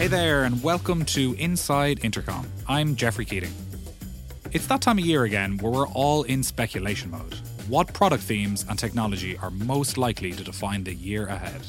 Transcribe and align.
Hey 0.00 0.06
there, 0.06 0.44
and 0.44 0.62
welcome 0.62 1.04
to 1.04 1.34
Inside 1.34 2.02
Intercom. 2.02 2.46
I'm 2.66 2.96
Jeffrey 2.96 3.26
Keating. 3.26 3.52
It's 4.50 4.66
that 4.68 4.80
time 4.80 4.96
of 4.96 5.04
year 5.04 5.24
again 5.24 5.58
where 5.58 5.70
we're 5.70 5.88
all 5.88 6.22
in 6.22 6.42
speculation 6.42 7.10
mode. 7.10 7.34
What 7.68 7.92
product 7.92 8.22
themes 8.22 8.64
and 8.66 8.78
technology 8.78 9.36
are 9.36 9.50
most 9.50 9.98
likely 9.98 10.32
to 10.32 10.42
define 10.42 10.84
the 10.84 10.94
year 10.94 11.26
ahead? 11.26 11.60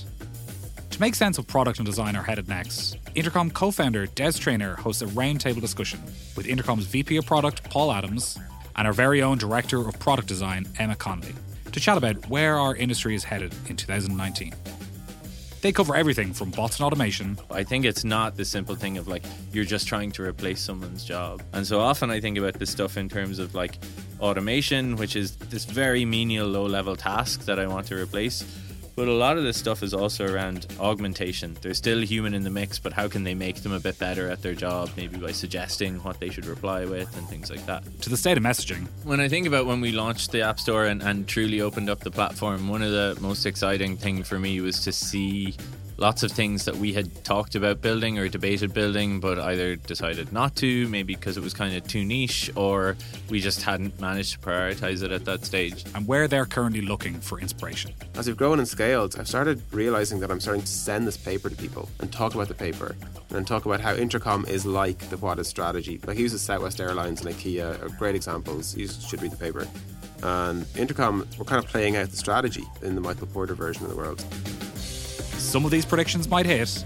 To 0.91 1.01
make 1.01 1.15
sense 1.15 1.39
of 1.39 1.47
product 1.47 1.79
and 1.79 1.85
design 1.85 2.15
are 2.15 2.23
headed 2.23 2.47
next, 2.47 2.95
Intercom 3.15 3.51
co 3.51 3.69
founder 3.69 4.05
Des 4.05 4.31
Traynor 4.31 4.75
hosts 4.77 5.01
a 5.01 5.07
roundtable 5.07 5.59
discussion 5.59 5.99
with 6.37 6.47
Intercom's 6.47 6.85
VP 6.85 7.17
of 7.17 7.25
Product, 7.25 7.69
Paul 7.69 7.91
Adams, 7.91 8.39
and 8.77 8.87
our 8.87 8.93
very 8.93 9.21
own 9.21 9.39
Director 9.39 9.85
of 9.85 9.99
Product 9.99 10.29
Design, 10.29 10.69
Emmett 10.79 10.99
Connolly, 10.99 11.35
to 11.73 11.81
chat 11.81 11.97
about 11.97 12.29
where 12.29 12.55
our 12.57 12.77
industry 12.77 13.13
is 13.13 13.25
headed 13.25 13.53
in 13.67 13.75
2019. 13.75 14.53
They 15.61 15.71
cover 15.71 15.95
everything 15.95 16.33
from 16.33 16.49
bots 16.49 16.77
and 16.79 16.85
automation. 16.85 17.37
I 17.51 17.63
think 17.63 17.85
it's 17.85 18.03
not 18.03 18.35
the 18.35 18.45
simple 18.45 18.75
thing 18.75 18.97
of 18.97 19.07
like 19.07 19.23
you're 19.53 19.63
just 19.63 19.87
trying 19.87 20.11
to 20.13 20.23
replace 20.23 20.59
someone's 20.59 21.03
job. 21.03 21.43
And 21.53 21.67
so 21.67 21.79
often 21.79 22.09
I 22.09 22.19
think 22.19 22.39
about 22.39 22.55
this 22.55 22.71
stuff 22.71 22.97
in 22.97 23.07
terms 23.07 23.37
of 23.37 23.53
like 23.53 23.77
automation, 24.19 24.95
which 24.95 25.15
is 25.15 25.35
this 25.35 25.65
very 25.65 26.03
menial 26.03 26.47
low 26.47 26.65
level 26.65 26.95
task 26.95 27.45
that 27.45 27.59
I 27.59 27.67
want 27.67 27.85
to 27.87 27.95
replace. 27.95 28.43
But 28.95 29.07
a 29.07 29.13
lot 29.13 29.37
of 29.37 29.43
this 29.43 29.57
stuff 29.57 29.83
is 29.83 29.93
also 29.93 30.25
around 30.25 30.67
augmentation. 30.79 31.57
There's 31.61 31.77
still 31.77 32.01
human 32.01 32.33
in 32.33 32.43
the 32.43 32.49
mix, 32.49 32.79
but 32.79 32.93
how 32.93 33.07
can 33.07 33.23
they 33.23 33.33
make 33.33 33.63
them 33.63 33.71
a 33.71 33.79
bit 33.79 33.97
better 33.97 34.29
at 34.29 34.41
their 34.41 34.53
job? 34.53 34.89
Maybe 34.97 35.17
by 35.17 35.31
suggesting 35.31 35.95
what 36.03 36.19
they 36.19 36.29
should 36.29 36.45
reply 36.45 36.85
with 36.85 37.15
and 37.17 37.27
things 37.27 37.49
like 37.49 37.65
that. 37.65 37.83
To 38.01 38.09
the 38.09 38.17
state 38.17 38.37
of 38.37 38.43
messaging. 38.43 38.87
When 39.03 39.19
I 39.19 39.27
think 39.27 39.47
about 39.47 39.65
when 39.65 39.81
we 39.81 39.91
launched 39.91 40.31
the 40.31 40.41
App 40.41 40.59
Store 40.59 40.85
and, 40.85 41.01
and 41.01 41.27
truly 41.27 41.61
opened 41.61 41.89
up 41.89 42.01
the 42.01 42.11
platform, 42.11 42.67
one 42.67 42.81
of 42.81 42.91
the 42.91 43.17
most 43.21 43.45
exciting 43.45 43.97
things 43.97 44.27
for 44.27 44.39
me 44.39 44.59
was 44.61 44.83
to 44.83 44.91
see 44.91 45.55
lots 46.01 46.23
of 46.23 46.31
things 46.31 46.65
that 46.65 46.75
we 46.75 46.93
had 46.93 47.23
talked 47.23 47.53
about 47.53 47.79
building 47.79 48.17
or 48.17 48.27
debated 48.27 48.73
building, 48.73 49.19
but 49.19 49.37
either 49.37 49.75
decided 49.75 50.33
not 50.33 50.55
to, 50.55 50.87
maybe 50.87 51.13
because 51.13 51.37
it 51.37 51.43
was 51.43 51.53
kind 51.53 51.75
of 51.77 51.87
too 51.87 52.03
niche, 52.03 52.49
or 52.55 52.97
we 53.29 53.39
just 53.39 53.61
hadn't 53.61 53.97
managed 54.01 54.33
to 54.33 54.39
prioritize 54.39 55.03
it 55.03 55.11
at 55.11 55.25
that 55.25 55.45
stage. 55.45 55.85
And 55.93 56.07
where 56.07 56.27
they're 56.27 56.47
currently 56.47 56.81
looking 56.81 57.21
for 57.21 57.39
inspiration. 57.39 57.93
As 58.15 58.25
we've 58.25 58.35
grown 58.35 58.57
and 58.57 58.67
scaled, 58.67 59.15
I've 59.19 59.27
started 59.27 59.61
realizing 59.71 60.19
that 60.21 60.31
I'm 60.31 60.39
starting 60.39 60.63
to 60.63 60.67
send 60.67 61.07
this 61.07 61.17
paper 61.17 61.51
to 61.51 61.55
people 61.55 61.87
and 61.99 62.11
talk 62.11 62.33
about 62.33 62.47
the 62.47 62.55
paper 62.55 62.95
and 63.29 63.45
talk 63.45 63.67
about 63.67 63.79
how 63.79 63.93
Intercom 63.93 64.43
is 64.45 64.65
like 64.65 64.97
the 65.11 65.17
What 65.17 65.37
is 65.37 65.47
strategy. 65.47 66.01
Like 66.07 66.17
he 66.17 66.23
uses 66.23 66.41
Southwest 66.41 66.81
Airlines 66.81 67.23
and 67.23 67.33
IKEA 67.33 67.79
are 67.79 67.89
great 67.99 68.15
examples. 68.15 68.75
You 68.75 68.87
should 68.87 69.21
read 69.21 69.31
the 69.31 69.37
paper. 69.37 69.67
And 70.23 70.65
Intercom, 70.75 71.27
we're 71.37 71.45
kind 71.45 71.63
of 71.63 71.69
playing 71.69 71.95
out 71.95 72.09
the 72.09 72.17
strategy 72.17 72.63
in 72.81 72.95
the 72.95 73.01
Michael 73.01 73.27
Porter 73.27 73.53
version 73.53 73.83
of 73.83 73.91
the 73.91 73.95
world. 73.95 74.25
Some 75.51 75.65
of 75.65 75.71
these 75.71 75.85
predictions 75.85 76.29
might 76.29 76.45
hit, 76.45 76.85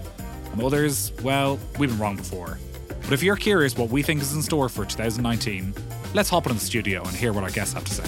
and 0.50 0.60
others, 0.60 1.12
well, 1.22 1.56
we've 1.78 1.88
been 1.88 2.00
wrong 2.00 2.16
before. 2.16 2.58
But 2.88 3.12
if 3.12 3.22
you're 3.22 3.36
curious 3.36 3.76
what 3.76 3.90
we 3.90 4.02
think 4.02 4.20
is 4.20 4.34
in 4.34 4.42
store 4.42 4.68
for 4.68 4.84
2019, 4.84 5.72
let's 6.14 6.28
hop 6.28 6.48
in 6.48 6.54
the 6.54 6.58
studio 6.58 7.00
and 7.04 7.16
hear 7.16 7.32
what 7.32 7.44
our 7.44 7.50
guests 7.50 7.74
have 7.74 7.84
to 7.84 7.94
say. 7.94 8.02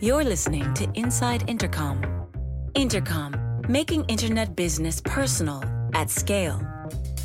You're 0.00 0.22
listening 0.22 0.72
to 0.74 0.88
Inside 0.94 1.50
Intercom. 1.50 2.28
Intercom, 2.76 3.34
making 3.68 4.04
internet 4.04 4.54
business 4.54 5.00
personal 5.04 5.64
at 5.94 6.10
scale. 6.10 6.64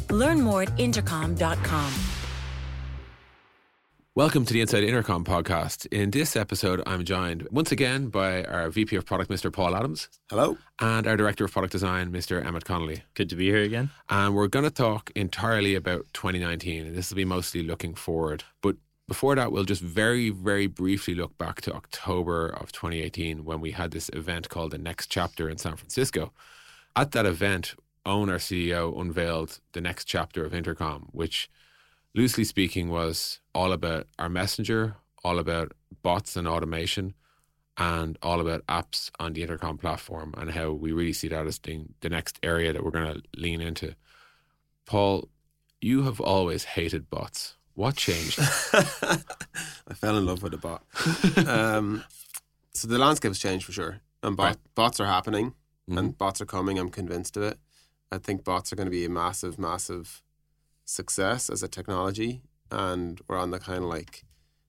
Learn 0.10 0.42
more 0.42 0.64
at 0.64 0.80
intercom.com. 0.80 2.15
Welcome 4.18 4.46
to 4.46 4.54
the 4.54 4.62
Inside 4.62 4.86
Intercom 4.86 5.26
podcast. 5.26 5.88
In 5.88 6.10
this 6.10 6.38
episode, 6.38 6.82
I'm 6.86 7.04
joined 7.04 7.50
once 7.52 7.74
again 7.74 8.08
by 8.08 8.46
our 8.46 8.70
VP 8.70 8.96
of 8.96 9.06
Product, 9.06 9.30
Mr. 9.30 9.52
Paul 9.52 9.76
Adams. 9.76 10.08
Hello. 10.30 10.58
And 10.80 11.06
our 11.06 11.18
Director 11.18 11.44
of 11.44 11.52
Product 11.52 11.74
Design, 11.74 12.14
Mr. 12.14 12.42
Emmett 12.42 12.64
Connolly. 12.64 13.04
Good 13.14 13.30
to 13.32 13.36
be 13.36 13.48
here 13.48 13.64
again. 13.64 13.90
And 14.08 14.34
we're 14.34 14.48
going 14.48 14.64
to 14.64 14.72
talk 14.72 15.12
entirely 15.18 15.76
about 15.76 16.06
2019. 16.14 16.88
And 16.88 16.96
this 16.96 17.10
will 17.10 17.18
be 17.18 17.26
mostly 17.26 17.62
looking 17.62 17.94
forward. 17.94 18.46
But 18.62 18.78
before 19.06 19.36
that, 19.36 19.52
we'll 19.52 19.66
just 19.66 19.82
very, 19.82 20.30
very 20.30 20.68
briefly 20.68 21.14
look 21.14 21.38
back 21.38 21.60
to 21.64 21.74
October 21.74 22.48
of 22.48 22.72
2018 22.72 23.44
when 23.44 23.60
we 23.60 23.72
had 23.72 23.92
this 23.92 24.08
event 24.14 24.48
called 24.48 24.72
The 24.72 24.78
Next 24.78 25.08
Chapter 25.08 25.50
in 25.50 25.58
San 25.58 25.76
Francisco. 25.76 26.32
At 26.96 27.12
that 27.12 27.26
event, 27.26 27.76
Owen, 28.06 28.30
our 28.30 28.38
CEO, 28.38 28.98
unveiled 28.98 29.60
the 29.74 29.82
next 29.82 30.06
chapter 30.06 30.46
of 30.46 30.54
Intercom, 30.54 31.10
which 31.12 31.50
loosely 32.14 32.46
speaking 32.46 32.88
was 32.88 33.42
all 33.56 33.72
about 33.72 34.06
our 34.20 34.30
messenger, 34.30 34.98
all 35.24 35.40
about 35.40 35.72
bots 36.04 36.36
and 36.36 36.48
automation, 36.48 37.14
and 37.78 38.18
all 38.22 38.40
about 38.40 38.66
apps 38.68 39.10
on 39.20 39.34
the 39.34 39.42
Intercom 39.42 39.78
platform 39.78 40.34
and 40.38 40.52
how 40.52 40.72
we 40.72 40.92
really 40.92 41.14
see 41.14 41.28
that 41.30 41.48
as 41.48 41.58
being 41.58 41.94
the 42.02 42.10
next 42.10 42.38
area 42.44 42.72
that 42.74 42.84
we're 42.84 42.92
going 42.92 43.14
to 43.16 43.22
lean 43.36 43.62
into. 43.62 43.96
Paul, 44.86 45.30
you 45.82 46.04
have 46.04 46.20
always 46.22 46.64
hated 46.64 47.10
bots. 47.10 47.56
What 47.74 47.96
changed? 47.96 48.40
I 48.74 49.94
fell 49.94 50.18
in 50.18 50.26
love 50.26 50.42
with 50.44 50.54
a 50.54 50.58
bot. 50.58 50.84
um, 51.48 52.04
so 52.74 52.88
the 52.88 52.98
landscape 52.98 53.30
has 53.32 53.40
changed 53.40 53.66
for 53.66 53.72
sure. 53.74 54.02
And 54.24 54.38
bot, 54.38 54.46
Right. 54.46 54.58
bots 54.76 55.00
are 55.00 55.06
happening 55.08 55.54
Mhm. 55.90 55.98
and 56.00 56.18
bots 56.18 56.40
are 56.42 56.46
coming. 56.46 56.80
I'm 56.80 56.90
convinced 56.90 57.36
of 57.38 57.44
it. 57.44 57.60
I 58.12 58.18
think 58.18 58.44
bots 58.44 58.72
are 58.72 58.76
going 58.76 58.88
to 58.88 58.92
be 58.92 59.06
a 59.06 59.10
massive, 59.10 59.60
massive 59.60 60.24
success 60.86 61.50
as 61.50 61.62
a 61.64 61.68
technology. 61.68 62.42
And 62.72 63.20
we're 63.28 63.38
on 63.38 63.52
the 63.52 63.60
kind 63.60 63.84
of 63.84 63.90
like 63.90 64.24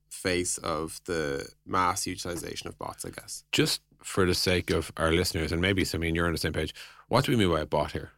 face 0.08 0.58
of 0.58 1.00
the 1.04 1.48
mass 1.66 2.06
utilization 2.06 2.68
of 2.68 2.78
bots, 2.78 3.04
I 3.04 3.10
guess. 3.10 3.44
Just 3.52 3.80
for 4.02 4.24
the 4.26 4.34
sake 4.34 4.70
of 4.70 4.92
our 4.96 5.12
listeners, 5.12 5.52
and 5.52 5.60
maybe 5.60 5.82
Samine, 5.82 6.14
you're 6.14 6.26
on 6.26 6.32
the 6.32 6.38
same 6.38 6.52
page. 6.52 6.74
What 7.08 7.24
do 7.24 7.32
we 7.32 7.38
mean 7.38 7.50
by 7.50 7.60
a 7.60 7.66
bot 7.66 7.92
here? 7.92 8.12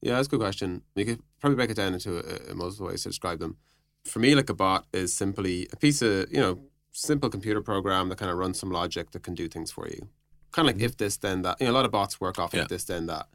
Yeah, 0.00 0.14
that's 0.14 0.28
a 0.28 0.30
good 0.30 0.40
question. 0.40 0.82
You 0.94 1.04
could 1.04 1.20
probably 1.40 1.56
break 1.56 1.70
it 1.70 1.74
down 1.74 1.92
into 1.94 2.18
a, 2.18 2.52
a 2.52 2.54
multiple 2.54 2.86
ways 2.86 3.02
to 3.02 3.08
describe 3.08 3.40
them. 3.40 3.56
For 4.04 4.20
me, 4.20 4.34
like 4.34 4.48
a 4.48 4.54
bot 4.54 4.86
is 4.92 5.12
simply 5.12 5.66
a 5.72 5.76
piece 5.76 6.02
of, 6.02 6.30
you 6.30 6.38
know, 6.38 6.60
simple 6.92 7.28
computer 7.28 7.60
program 7.60 8.08
that 8.08 8.18
kind 8.18 8.30
of 8.30 8.38
runs 8.38 8.58
some 8.58 8.70
logic 8.70 9.10
that 9.10 9.22
can 9.22 9.34
do 9.34 9.48
things 9.48 9.70
for 9.70 9.88
you. 9.88 10.08
Kind 10.52 10.68
of 10.68 10.76
like 10.76 10.82
if 10.84 10.96
this, 10.96 11.16
then 11.16 11.42
that. 11.42 11.56
You 11.60 11.66
know, 11.66 11.72
a 11.72 11.74
lot 11.74 11.84
of 11.84 11.90
bots 11.90 12.20
work 12.20 12.38
off 12.38 12.50
Mm-hmm. 12.50 12.56
Yeah. 12.58 12.62
if 12.62 12.68
this, 12.68 12.84
then 12.84 13.06
that. 13.06 13.26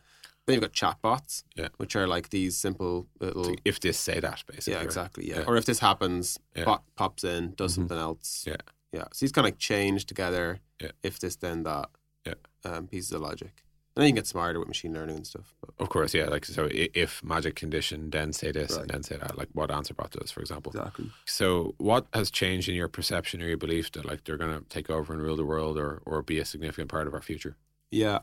Then 0.45 0.55
you've 0.55 0.61
got 0.61 0.73
chatbots, 0.73 1.43
Yeah. 1.55 1.69
which 1.77 1.95
are 1.95 2.05
like 2.07 2.29
these 2.29 2.57
simple 2.57 3.07
little. 3.19 3.45
So 3.45 3.55
if 3.63 3.79
this, 3.79 3.97
say 3.97 4.19
that, 4.19 4.43
basically. 4.45 4.73
yeah, 4.73 4.77
right? 4.79 4.85
exactly. 4.85 5.29
Yeah. 5.29 5.39
Yeah. 5.39 5.45
Or 5.47 5.55
if 5.55 5.65
this 5.65 5.79
happens, 5.79 6.37
Yeah. 6.55 6.65
bot 6.65 6.83
pops 6.95 7.23
in, 7.23 7.53
does 7.55 7.73
Mhm. 7.73 7.75
something 7.75 7.97
else. 7.97 8.43
Yeah. 8.45 8.57
Yeah. 8.91 9.05
So 9.13 9.25
these 9.25 9.31
kind 9.31 9.47
of 9.47 9.57
change 9.57 10.05
together. 10.05 10.59
Yeah. 10.81 10.91
If 11.01 11.19
this, 11.19 11.37
then 11.37 11.63
that. 11.63 11.89
Yeah. 12.25 12.33
Um, 12.65 12.87
pieces 12.87 13.11
of 13.13 13.21
logic. 13.21 13.63
And 13.95 14.01
then 14.01 14.07
you 14.07 14.11
can 14.13 14.15
get 14.15 14.27
smarter 14.27 14.57
with 14.59 14.67
machine 14.67 14.91
learning 14.93 15.17
and 15.17 15.27
stuff. 15.27 15.53
But 15.61 15.69
Of 15.79 15.89
course, 15.89 16.13
yeah. 16.15 16.25
Like, 16.27 16.45
so 16.45 16.67
if 16.71 17.23
magic 17.23 17.55
condition, 17.55 18.09
then 18.09 18.33
say 18.33 18.51
this 18.51 18.71
Right. 18.71 18.81
and 18.81 18.89
then 18.89 19.03
say 19.03 19.17
that, 19.17 19.37
like 19.37 19.49
what 19.53 19.69
AnswerBot 19.69 20.09
does, 20.11 20.31
for 20.31 20.41
example. 20.41 20.71
exactly. 20.71 21.11
So, 21.25 21.75
what 21.77 22.07
has 22.13 22.31
changed 22.31 22.67
in 22.69 22.75
your 22.75 22.87
perception 22.87 23.41
or 23.41 23.47
your 23.47 23.57
belief 23.57 23.91
that 23.91 24.03
like 24.05 24.23
they're 24.23 24.37
going 24.37 24.57
to 24.59 24.65
take 24.67 24.89
over 24.89 25.13
and 25.13 25.21
rule 25.21 25.35
the 25.37 25.45
world, 25.45 25.77
or 25.77 26.01
or 26.05 26.21
be 26.23 26.39
a 26.39 26.45
significant 26.45 26.89
part 26.89 27.07
of 27.07 27.13
our 27.13 27.21
future? 27.21 27.55
Yeah. 27.91 28.19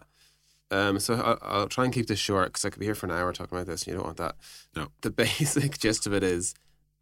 Um, 0.70 0.98
so 1.00 1.14
I'll, 1.14 1.38
I'll 1.42 1.68
try 1.68 1.84
and 1.84 1.92
keep 1.92 2.06
this 2.06 2.18
short 2.18 2.48
because 2.48 2.64
I 2.64 2.70
could 2.70 2.78
be 2.80 2.86
here 2.86 2.94
for 2.94 3.06
an 3.06 3.12
hour 3.12 3.32
talking 3.32 3.56
about 3.56 3.66
this. 3.66 3.82
And 3.82 3.88
you 3.88 3.94
don't 3.94 4.04
want 4.06 4.18
that. 4.18 4.36
No. 4.76 4.88
The 5.02 5.10
basic 5.24 5.78
gist 5.78 6.06
of 6.06 6.12
it 6.14 6.22
is, 6.22 6.54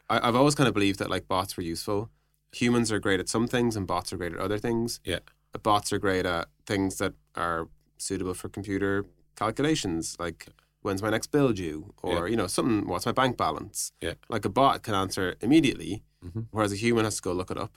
I, 0.08 0.26
I've 0.26 0.34
always 0.36 0.54
kind 0.54 0.68
of 0.68 0.74
believed 0.74 0.98
that 1.00 1.10
like 1.10 1.28
bots 1.28 1.56
were 1.56 1.62
useful. 1.62 2.10
Humans 2.52 2.90
are 2.92 2.98
great 2.98 3.20
at 3.20 3.28
some 3.28 3.46
things, 3.46 3.76
and 3.76 3.86
bots 3.86 4.12
are 4.12 4.16
great 4.16 4.32
at 4.32 4.38
other 4.40 4.58
things. 4.58 5.00
Yeah. 5.04 5.18
Bots 5.62 5.92
are 5.92 5.98
great 5.98 6.24
at 6.24 6.48
things 6.66 6.96
that 6.98 7.12
are 7.34 7.68
suitable 7.98 8.32
for 8.34 8.48
computer 8.48 9.04
calculations, 9.36 10.16
like 10.18 10.46
when's 10.82 11.02
my 11.02 11.10
next 11.10 11.28
bill 11.28 11.52
due, 11.52 11.92
or 12.02 12.28
you 12.28 12.36
know 12.36 12.46
something. 12.46 12.86
What's 12.88 13.06
my 13.06 13.12
bank 13.12 13.36
balance? 13.36 13.92
Yeah. 14.00 14.14
Like 14.28 14.44
a 14.44 14.48
bot 14.48 14.82
can 14.82 14.94
answer 14.94 15.34
immediately, 15.40 16.02
Mhm. 16.24 16.46
whereas 16.52 16.72
a 16.72 16.76
human 16.76 17.04
has 17.04 17.16
to 17.16 17.22
go 17.22 17.32
look 17.32 17.50
it 17.50 17.58
up. 17.58 17.76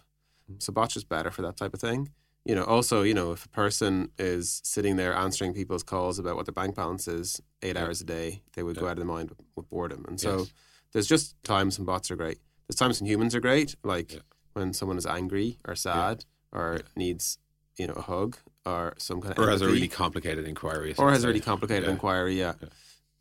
So 0.60 0.72
bots 0.74 0.94
just 0.96 1.08
better 1.10 1.32
for 1.32 1.42
that 1.44 1.58
type 1.58 1.74
of 1.74 1.80
thing 1.80 2.10
you 2.46 2.56
know, 2.56 2.64
also, 2.64 3.04
you 3.04 3.14
know, 3.14 3.32
if 3.32 3.46
a 3.46 3.50
person 3.50 4.10
is 4.18 4.62
sitting 4.64 4.96
there 4.96 5.14
answering 5.14 5.54
people's 5.54 5.84
calls 5.84 6.18
about 6.20 6.36
what 6.36 6.46
their 6.46 6.54
bank 6.54 6.76
balance 6.76 7.08
is 7.08 7.40
eight 7.62 7.76
Yeah. 7.76 7.84
hours 7.86 8.02
a 8.02 8.04
day, 8.06 8.42
they 8.54 8.64
would 8.64 8.78
go 8.78 8.86
out 8.88 8.92
of 8.94 8.98
their 8.98 9.06
mind 9.06 9.30
with, 9.30 9.40
with 9.56 9.70
boredom. 9.70 10.06
And 10.08 10.20
so 10.20 10.40
Yes. 10.40 10.54
there's 10.94 11.08
just 11.08 11.36
times 11.44 11.78
when 11.78 11.86
bots 11.86 12.10
are 12.10 12.16
great. 12.16 12.40
There's 12.68 12.78
times 12.78 13.00
when 13.00 13.08
humans 13.10 13.36
are 13.36 13.40
great, 13.42 13.76
like 13.84 14.14
Yeah. 14.14 14.20
when 14.54 14.74
someone 14.74 14.98
is 14.98 15.06
angry 15.06 15.60
or 15.68 15.76
sad 15.76 16.26
or 16.52 16.78
Yeah. 16.80 16.88
needs, 16.96 17.38
you 17.78 17.86
know, 17.88 17.94
a 17.94 18.02
hug 18.02 18.38
or 18.66 18.94
some 18.98 19.22
kind 19.22 19.38
of 19.38 19.44
Or 19.44 19.50
has 19.50 19.62
a 19.62 19.68
really 19.68 19.88
complicated 19.88 20.48
inquiry, 20.48 20.96
or 20.98 21.12
has 21.12 21.24
a 21.24 21.28
really 21.28 21.40
complicated 21.42 21.84
Yeah. 21.86 21.92
inquiry, 21.92 22.38
yeah. 22.40 22.54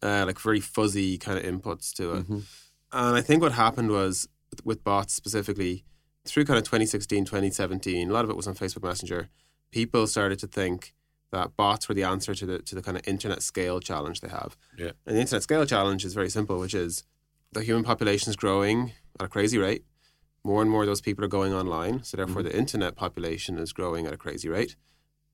Uh, 0.02 0.24
like 0.26 0.38
very 0.40 0.60
fuzzy 0.60 1.18
kind 1.18 1.38
of 1.38 1.44
inputs 1.44 1.92
to 1.92 2.14
it. 2.14 2.26
Mhm. 2.28 2.42
And 2.92 3.16
I 3.16 3.20
think 3.20 3.42
what 3.42 3.52
happened 3.52 3.90
was 3.90 4.26
with 4.64 4.82
bots 4.82 5.12
specifically 5.14 5.84
through 6.26 6.44
kind 6.44 6.58
of 6.58 6.64
2016, 6.64 7.24
2017, 7.24 8.10
a 8.10 8.12
lot 8.12 8.24
of 8.24 8.30
it 8.30 8.36
was 8.36 8.46
on 8.46 8.54
Facebook 8.54 8.82
Messenger. 8.82 9.28
People 9.70 10.06
started 10.06 10.38
to 10.40 10.46
think 10.46 10.94
that 11.32 11.56
bots 11.56 11.88
were 11.88 11.94
the 11.94 12.02
answer 12.02 12.34
to 12.34 12.46
the 12.46 12.58
to 12.60 12.74
the 12.74 12.82
kind 12.82 12.96
of 12.96 13.06
internet 13.06 13.42
scale 13.42 13.80
challenge 13.80 14.20
they 14.20 14.28
have. 14.28 14.56
Yeah. 14.76 14.92
And 15.06 15.16
the 15.16 15.20
internet 15.20 15.42
scale 15.42 15.64
challenge 15.64 16.04
is 16.04 16.12
very 16.12 16.28
simple, 16.28 16.58
which 16.58 16.74
is 16.74 17.04
the 17.52 17.62
human 17.62 17.84
population 17.84 18.30
is 18.30 18.36
growing 18.36 18.92
at 19.18 19.26
a 19.26 19.28
crazy 19.28 19.58
rate. 19.58 19.84
More 20.42 20.62
and 20.62 20.70
more 20.70 20.82
of 20.82 20.86
those 20.86 21.02
people 21.02 21.24
are 21.24 21.28
going 21.28 21.52
online, 21.52 22.02
so 22.02 22.16
therefore 22.16 22.42
the 22.42 22.56
internet 22.56 22.96
population 22.96 23.58
is 23.58 23.72
growing 23.74 24.06
at 24.06 24.14
a 24.14 24.16
crazy 24.16 24.48
rate. 24.48 24.74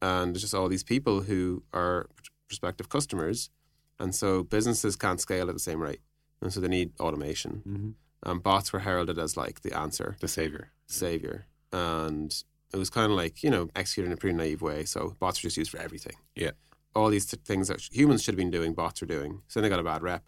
And 0.02 0.34
there's 0.34 0.42
just 0.42 0.54
all 0.54 0.68
these 0.68 0.82
people 0.82 1.22
who 1.22 1.62
are 1.72 2.08
prospective 2.48 2.88
customers 2.88 3.50
and 3.98 4.14
so 4.14 4.42
businesses 4.42 4.96
can't 4.96 5.20
scale 5.20 5.48
at 5.48 5.54
the 5.54 5.60
same 5.60 5.80
rate, 5.80 6.00
and 6.40 6.52
so 6.52 6.60
they 6.60 6.68
need 6.68 6.92
automation. 7.00 7.62
Mm-hmm. 7.66 7.90
And 8.22 8.42
bots 8.42 8.72
were 8.72 8.80
heralded 8.80 9.18
as 9.18 9.36
like 9.36 9.60
the 9.60 9.76
answer, 9.76 10.16
The 10.20 10.28
savior. 10.28 10.70
savior, 10.86 11.46
and 11.72 12.34
it 12.72 12.76
was 12.76 12.90
kind 12.90 13.10
of 13.12 13.16
like 13.16 13.42
you 13.42 13.50
know 13.50 13.68
executed 13.76 14.08
in 14.08 14.12
a 14.12 14.16
pretty 14.16 14.36
naive 14.36 14.62
way. 14.62 14.84
So 14.84 15.16
bots 15.20 15.38
were 15.42 15.48
just 15.48 15.56
used 15.56 15.70
for 15.70 15.78
everything. 15.78 16.14
Yeah. 16.34 16.52
all 16.94 17.10
these 17.10 17.26
t- 17.26 17.36
things 17.44 17.68
that 17.68 17.80
sh- 17.80 17.90
humans 17.92 18.22
should 18.22 18.32
have 18.34 18.38
been 18.38 18.50
doing, 18.50 18.72
bots 18.72 19.00
were 19.00 19.06
doing. 19.06 19.42
So 19.48 19.60
they 19.60 19.68
got 19.68 19.78
a 19.78 19.84
bad 19.84 20.02
rep. 20.02 20.24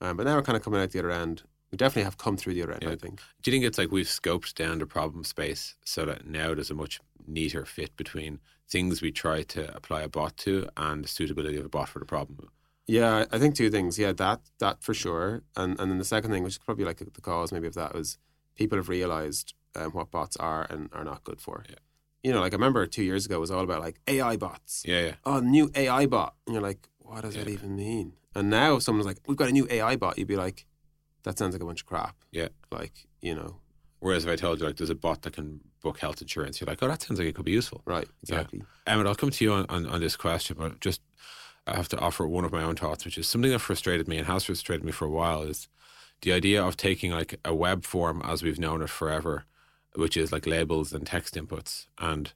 Um, 0.00 0.16
but 0.16 0.24
now 0.24 0.34
we're 0.36 0.42
kind 0.42 0.56
of 0.56 0.62
coming 0.62 0.80
out 0.80 0.90
the 0.90 0.98
other 1.00 1.10
end. 1.10 1.42
We 1.70 1.76
definitely 1.76 2.04
have 2.04 2.16
come 2.16 2.36
through 2.38 2.54
the 2.54 2.62
other 2.62 2.72
end. 2.72 2.82
Yeah. 2.84 2.92
I 2.92 2.96
think. 2.96 3.20
Do 3.42 3.50
you 3.50 3.54
think 3.54 3.64
it's 3.66 3.76
like 3.78 3.90
we've 3.92 4.06
scoped 4.06 4.54
down 4.54 4.78
the 4.78 4.86
problem 4.86 5.22
space 5.22 5.74
so 5.84 6.06
that 6.06 6.26
now 6.26 6.54
there's 6.54 6.70
a 6.70 6.74
much 6.74 6.98
neater 7.26 7.66
fit 7.66 7.94
between 7.96 8.40
things 8.70 9.02
we 9.02 9.12
try 9.12 9.42
to 9.42 9.74
apply 9.76 10.00
a 10.02 10.08
bot 10.08 10.36
to 10.38 10.66
and 10.78 11.04
the 11.04 11.08
suitability 11.08 11.58
of 11.58 11.66
a 11.66 11.68
bot 11.68 11.88
for 11.90 11.98
the 11.98 12.06
problem? 12.06 12.48
Yeah, 12.88 13.26
I 13.30 13.38
think 13.38 13.54
two 13.54 13.70
things. 13.70 13.98
Yeah, 13.98 14.12
that 14.12 14.40
that 14.58 14.82
for 14.82 14.94
sure, 14.94 15.42
and 15.56 15.78
and 15.78 15.90
then 15.90 15.98
the 15.98 16.04
second 16.04 16.30
thing, 16.32 16.42
which 16.42 16.54
is 16.54 16.58
probably 16.58 16.84
like 16.86 16.98
the 16.98 17.20
cause 17.20 17.52
maybe 17.52 17.66
of 17.66 17.74
that, 17.74 17.94
was 17.94 18.18
people 18.56 18.78
have 18.78 18.88
realized 18.88 19.54
um, 19.76 19.92
what 19.92 20.10
bots 20.10 20.36
are 20.38 20.66
and 20.70 20.88
are 20.92 21.04
not 21.04 21.22
good 21.22 21.40
for. 21.40 21.64
Yeah. 21.68 21.76
You 22.24 22.32
know, 22.32 22.40
like 22.40 22.52
I 22.52 22.56
remember 22.56 22.84
two 22.86 23.04
years 23.04 23.26
ago 23.26 23.36
it 23.36 23.40
was 23.40 23.50
all 23.50 23.62
about 23.62 23.80
like 23.82 24.00
AI 24.08 24.36
bots. 24.36 24.82
Yeah, 24.86 25.00
yeah. 25.00 25.14
Oh, 25.24 25.40
new 25.40 25.70
AI 25.74 26.06
bot, 26.06 26.34
and 26.46 26.54
you're 26.54 26.62
like, 26.62 26.88
what 26.98 27.22
does 27.22 27.34
that 27.34 27.46
even 27.46 27.76
mean? 27.76 28.14
And 28.34 28.50
now 28.50 28.76
if 28.76 28.82
someone's 28.82 29.06
like, 29.06 29.18
we've 29.26 29.36
got 29.36 29.48
a 29.48 29.52
new 29.52 29.66
AI 29.70 29.96
bot, 29.96 30.18
you'd 30.18 30.28
be 30.28 30.36
like, 30.36 30.66
that 31.24 31.38
sounds 31.38 31.54
like 31.54 31.62
a 31.62 31.66
bunch 31.66 31.82
of 31.82 31.86
crap. 31.86 32.16
Yeah. 32.32 32.48
Like 32.72 33.06
you 33.20 33.34
know, 33.34 33.60
Whereas 34.00 34.24
if 34.24 34.30
I 34.30 34.36
told 34.36 34.60
you 34.60 34.66
like 34.66 34.76
there's 34.76 34.90
a 34.90 34.94
bot 34.94 35.22
that 35.22 35.34
can 35.34 35.60
book 35.82 35.98
health 35.98 36.20
insurance, 36.22 36.60
you're 36.60 36.66
like, 36.66 36.82
oh, 36.82 36.88
that 36.88 37.02
sounds 37.02 37.18
like 37.18 37.28
it 37.28 37.34
could 37.34 37.44
be 37.44 37.52
useful. 37.52 37.82
right? 37.84 38.08
Exactly. 38.22 38.62
Emmett, 38.86 39.06
I'll 39.06 39.14
come 39.14 39.30
to 39.30 39.44
you 39.44 39.52
on, 39.52 39.66
on, 39.68 39.86
on 39.86 40.00
this 40.00 40.16
question, 40.16 40.56
but 40.58 40.80
just 40.80 41.00
I 41.72 41.76
have 41.76 41.88
to 41.90 41.98
offer 41.98 42.26
one 42.26 42.44
of 42.44 42.52
my 42.52 42.62
own 42.62 42.76
thoughts, 42.76 43.04
which 43.04 43.18
is 43.18 43.26
something 43.26 43.50
that 43.50 43.60
frustrated 43.60 44.08
me 44.08 44.18
and 44.18 44.26
has 44.26 44.44
frustrated 44.44 44.84
me 44.84 44.92
for 44.92 45.06
a 45.06 45.10
while 45.10 45.42
is 45.42 45.68
the 46.22 46.32
idea 46.32 46.62
of 46.62 46.76
taking 46.76 47.12
like 47.12 47.38
a 47.44 47.54
web 47.54 47.84
form 47.84 48.22
as 48.24 48.42
we've 48.42 48.58
known 48.58 48.82
it 48.82 48.90
forever, 48.90 49.44
which 49.94 50.16
is 50.16 50.32
like 50.32 50.46
labels 50.46 50.92
and 50.92 51.06
text 51.06 51.34
inputs, 51.34 51.86
and 51.98 52.32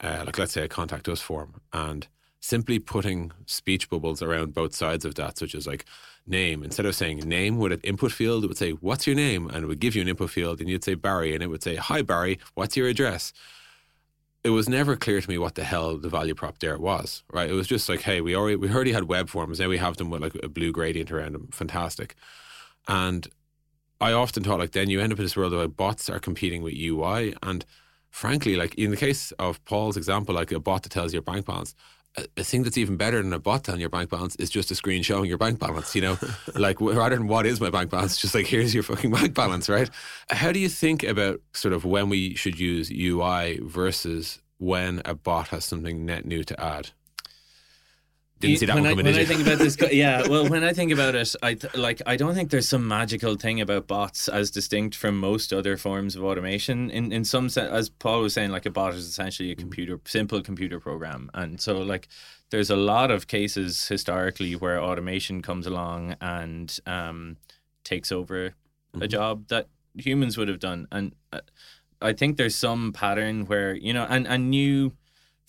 uh, 0.00 0.24
like 0.26 0.38
let's 0.38 0.52
say 0.52 0.64
a 0.64 0.68
contact 0.68 1.08
us 1.08 1.20
form, 1.20 1.60
and 1.72 2.08
simply 2.40 2.78
putting 2.78 3.30
speech 3.46 3.88
bubbles 3.88 4.20
around 4.20 4.52
both 4.52 4.74
sides 4.74 5.04
of 5.04 5.14
that, 5.14 5.38
such 5.38 5.54
as 5.54 5.66
like 5.66 5.84
name. 6.26 6.62
Instead 6.62 6.86
of 6.86 6.94
saying 6.94 7.18
name 7.18 7.58
with 7.58 7.72
an 7.72 7.80
input 7.84 8.12
field, 8.12 8.44
it 8.44 8.48
would 8.48 8.58
say, 8.58 8.72
What's 8.72 9.06
your 9.06 9.16
name? 9.16 9.48
And 9.48 9.64
it 9.64 9.66
would 9.66 9.80
give 9.80 9.94
you 9.94 10.02
an 10.02 10.08
input 10.08 10.30
field, 10.30 10.60
and 10.60 10.68
you'd 10.68 10.84
say 10.84 10.94
Barry, 10.94 11.34
and 11.34 11.42
it 11.42 11.48
would 11.48 11.62
say, 11.62 11.76
Hi, 11.76 12.02
Barry, 12.02 12.38
what's 12.54 12.76
your 12.76 12.88
address? 12.88 13.32
It 14.44 14.50
was 14.50 14.68
never 14.68 14.96
clear 14.96 15.20
to 15.20 15.30
me 15.30 15.38
what 15.38 15.54
the 15.54 15.62
hell 15.62 15.96
the 15.96 16.08
value 16.08 16.34
prop 16.34 16.58
there 16.58 16.76
was, 16.78 17.22
right? 17.32 17.48
It 17.48 17.54
was 17.54 17.68
just 17.68 17.88
like, 17.88 18.00
hey, 18.02 18.20
we 18.20 18.34
already 18.34 18.56
we 18.56 18.70
already 18.70 18.92
had 18.92 19.04
web 19.04 19.28
forms, 19.28 19.60
now 19.60 19.68
we 19.68 19.78
have 19.78 19.96
them 19.96 20.10
with 20.10 20.20
like 20.22 20.34
a 20.42 20.48
blue 20.48 20.72
gradient 20.72 21.12
around 21.12 21.34
them. 21.34 21.48
Fantastic. 21.52 22.16
And 22.88 23.28
I 24.00 24.12
often 24.12 24.42
thought 24.42 24.58
like 24.58 24.72
then 24.72 24.90
you 24.90 25.00
end 25.00 25.12
up 25.12 25.18
in 25.18 25.24
this 25.24 25.36
world 25.36 25.52
where 25.52 25.68
bots 25.68 26.10
are 26.10 26.18
competing 26.18 26.62
with 26.62 26.74
UI 26.74 27.34
and 27.42 27.64
frankly, 28.10 28.56
like 28.56 28.74
in 28.74 28.90
the 28.90 28.96
case 28.96 29.32
of 29.32 29.64
Paul's 29.64 29.96
example, 29.96 30.34
like 30.34 30.52
a 30.52 30.60
bot 30.60 30.82
that 30.82 30.90
tells 30.90 31.12
your 31.12 31.22
bank 31.22 31.46
balance, 31.46 31.74
a, 32.16 32.44
thing 32.44 32.62
that's 32.62 32.78
even 32.78 32.96
better 32.96 33.22
than 33.22 33.32
a 33.32 33.38
bot 33.38 33.64
telling 33.64 33.80
your 33.80 33.90
bank 33.90 34.10
balance 34.10 34.36
is 34.36 34.50
just 34.50 34.70
a 34.70 34.74
screen 34.74 35.02
showing 35.02 35.28
your 35.28 35.38
bank 35.38 35.58
balance, 35.58 35.94
you 35.94 36.02
know? 36.02 36.18
like 36.54 36.80
rather 36.80 37.16
than 37.16 37.26
what 37.26 37.46
is 37.46 37.60
my 37.60 37.70
bank 37.70 37.90
balance, 37.90 38.16
just 38.16 38.34
like 38.34 38.46
here's 38.46 38.74
your 38.74 38.82
fucking 38.82 39.10
bank 39.10 39.34
balance, 39.34 39.68
right? 39.68 39.88
How 40.30 40.52
do 40.52 40.58
you 40.58 40.68
think 40.68 41.02
about 41.02 41.40
sort 41.52 41.74
of 41.74 41.84
when 41.84 42.08
we 42.08 42.34
should 42.34 42.58
use 42.58 42.90
UI 42.90 43.60
versus 43.62 44.40
when 44.58 45.02
a 45.04 45.14
bot 45.14 45.48
has 45.48 45.64
something 45.64 46.04
net 46.04 46.26
new 46.26 46.44
to 46.44 46.60
add? 46.60 46.90
Didn't 48.42 48.58
see 48.58 48.66
that 48.66 48.74
when 48.74 48.82
one 48.82 48.92
I, 48.92 48.96
when 48.96 49.14
I 49.14 49.24
think 49.24 49.40
about 49.40 49.58
this, 49.58 49.76
yeah. 49.92 50.26
Well, 50.26 50.48
when 50.48 50.64
I 50.64 50.72
think 50.72 50.90
about 50.90 51.14
it, 51.14 51.34
I 51.42 51.54
th- 51.54 51.76
like 51.76 52.02
I 52.06 52.16
don't 52.16 52.34
think 52.34 52.50
there's 52.50 52.68
some 52.68 52.86
magical 52.86 53.36
thing 53.36 53.60
about 53.60 53.86
bots 53.86 54.28
as 54.28 54.50
distinct 54.50 54.96
from 54.96 55.18
most 55.18 55.52
other 55.52 55.76
forms 55.76 56.16
of 56.16 56.24
automation. 56.24 56.90
In 56.90 57.12
in 57.12 57.24
some 57.24 57.48
sense, 57.48 57.70
as 57.70 57.88
Paul 57.88 58.22
was 58.22 58.34
saying, 58.34 58.50
like 58.50 58.66
a 58.66 58.70
bot 58.70 58.94
is 58.94 59.06
essentially 59.06 59.52
a 59.52 59.54
computer, 59.54 60.00
simple 60.04 60.42
computer 60.42 60.80
program, 60.80 61.30
and 61.34 61.60
so 61.60 61.78
like 61.78 62.08
there's 62.50 62.68
a 62.68 62.76
lot 62.76 63.10
of 63.12 63.28
cases 63.28 63.86
historically 63.86 64.54
where 64.54 64.82
automation 64.82 65.40
comes 65.40 65.66
along 65.66 66.16
and 66.20 66.78
um, 66.86 67.36
takes 67.84 68.10
over 68.10 68.54
a 69.00 69.08
job 69.08 69.48
that 69.48 69.68
humans 69.94 70.36
would 70.36 70.48
have 70.48 70.58
done, 70.58 70.88
and 70.90 71.14
uh, 71.32 71.40
I 72.00 72.12
think 72.12 72.36
there's 72.36 72.56
some 72.56 72.92
pattern 72.92 73.46
where 73.46 73.74
you 73.74 73.92
know, 73.92 74.04
and 74.10 74.26
and 74.26 74.50
new 74.50 74.92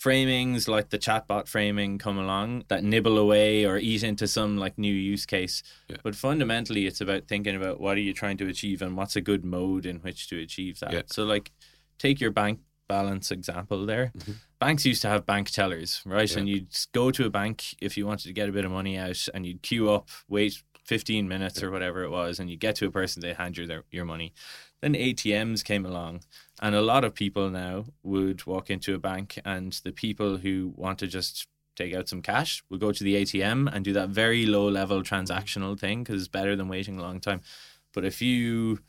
framings 0.03 0.67
like 0.67 0.89
the 0.89 0.99
chatbot 0.99 1.47
framing 1.47 1.97
come 1.97 2.17
along 2.17 2.65
that 2.67 2.83
nibble 2.83 3.17
away 3.17 3.65
or 3.65 3.77
eat 3.77 4.03
into 4.03 4.27
some 4.27 4.57
like 4.57 4.77
new 4.77 4.93
use 4.93 5.25
case. 5.25 5.63
Yeah. 5.87 5.97
But 6.03 6.15
fundamentally, 6.15 6.85
it's 6.85 6.99
about 6.99 7.27
thinking 7.27 7.55
about 7.55 7.79
what 7.79 7.95
are 7.97 8.01
you 8.01 8.13
trying 8.13 8.37
to 8.37 8.47
achieve 8.47 8.81
and 8.81 8.97
what's 8.97 9.15
a 9.15 9.21
good 9.21 9.45
mode 9.45 9.85
in 9.85 9.97
which 9.97 10.27
to 10.29 10.39
achieve 10.39 10.79
that. 10.81 10.91
Yeah. 10.91 11.01
So, 11.05 11.23
like, 11.23 11.51
take 11.99 12.19
your 12.19 12.31
bank 12.31 12.59
balance 12.89 13.31
example 13.31 13.85
there. 13.85 14.11
Banks 14.59 14.85
used 14.85 15.01
to 15.03 15.07
have 15.07 15.25
bank 15.25 15.49
tellers, 15.49 16.01
right? 16.05 16.27
Mm-hmm. 16.27 16.33
Yeah. 16.33 16.39
And 16.39 16.49
you'd 16.49 16.67
go 16.93 17.09
to 17.11 17.25
a 17.25 17.29
bank 17.29 17.75
if 17.81 17.95
you 17.97 18.05
wanted 18.05 18.27
to 18.27 18.33
get 18.33 18.49
a 18.49 18.51
bit 18.51 18.65
of 18.65 18.71
money 18.71 18.97
out, 18.97 19.27
and 19.33 19.45
you'd 19.45 19.61
queue 19.61 19.89
up, 19.89 20.09
wait 20.27 20.61
15 20.85 21.27
minutes 21.29 21.63
or 21.63 21.71
whatever 21.71 22.03
it 22.03 22.09
was, 22.09 22.39
and 22.39 22.49
you 22.49 22.57
get 22.57 22.75
to 22.75 22.85
a 22.85 22.91
person, 22.91 23.21
they 23.21 23.33
hand 23.33 23.57
you 23.57 23.65
their, 23.65 23.83
your 23.89 24.03
money. 24.03 24.33
Then 24.81 24.95
ATMs 24.95 25.63
came 25.63 25.85
along, 25.85 26.23
and 26.61 26.75
a 26.75 26.81
lot 26.81 27.03
of 27.03 27.13
people 27.13 27.49
now 27.49 27.85
would 28.03 28.45
walk 28.45 28.69
into 28.69 28.93
a 28.93 28.99
bank, 28.99 29.39
and 29.43 29.73
the 29.83 29.91
people 29.91 30.37
who 30.37 30.73
want 30.75 30.99
to 30.99 31.07
just 31.07 31.47
take 31.75 31.93
out 31.93 32.07
some 32.07 32.21
cash 32.21 32.63
will 32.69 32.77
go 32.77 32.91
to 32.91 33.03
the 33.03 33.15
ATM 33.15 33.73
and 33.73 33.83
do 33.83 33.93
that 33.93 34.09
very 34.09 34.45
low 34.45 34.69
level 34.69 35.01
transactional 35.01 35.79
thing 35.79 36.03
because 36.03 36.21
it's 36.21 36.27
better 36.27 36.55
than 36.55 36.67
waiting 36.67 36.99
a 36.99 37.01
long 37.01 37.19
time. 37.19 37.41
But 37.93 38.05
if 38.05 38.21
you, 38.21 38.79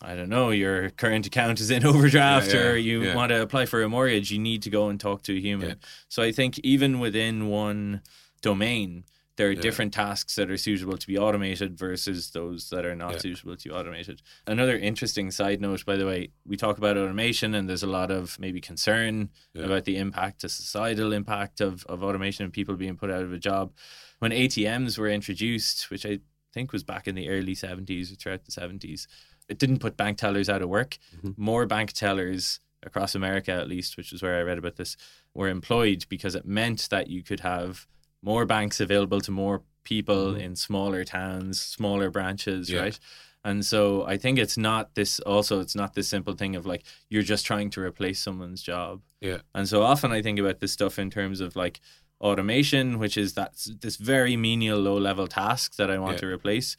I 0.00 0.14
don't 0.14 0.28
know, 0.28 0.50
your 0.50 0.90
current 0.90 1.26
account 1.26 1.60
is 1.60 1.70
in 1.70 1.84
overdraft 1.92 2.54
Yeah, 2.54 2.60
yeah, 2.60 2.66
or 2.68 2.76
you 2.76 3.02
yeah. 3.02 3.14
want 3.16 3.30
to 3.30 3.42
apply 3.42 3.66
for 3.66 3.82
a 3.82 3.88
mortgage, 3.88 4.30
you 4.30 4.38
need 4.38 4.62
to 4.62 4.70
go 4.70 4.88
and 4.88 5.00
talk 5.00 5.22
to 5.24 5.36
a 5.36 5.40
human. 5.40 5.76
So 6.08 6.22
I 6.22 6.30
think 6.32 6.58
even 6.60 7.00
within 7.00 7.48
one 7.48 8.02
domain, 8.42 9.04
there 9.40 9.48
are 9.48 9.52
Yeah. 9.52 9.60
different 9.62 9.94
tasks 9.94 10.34
that 10.36 10.50
are 10.50 10.58
suitable 10.58 10.98
to 10.98 11.06
be 11.06 11.16
automated 11.16 11.78
versus 11.78 12.30
those 12.32 12.68
that 12.68 12.84
are 12.84 12.94
not 12.94 13.12
Yeah. 13.14 13.18
suitable 13.20 13.56
to 13.56 13.68
be 13.70 13.74
automated. 13.74 14.20
Another 14.46 14.76
interesting 14.76 15.30
side 15.30 15.62
note, 15.62 15.86
by 15.86 15.96
the 15.96 16.04
way, 16.04 16.32
we 16.44 16.58
talk 16.58 16.76
about 16.76 16.98
automation 16.98 17.54
and 17.54 17.66
there's 17.66 17.82
a 17.82 17.86
lot 17.86 18.10
of 18.10 18.38
maybe 18.38 18.60
concern 18.60 19.30
Yeah. 19.54 19.64
about 19.64 19.86
the 19.86 19.96
impact, 19.96 20.42
the 20.42 20.50
societal 20.50 21.14
impact 21.14 21.62
of, 21.62 21.86
of 21.86 22.02
automation 22.04 22.44
and 22.44 22.52
people 22.52 22.76
being 22.76 22.96
put 22.98 23.10
out 23.10 23.22
of 23.22 23.32
a 23.32 23.38
job. 23.38 23.72
When 24.18 24.30
ATMs 24.30 24.98
were 24.98 25.08
introduced, 25.08 25.88
which 25.90 26.04
I 26.04 26.20
think 26.52 26.70
was 26.72 26.84
back 26.84 27.08
in 27.08 27.14
the 27.14 27.30
early 27.30 27.54
70s 27.54 28.12
or 28.12 28.16
throughout 28.16 28.44
the 28.44 28.52
70s, 28.52 29.06
it 29.48 29.58
didn't 29.58 29.78
put 29.78 29.96
bank 29.96 30.18
tellers 30.18 30.50
out 30.50 30.60
of 30.60 30.68
work. 30.68 30.98
Mm-hmm. 31.16 31.30
More 31.42 31.64
bank 31.64 31.92
tellers 31.94 32.60
across 32.82 33.14
America, 33.14 33.52
at 33.52 33.68
least, 33.68 33.96
which 33.96 34.12
is 34.12 34.20
where 34.22 34.38
I 34.38 34.42
read 34.42 34.58
about 34.58 34.76
this, 34.76 34.98
were 35.32 35.48
employed 35.48 36.04
because 36.10 36.34
it 36.34 36.44
meant 36.44 36.88
that 36.90 37.08
you 37.08 37.22
could 37.22 37.40
have 37.40 37.86
more 38.22 38.44
banks 38.44 38.80
available 38.80 39.20
to 39.22 39.30
more 39.30 39.62
people 39.84 40.32
mm-hmm. 40.32 40.40
in 40.40 40.56
smaller 40.56 41.04
towns, 41.04 41.60
smaller 41.60 42.10
branches, 42.10 42.70
Yeah. 42.70 42.80
right? 42.80 42.98
And 43.42 43.64
so 43.64 44.04
I 44.04 44.18
think 44.18 44.38
it's 44.38 44.58
not 44.58 44.94
this 44.94 45.18
also 45.20 45.60
it's 45.60 45.74
not 45.74 45.94
this 45.94 46.08
simple 46.08 46.34
thing 46.34 46.56
of 46.56 46.66
like 46.66 46.82
you're 47.08 47.22
just 47.22 47.46
trying 47.46 47.70
to 47.70 47.80
replace 47.80 48.20
someone's 48.20 48.62
job. 48.62 49.00
Yeah. 49.20 49.38
And 49.54 49.66
so 49.66 49.82
often 49.82 50.12
I 50.12 50.20
think 50.20 50.38
about 50.38 50.60
this 50.60 50.72
stuff 50.72 50.98
in 50.98 51.08
terms 51.08 51.40
of 51.40 51.56
like 51.56 51.80
automation, 52.20 52.98
which 52.98 53.16
is 53.16 53.32
that 53.34 53.54
this 53.80 53.96
very 53.96 54.36
menial 54.36 54.78
low 54.78 54.98
level 54.98 55.26
task 55.26 55.76
that 55.76 55.90
I 55.90 55.98
want 55.98 56.14
Yeah. 56.14 56.20
to 56.20 56.26
replace. 56.26 56.76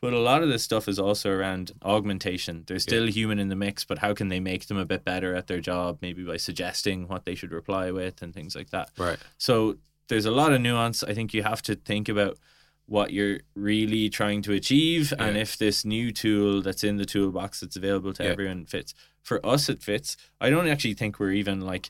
But 0.00 0.12
a 0.12 0.18
lot 0.18 0.42
of 0.42 0.50
this 0.50 0.62
stuff 0.62 0.86
is 0.86 0.98
also 0.98 1.30
around 1.30 1.72
augmentation. 1.82 2.64
There's 2.66 2.82
still 2.82 3.06
human 3.06 3.38
in 3.38 3.48
the 3.48 3.56
mix, 3.56 3.84
but 3.84 3.98
how 3.98 4.12
can 4.12 4.28
they 4.28 4.38
make 4.38 4.66
them 4.66 4.76
a 4.76 4.84
bit 4.84 5.02
better 5.02 5.34
at 5.34 5.46
their 5.46 5.60
job? 5.60 5.98
Maybe 6.02 6.22
by 6.22 6.36
suggesting 6.36 7.08
what 7.08 7.24
they 7.24 7.34
should 7.34 7.52
reply 7.52 7.90
with 7.90 8.20
and 8.22 8.34
things 8.34 8.54
like 8.54 8.70
that. 8.70 8.90
Right. 8.98 9.18
So 9.38 9.78
there's 10.08 10.26
a 10.26 10.30
lot 10.30 10.52
of 10.52 10.60
nuance. 10.60 11.02
I 11.02 11.14
think 11.14 11.32
you 11.34 11.42
have 11.42 11.62
to 11.62 11.74
think 11.74 12.08
about 12.08 12.38
what 12.86 13.12
you're 13.12 13.40
really 13.54 14.10
trying 14.10 14.42
to 14.42 14.52
achieve 14.52 15.12
and 15.18 15.36
if 15.38 15.56
this 15.56 15.84
new 15.86 16.12
tool 16.12 16.60
that's 16.60 16.84
in 16.84 16.98
the 16.98 17.06
toolbox 17.06 17.60
that's 17.60 17.76
available 17.76 18.12
to 18.12 18.22
Yeah. 18.22 18.30
everyone 18.30 18.66
fits. 18.66 18.92
For 19.22 19.44
us, 19.44 19.70
it 19.70 19.82
fits. 19.82 20.18
I 20.40 20.50
don't 20.50 20.68
actually 20.68 20.92
think 20.94 21.18
we're 21.18 21.32
even 21.32 21.62
like 21.62 21.88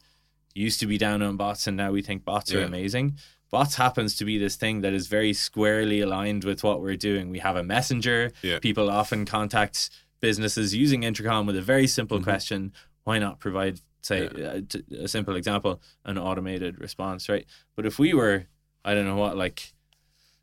used 0.54 0.78
to 0.80 0.86
be 0.86 0.96
down 0.96 1.20
on 1.20 1.36
bots 1.36 1.66
and 1.66 1.76
now 1.76 1.90
we 1.90 2.00
think 2.00 2.24
bots 2.24 2.54
are 2.54 2.62
amazing. 2.62 3.18
Bots 3.50 3.74
happens 3.74 4.14
to 4.16 4.24
be 4.24 4.38
this 4.38 4.54
thing 4.54 4.82
that 4.82 4.92
is 4.92 5.08
very 5.08 5.32
squarely 5.32 6.00
aligned 6.00 6.44
with 6.44 6.62
what 6.62 6.80
we're 6.80 6.96
doing. 6.96 7.30
We 7.30 7.40
have 7.40 7.56
a 7.56 7.64
messenger. 7.64 8.30
Yeah. 8.42 8.60
People 8.60 8.88
often 8.88 9.24
contact 9.24 9.90
businesses 10.20 10.74
using 10.76 11.02
Intercom 11.02 11.44
with 11.46 11.56
a 11.56 11.62
very 11.62 11.88
simple 11.88 12.18
Mm-hmm. 12.18 12.24
question. 12.24 12.72
Why 13.02 13.18
not 13.18 13.40
provide, 13.40 13.80
say, 14.04 14.26
uh, 14.28 14.60
t- 14.68 14.84
a 15.00 15.08
simple 15.08 15.34
example, 15.36 15.80
an 16.04 16.18
automated 16.18 16.78
response, 16.80 17.28
right? 17.28 17.46
But 17.76 17.86
if 17.86 17.98
we 17.98 18.14
were, 18.14 18.46
I 18.84 18.94
don't 18.94 19.06
know 19.06 19.16
what, 19.16 19.36
like 19.36 19.72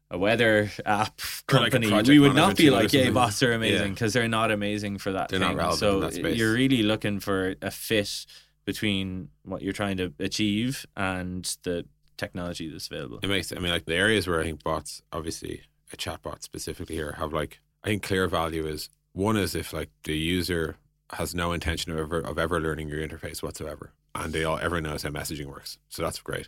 a 0.09 0.17
weather 0.17 0.69
app 0.85 1.21
Or 1.53 1.59
like 1.61 1.71
company, 1.71 2.09
we 2.09 2.19
would 2.19 2.35
not 2.35 2.57
be 2.57 2.69
like, 2.69 2.91
yeah, 2.91 3.09
bots 3.11 3.41
are 3.43 3.53
amazing 3.53 3.87
Yeah. 3.87 3.93
because 3.93 4.13
they're 4.13 4.27
not 4.27 4.51
amazing 4.51 4.97
for 4.97 5.11
that 5.13 5.29
They're 5.29 5.39
thing. 5.39 5.49
not 5.49 5.57
relevant 5.57 5.79
so 5.79 5.95
in 5.95 6.01
that 6.01 6.13
space. 6.15 6.37
you're 6.37 6.53
really 6.53 6.83
looking 6.83 7.19
for 7.21 7.55
a 7.61 7.71
fit 7.71 8.25
between 8.65 9.29
what 9.43 9.61
you're 9.61 9.73
trying 9.73 9.97
to 9.97 10.13
achieve 10.19 10.85
and 10.97 11.43
the 11.63 11.85
technology 12.17 12.69
that's 12.69 12.87
available. 12.87 13.19
It 13.23 13.27
makes. 13.27 13.51
I 13.51 13.59
mean, 13.59 13.71
like 13.71 13.85
the 13.85 13.95
areas 13.95 14.27
where 14.27 14.39
I 14.41 14.43
think 14.43 14.63
bots, 14.63 15.01
obviously 15.13 15.61
a 15.93 15.97
chatbot 15.97 16.41
specifically 16.43 16.95
here, 16.95 17.13
have 17.17 17.31
like 17.33 17.59
I 17.83 17.87
think 17.89 18.03
clear 18.03 18.27
value 18.27 18.65
is 18.67 18.89
one 19.13 19.37
is 19.37 19.55
if 19.55 19.71
like 19.73 19.89
the 20.03 20.17
user 20.17 20.75
has 21.13 21.35
no 21.35 21.51
intention 21.51 21.91
of 21.91 21.97
ever 21.99 22.19
of 22.19 22.37
ever 22.37 22.59
learning 22.59 22.89
your 22.89 23.05
interface 23.05 23.43
whatsoever, 23.43 23.91
and 24.15 24.33
they 24.33 24.43
all 24.43 24.57
everyone 24.59 24.83
knows 24.83 25.03
how 25.03 25.09
messaging 25.09 25.45
works, 25.45 25.77
so 25.89 26.01
that's 26.01 26.19
great. 26.19 26.47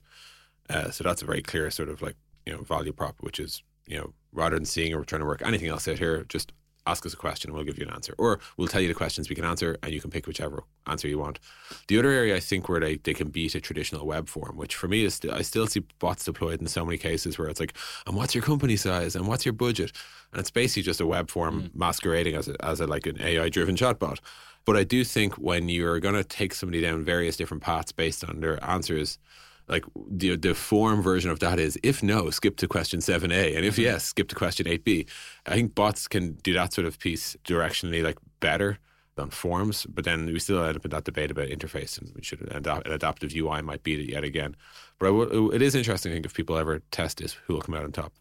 Uh, 0.70 0.90
so 0.92 1.04
that's 1.04 1.22
a 1.22 1.26
very 1.26 1.42
clear 1.42 1.70
sort 1.70 1.90
of 1.90 2.02
like 2.02 2.16
you 2.46 2.54
know 2.54 2.62
value 2.62 2.94
prop, 2.94 3.16
which 3.20 3.40
is 3.40 3.64
you 3.88 3.98
know 3.98 4.14
rather 4.32 4.56
than 4.56 4.66
seeing 4.66 4.94
or 4.94 5.04
trying 5.04 5.22
to 5.22 5.26
work 5.26 5.42
anything 5.46 5.70
else 5.70 5.88
out 5.88 6.00
here, 6.00 6.24
just 6.30 6.54
ask 6.86 7.06
us 7.06 7.14
a 7.14 7.18
question 7.18 7.50
and 7.50 7.56
we'll 7.56 7.66
give 7.66 7.78
you 7.78 7.86
an 7.86 7.94
answer. 7.94 8.14
Or 8.18 8.40
we'll 8.58 8.68
tell 8.68 8.82
you 8.82 8.88
the 8.88 8.94
questions 8.94 9.30
we 9.30 9.36
can 9.36 9.46
answer 9.46 9.78
and 9.82 9.94
you 9.94 10.02
can 10.02 10.12
pick 10.12 10.28
whichever 10.28 10.64
answer 10.88 11.08
you 11.08 11.18
want. 11.18 11.40
The 11.88 11.98
other 11.98 12.10
area 12.10 12.36
I 12.36 12.40
think 12.40 12.68
where 12.68 12.80
they, 12.80 12.98
they 12.98 13.14
can 13.14 13.30
beat 13.30 13.56
a 13.56 13.62
traditional 13.62 14.06
web 14.06 14.28
form, 14.28 14.58
which 14.58 14.76
for 14.76 14.88
me 14.88 15.06
is 15.06 15.16
st- 15.16 15.34
I 15.34 15.42
still 15.42 15.68
see 15.68 15.84
bots 16.00 16.26
deployed 16.26 16.62
in 16.62 16.68
so 16.68 16.86
many 16.86 16.98
cases 16.98 17.38
where 17.38 17.48
it's 17.48 17.60
like, 17.60 17.74
and 18.06 18.16
what's 18.16 18.36
your 18.36 18.44
company 18.44 18.76
size 18.76 19.16
and 19.16 19.28
what's 19.28 19.46
your 19.46 19.54
budget? 19.54 19.92
And 20.32 20.40
it's 20.40 20.52
basically 20.52 20.84
just 20.84 21.02
a 21.02 21.08
web 21.08 21.30
form 21.30 21.64
mm. 21.64 21.76
masquerading 21.76 22.36
as 22.36 22.50
a, 22.50 22.66
as 22.66 22.82
a 22.82 22.88
like 22.88 23.06
an 23.06 23.22
AI 23.22 23.50
driven 23.50 23.76
chatbot. 23.76 24.20
But 24.66 24.78
I 24.78 24.84
do 24.84 25.04
think 25.04 25.36
when 25.36 25.70
you're 25.70 26.00
going 26.00 26.16
to 26.16 26.24
take 26.24 26.54
somebody 26.54 26.82
down 26.82 27.04
various 27.04 27.36
different 27.36 27.64
paths 27.64 27.92
based 27.92 28.24
on 28.24 28.40
their 28.40 28.64
answers, 28.64 29.20
like 29.68 29.86
the 30.10 30.36
the 30.36 30.54
form 30.54 31.02
version 31.02 31.32
of 31.32 31.40
that 31.40 31.60
is 31.60 31.78
if 31.84 32.04
no, 32.04 32.30
skip 32.30 32.58
to 32.58 32.68
question 32.68 33.02
seven 33.02 33.32
A, 33.32 33.56
and 33.56 33.66
if 33.66 33.76
mm-hmm. 33.76 33.84
yes, 33.84 34.06
skip 34.06 34.28
to 34.30 34.36
question 34.36 34.68
eight 34.68 34.84
B. 34.84 35.06
I 35.46 35.56
think 35.56 35.76
bots 35.76 36.08
can 36.08 36.34
do 36.44 36.54
that 36.54 36.74
sort 36.74 36.88
of 36.88 37.00
piece 37.00 37.38
directionally 37.46 38.04
like 38.04 38.18
better 38.40 38.80
than 39.16 39.30
forms, 39.30 39.86
but 39.86 40.06
then 40.06 40.26
we 40.26 40.40
still 40.40 40.64
end 40.64 40.76
up 40.76 40.86
in 40.86 40.92
that 40.92 41.04
debate 41.04 41.32
about 41.32 41.48
interface, 41.48 42.00
and 42.00 42.12
we 42.16 42.24
should 42.24 42.42
an 42.52 42.66
adaptive 42.86 43.34
UI 43.36 43.62
might 43.62 43.84
beat 43.84 44.00
it 44.00 44.12
yet 44.12 44.24
again. 44.24 44.56
But 45.00 45.14
it 45.54 45.62
is 45.62 45.76
interesting. 45.76 46.12
I 46.12 46.16
think 46.16 46.26
if 46.26 46.34
people 46.34 46.58
ever 46.58 46.82
test 46.92 47.20
this, 47.20 47.34
who 47.46 47.54
will 47.54 47.62
come 47.62 47.76
out 47.76 47.84
on 47.84 47.92
top. 47.92 48.14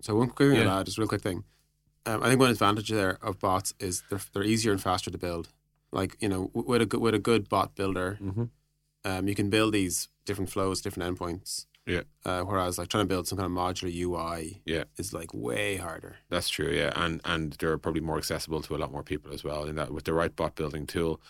So 0.00 0.16
one 0.16 0.30
quick 0.30 0.52
thing, 0.52 0.66
yeah. 0.66 0.82
just 0.82 0.98
real 0.98 1.08
quick 1.08 1.22
thing. 1.22 1.44
Um, 2.04 2.22
I 2.22 2.28
think 2.28 2.40
one 2.40 2.50
advantage 2.50 2.88
there 2.88 3.18
of 3.22 3.38
bots 3.38 3.72
is 3.78 4.02
they're 4.10 4.20
they're 4.32 4.42
easier 4.42 4.72
and 4.72 4.82
faster 4.82 5.10
to 5.10 5.18
build. 5.18 5.48
Like 5.92 6.16
you 6.20 6.28
know, 6.28 6.50
with 6.54 6.82
a 6.82 6.86
good 6.86 7.00
with 7.00 7.14
a 7.14 7.18
good 7.18 7.48
bot 7.48 7.74
builder, 7.74 8.18
mm-hmm. 8.22 8.44
um, 9.04 9.28
you 9.28 9.34
can 9.34 9.50
build 9.50 9.74
these 9.74 10.08
different 10.24 10.50
flows, 10.50 10.80
different 10.80 11.18
endpoints. 11.18 11.66
Yeah. 11.86 12.02
Uh, 12.24 12.42
whereas 12.42 12.78
like 12.78 12.88
trying 12.88 13.04
to 13.04 13.08
build 13.08 13.26
some 13.26 13.38
kind 13.38 13.46
of 13.46 13.52
modular 13.52 13.92
UI 13.92 14.62
yeah. 14.64 14.84
is 14.96 15.12
like 15.12 15.34
way 15.34 15.76
harder. 15.76 16.16
That's 16.30 16.48
true, 16.48 16.70
yeah. 16.70 16.92
And 16.94 17.20
and 17.24 17.52
they're 17.54 17.78
probably 17.78 18.00
more 18.00 18.18
accessible 18.18 18.62
to 18.62 18.76
a 18.76 18.78
lot 18.78 18.92
more 18.92 19.02
people 19.02 19.32
as 19.32 19.42
well. 19.42 19.64
In 19.64 19.76
that 19.76 19.92
with 19.92 20.04
the 20.04 20.14
right 20.14 20.34
bot 20.34 20.54
building 20.54 20.86
tool, 20.86 21.20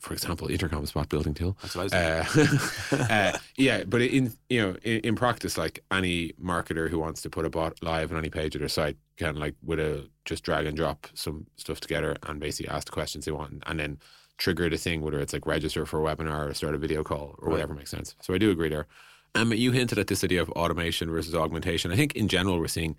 for 0.00 0.14
example, 0.14 0.50
intercom 0.50 0.84
bot 0.94 1.08
building 1.08 1.34
tool. 1.34 1.56
That's 1.62 1.76
what 1.76 1.94
I 1.94 2.24
was 2.26 2.50
uh, 2.92 2.96
uh, 3.10 3.38
yeah, 3.56 3.84
but 3.84 4.00
in 4.00 4.32
you 4.48 4.60
know, 4.60 4.76
in, 4.82 5.00
in, 5.00 5.16
practice, 5.16 5.58
like 5.58 5.84
any 5.90 6.32
marketer 6.42 6.88
who 6.88 6.98
wants 6.98 7.22
to 7.22 7.30
put 7.30 7.44
a 7.44 7.50
bot 7.50 7.82
live 7.82 8.10
on 8.10 8.18
any 8.18 8.30
page 8.30 8.54
of 8.54 8.60
their 8.60 8.68
site 8.68 8.96
can 9.18 9.36
like 9.36 9.54
with 9.62 9.78
a 9.78 10.08
just 10.24 10.42
drag 10.42 10.66
and 10.66 10.76
drop 10.76 11.06
some 11.14 11.46
stuff 11.56 11.80
together 11.80 12.16
and 12.26 12.40
basically 12.40 12.70
ask 12.70 12.86
the 12.86 12.92
questions 12.92 13.26
they 13.26 13.32
want 13.32 13.62
and 13.66 13.78
then 13.78 13.98
trigger 14.38 14.70
the 14.70 14.78
thing, 14.78 15.02
whether 15.02 15.20
it's 15.20 15.34
like 15.34 15.46
register 15.46 15.84
for 15.84 16.04
a 16.04 16.16
webinar 16.16 16.50
or 16.50 16.54
start 16.54 16.74
a 16.74 16.78
video 16.78 17.04
call 17.04 17.34
or 17.38 17.48
right. 17.48 17.52
whatever 17.52 17.74
makes 17.74 17.90
sense. 17.90 18.16
So 18.22 18.32
I 18.32 18.38
do 18.38 18.50
agree 18.50 18.70
there. 18.70 18.86
Um, 19.34 19.52
you 19.52 19.70
hinted 19.70 19.98
at 19.98 20.08
this 20.08 20.24
idea 20.24 20.42
of 20.42 20.50
automation 20.50 21.10
versus 21.10 21.34
augmentation. 21.34 21.92
I 21.92 21.96
think 21.96 22.16
in 22.16 22.26
general 22.26 22.58
we're 22.58 22.68
seeing 22.68 22.96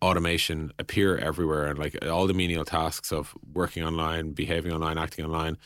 automation 0.00 0.72
appear 0.78 1.16
everywhere, 1.18 1.66
and 1.66 1.78
like 1.78 2.04
all 2.06 2.26
the 2.26 2.34
menial 2.34 2.64
tasks 2.64 3.12
of 3.12 3.34
working 3.52 3.84
online, 3.84 4.32
behaving 4.32 4.72
online, 4.72 4.98
acting 4.98 5.24
online, 5.24 5.56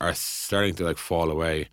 are 0.00 0.14
starting 0.14 0.74
to 0.76 0.84
like 0.84 0.98
fall 0.98 1.30
away. 1.30 1.68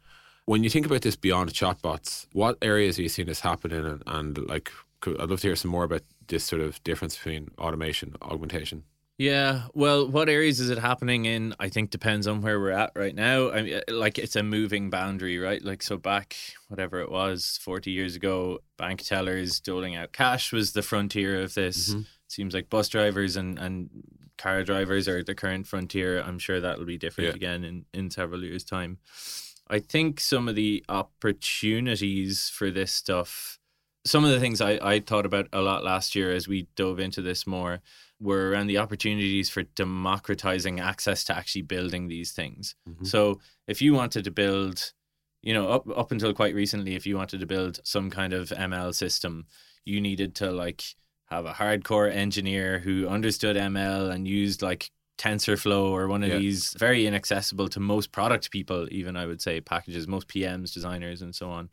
When 0.46 0.64
you 0.64 0.70
think 0.70 0.86
about 0.86 1.02
this 1.02 1.16
beyond 1.16 1.54
chatbots, 1.54 2.28
what 2.34 2.58
areas 2.62 3.00
are 3.00 3.04
you 3.04 3.10
seeing 3.10 3.28
this 3.28 3.40
happening? 3.40 3.86
And, 3.86 4.04
and 4.06 4.38
like, 4.50 4.72
I'd 5.06 5.30
love 5.30 5.42
to 5.42 5.48
hear 5.48 5.56
some 5.56 5.72
more 5.72 5.84
about 5.84 6.02
this 6.28 6.44
sort 6.44 6.62
of 6.62 6.84
difference 6.84 7.16
between 7.16 7.52
automation, 7.58 8.16
augmentation. 8.22 8.84
Yeah, 9.18 9.68
well, 9.76 10.08
what 10.10 10.28
areas 10.28 10.60
is 10.60 10.72
it 10.72 10.80
happening 10.80 11.26
in? 11.26 11.54
I 11.60 11.70
think 11.70 11.92
depends 11.92 12.26
on 12.26 12.42
where 12.42 12.60
we're 12.60 12.72
at 12.72 12.92
right 12.96 13.14
now. 13.14 13.52
I 13.52 13.62
mean, 13.62 13.82
like 13.88 14.18
it's 14.18 14.36
a 14.36 14.42
moving 14.42 14.90
boundary, 14.90 15.38
right? 15.38 15.64
Like 15.64 15.84
so, 15.84 15.98
back 15.98 16.36
whatever 16.68 17.00
it 17.00 17.12
was, 17.12 17.60
forty 17.62 17.92
years 17.92 18.16
ago, 18.16 18.60
bank 18.78 19.04
tellers 19.04 19.60
doling 19.60 19.96
out 19.96 20.14
cash 20.14 20.52
was 20.52 20.74
the 20.74 20.82
frontier 20.82 21.40
of 21.42 21.54
this. 21.54 21.92
Mm-hmm. 21.92 22.02
Seems 22.28 22.54
like 22.56 22.72
bus 22.72 22.90
drivers 22.90 23.36
and 23.36 23.60
and 23.60 23.90
car 24.38 24.64
drivers 24.64 25.08
are 25.08 25.24
the 25.24 25.36
current 25.36 25.68
frontier. 25.68 26.22
I'm 26.22 26.40
sure 26.40 26.60
that'll 26.60 26.86
be 26.86 26.98
different 26.98 27.30
yeah. 27.32 27.36
again 27.36 27.64
in 27.64 27.86
in 27.94 28.10
several 28.10 28.44
years' 28.44 28.64
time. 28.64 28.98
I 29.68 29.80
think 29.80 30.20
some 30.20 30.48
of 30.48 30.56
the 30.56 30.84
opportunities 30.90 32.50
for 32.50 32.70
this 32.70 32.92
stuff, 32.92 33.60
some 34.06 34.26
of 34.26 34.32
the 34.32 34.40
things 34.40 34.62
I 34.62 34.80
I 34.82 35.00
thought 35.00 35.26
about 35.26 35.48
a 35.54 35.62
lot 35.62 35.84
last 35.84 36.16
year 36.16 36.32
as 36.32 36.48
we 36.48 36.68
dove 36.76 37.00
into 37.00 37.22
this 37.22 37.48
more 37.48 37.82
were 38.20 38.50
around 38.50 38.68
the 38.68 38.78
opportunities 38.78 39.50
for 39.50 39.64
democratizing 39.64 40.80
access 40.80 41.24
to 41.26 41.36
actually 41.36 41.62
building 41.62 42.08
these 42.08 42.32
things. 42.32 42.76
Mm-hmm. 42.88 43.06
So 43.06 43.40
if 43.68 43.82
you 43.82 43.94
wanted 43.94 44.24
to 44.24 44.32
build, 44.32 44.94
you 45.42 45.54
know, 45.54 45.68
up 45.70 45.88
up 45.98 46.12
until 46.12 46.34
quite 46.34 46.56
recently, 46.56 46.96
if 46.96 47.06
you 47.06 47.18
wanted 47.18 47.40
to 47.40 47.46
build 47.46 47.80
some 47.84 48.10
kind 48.10 48.34
of 48.34 48.50
ML 48.50 48.96
system, 48.96 49.46
you 49.86 50.00
needed 50.02 50.36
to 50.36 50.52
like 50.52 50.84
have 51.36 51.46
a 51.46 51.54
hardcore 51.54 52.12
engineer 52.12 52.80
who 52.80 53.08
understood 53.08 53.56
ML 53.56 54.12
and 54.12 54.28
used 54.28 54.62
like 54.62 54.92
TensorFlow 55.18 55.90
or 55.90 56.08
one 56.08 56.24
of 56.24 56.30
yeah. 56.30 56.38
these 56.38 56.74
very 56.78 57.06
inaccessible 57.06 57.68
to 57.70 57.80
most 57.80 58.12
product 58.12 58.52
people, 58.52 58.88
even 58.92 59.16
I 59.16 59.26
would 59.26 59.42
say 59.42 59.62
packages, 59.62 60.08
most 60.08 60.28
PMs, 60.28 60.74
designers, 60.74 61.22
and 61.22 61.36
so 61.36 61.50
on. 61.50 61.70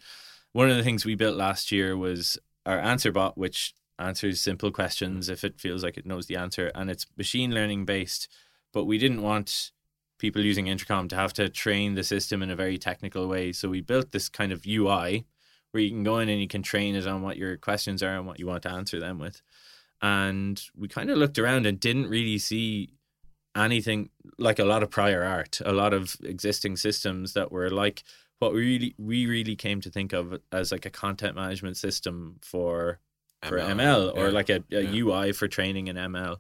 One 0.52 0.70
of 0.70 0.76
the 0.76 0.82
things 0.82 1.04
we 1.04 1.14
built 1.14 1.36
last 1.36 1.72
year 1.72 1.96
was 1.96 2.38
our 2.66 2.78
answer 2.78 3.12
bot, 3.12 3.38
which 3.38 3.74
answers 4.00 4.40
simple 4.40 4.70
questions 4.70 5.28
if 5.28 5.44
it 5.44 5.60
feels 5.60 5.82
like 5.84 5.96
it 5.96 6.06
knows 6.06 6.26
the 6.26 6.36
answer 6.36 6.72
and 6.74 6.90
it's 6.90 7.06
machine 7.16 7.54
learning 7.54 7.84
based 7.84 8.28
but 8.72 8.84
we 8.84 8.98
didn't 8.98 9.22
want 9.22 9.72
people 10.18 10.42
using 10.42 10.66
intercom 10.66 11.06
to 11.08 11.16
have 11.16 11.32
to 11.32 11.48
train 11.48 11.94
the 11.94 12.02
system 12.02 12.42
in 12.42 12.50
a 12.50 12.56
very 12.56 12.78
technical 12.78 13.28
way 13.28 13.52
so 13.52 13.68
we 13.68 13.80
built 13.80 14.10
this 14.10 14.28
kind 14.28 14.52
of 14.52 14.64
ui 14.66 15.24
where 15.72 15.82
you 15.82 15.90
can 15.90 16.02
go 16.02 16.18
in 16.18 16.28
and 16.28 16.40
you 16.40 16.48
can 16.48 16.62
train 16.62 16.94
it 16.94 17.06
on 17.06 17.22
what 17.22 17.36
your 17.36 17.56
questions 17.56 18.02
are 18.02 18.16
and 18.16 18.26
what 18.26 18.38
you 18.38 18.46
want 18.46 18.62
to 18.62 18.70
answer 18.70 18.98
them 18.98 19.18
with 19.18 19.42
and 20.02 20.62
we 20.76 20.88
kind 20.88 21.10
of 21.10 21.18
looked 21.18 21.38
around 21.38 21.66
and 21.66 21.78
didn't 21.78 22.08
really 22.08 22.38
see 22.38 22.90
anything 23.56 24.08
like 24.38 24.58
a 24.58 24.64
lot 24.64 24.82
of 24.82 24.90
prior 24.90 25.24
art 25.24 25.60
a 25.64 25.72
lot 25.72 25.92
of 25.92 26.16
existing 26.22 26.76
systems 26.76 27.32
that 27.32 27.50
were 27.50 27.70
like 27.70 28.02
what 28.38 28.52
we 28.52 28.60
really 28.60 28.94
we 28.98 29.26
really 29.26 29.54
came 29.54 29.80
to 29.80 29.90
think 29.90 30.12
of 30.12 30.38
as 30.50 30.72
like 30.72 30.86
a 30.86 30.90
content 30.90 31.36
management 31.36 31.76
system 31.76 32.36
for 32.42 32.98
for 33.42 33.58
ML, 33.58 33.74
ML 33.74 34.16
or 34.16 34.26
yeah. 34.26 34.32
like 34.32 34.50
a, 34.50 34.64
a 34.72 34.82
yeah. 34.82 35.02
UI 35.02 35.32
for 35.32 35.48
training 35.48 35.88
in 35.88 35.96
ML. 35.96 36.38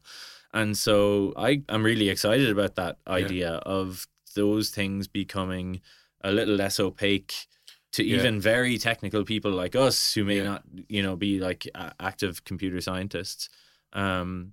And 0.52 0.76
so 0.76 1.32
I, 1.36 1.62
I'm 1.68 1.82
really 1.82 2.08
excited 2.08 2.50
about 2.50 2.74
that 2.74 2.98
idea 3.06 3.52
yeah. 3.52 3.58
of 3.58 4.06
those 4.34 4.70
things 4.70 5.08
becoming 5.08 5.80
a 6.22 6.32
little 6.32 6.54
less 6.54 6.78
opaque 6.80 7.46
to 7.92 8.04
even 8.04 8.40
very 8.40 8.78
technical 8.78 9.24
people 9.24 9.50
like 9.50 9.74
us 9.74 10.12
who 10.12 10.24
may 10.24 10.40
not, 10.40 10.62
you 10.88 11.02
know, 11.02 11.16
be 11.16 11.40
like 11.40 11.68
active 11.98 12.44
computer 12.44 12.80
scientists. 12.80 13.48
Um, 13.92 14.52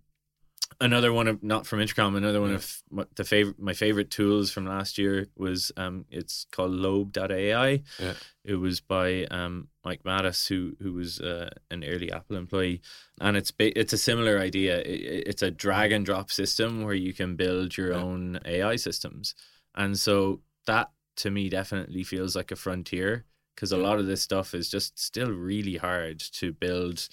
another 0.79 1.13
one 1.13 1.27
of 1.27 1.43
not 1.43 1.65
from 1.65 1.79
Intercom. 1.79 2.15
Another 2.15 2.41
one 2.41 2.53
of 2.53 2.81
the 3.15 3.23
favorite 3.23 3.59
my 3.59 3.73
favorite 3.73 4.09
tools 4.09 4.51
from 4.51 4.65
last 4.65 4.97
year 4.97 5.27
was 5.35 5.71
um, 5.77 6.05
it's 6.09 6.45
called 6.51 6.71
Lobe.ai. 6.71 7.81
Yeah. 7.99 8.13
It 8.43 8.55
was 8.55 8.79
by 8.79 9.25
um, 9.25 9.67
Mike 9.83 10.03
Matas, 10.03 10.47
who 10.47 10.75
who 10.81 10.93
was 10.93 11.19
uh, 11.19 11.49
an 11.71 11.83
early 11.83 12.11
Apple 12.11 12.37
employee, 12.37 12.81
and 13.19 13.37
it's 13.37 13.51
it's 13.59 13.93
a 13.93 13.97
similar 13.97 14.39
idea. 14.39 14.79
It, 14.79 15.23
it's 15.27 15.41
a 15.41 15.51
drag 15.51 15.91
and 15.91 16.05
drop 16.05 16.31
system 16.31 16.83
where 16.83 16.95
you 16.95 17.13
can 17.13 17.35
build 17.35 17.77
your 17.77 17.91
yeah. 17.91 18.01
own 18.01 18.39
AI 18.45 18.75
systems, 18.75 19.35
and 19.75 19.97
so 19.97 20.41
that 20.65 20.89
to 21.17 21.31
me 21.31 21.49
definitely 21.49 22.03
feels 22.03 22.35
like 22.35 22.51
a 22.51 22.55
frontier 22.55 23.25
because 23.55 23.71
a 23.71 23.77
lot 23.77 23.99
of 23.99 24.05
this 24.05 24.21
stuff 24.21 24.53
is 24.53 24.69
just 24.69 24.99
still 24.99 25.31
really 25.31 25.77
hard 25.77 26.19
to 26.19 26.53
build 26.53 27.09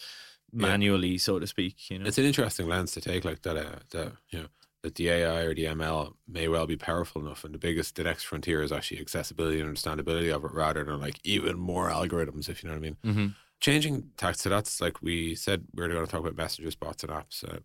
manually, 0.52 1.12
yeah. 1.12 1.18
so 1.18 1.38
to 1.38 1.46
speak. 1.46 1.90
You 1.90 1.98
know, 1.98 2.06
it's 2.06 2.18
an 2.18 2.24
interesting 2.24 2.68
lens 2.68 2.92
to 2.92 3.00
take, 3.00 3.24
like 3.24 3.42
that. 3.42 3.56
Uh, 3.56 3.78
that 3.90 4.12
you 4.30 4.40
know, 4.40 4.46
that 4.82 4.94
the 4.96 5.08
AI 5.08 5.42
or 5.42 5.54
the 5.54 5.64
ML 5.64 6.14
may 6.28 6.48
well 6.48 6.66
be 6.66 6.76
powerful 6.76 7.22
enough, 7.22 7.44
and 7.44 7.54
the 7.54 7.58
biggest, 7.58 7.96
the 7.96 8.04
next 8.04 8.24
frontier 8.24 8.62
is 8.62 8.72
actually 8.72 9.00
accessibility 9.00 9.60
and 9.60 9.74
understandability 9.74 10.34
of 10.34 10.44
it, 10.44 10.52
rather 10.52 10.84
than 10.84 11.00
like 11.00 11.18
even 11.24 11.58
more 11.58 11.90
algorithms, 11.90 12.48
if 12.48 12.62
you 12.62 12.68
know 12.68 12.74
what 12.74 12.78
I 12.78 12.88
mean. 12.88 12.96
Mm-hmm. 13.04 13.26
Changing 13.60 14.10
tax, 14.16 14.42
so 14.42 14.50
that's 14.50 14.80
like 14.80 15.00
we 15.00 15.34
said 15.34 15.64
we 15.74 15.82
are 15.82 15.88
going 15.88 16.04
to 16.04 16.10
talk 16.10 16.20
about 16.20 16.36
messengers, 16.36 16.74
bots, 16.74 17.02
and 17.02 17.12
apps. 17.12 17.42
Uh, 17.42 17.60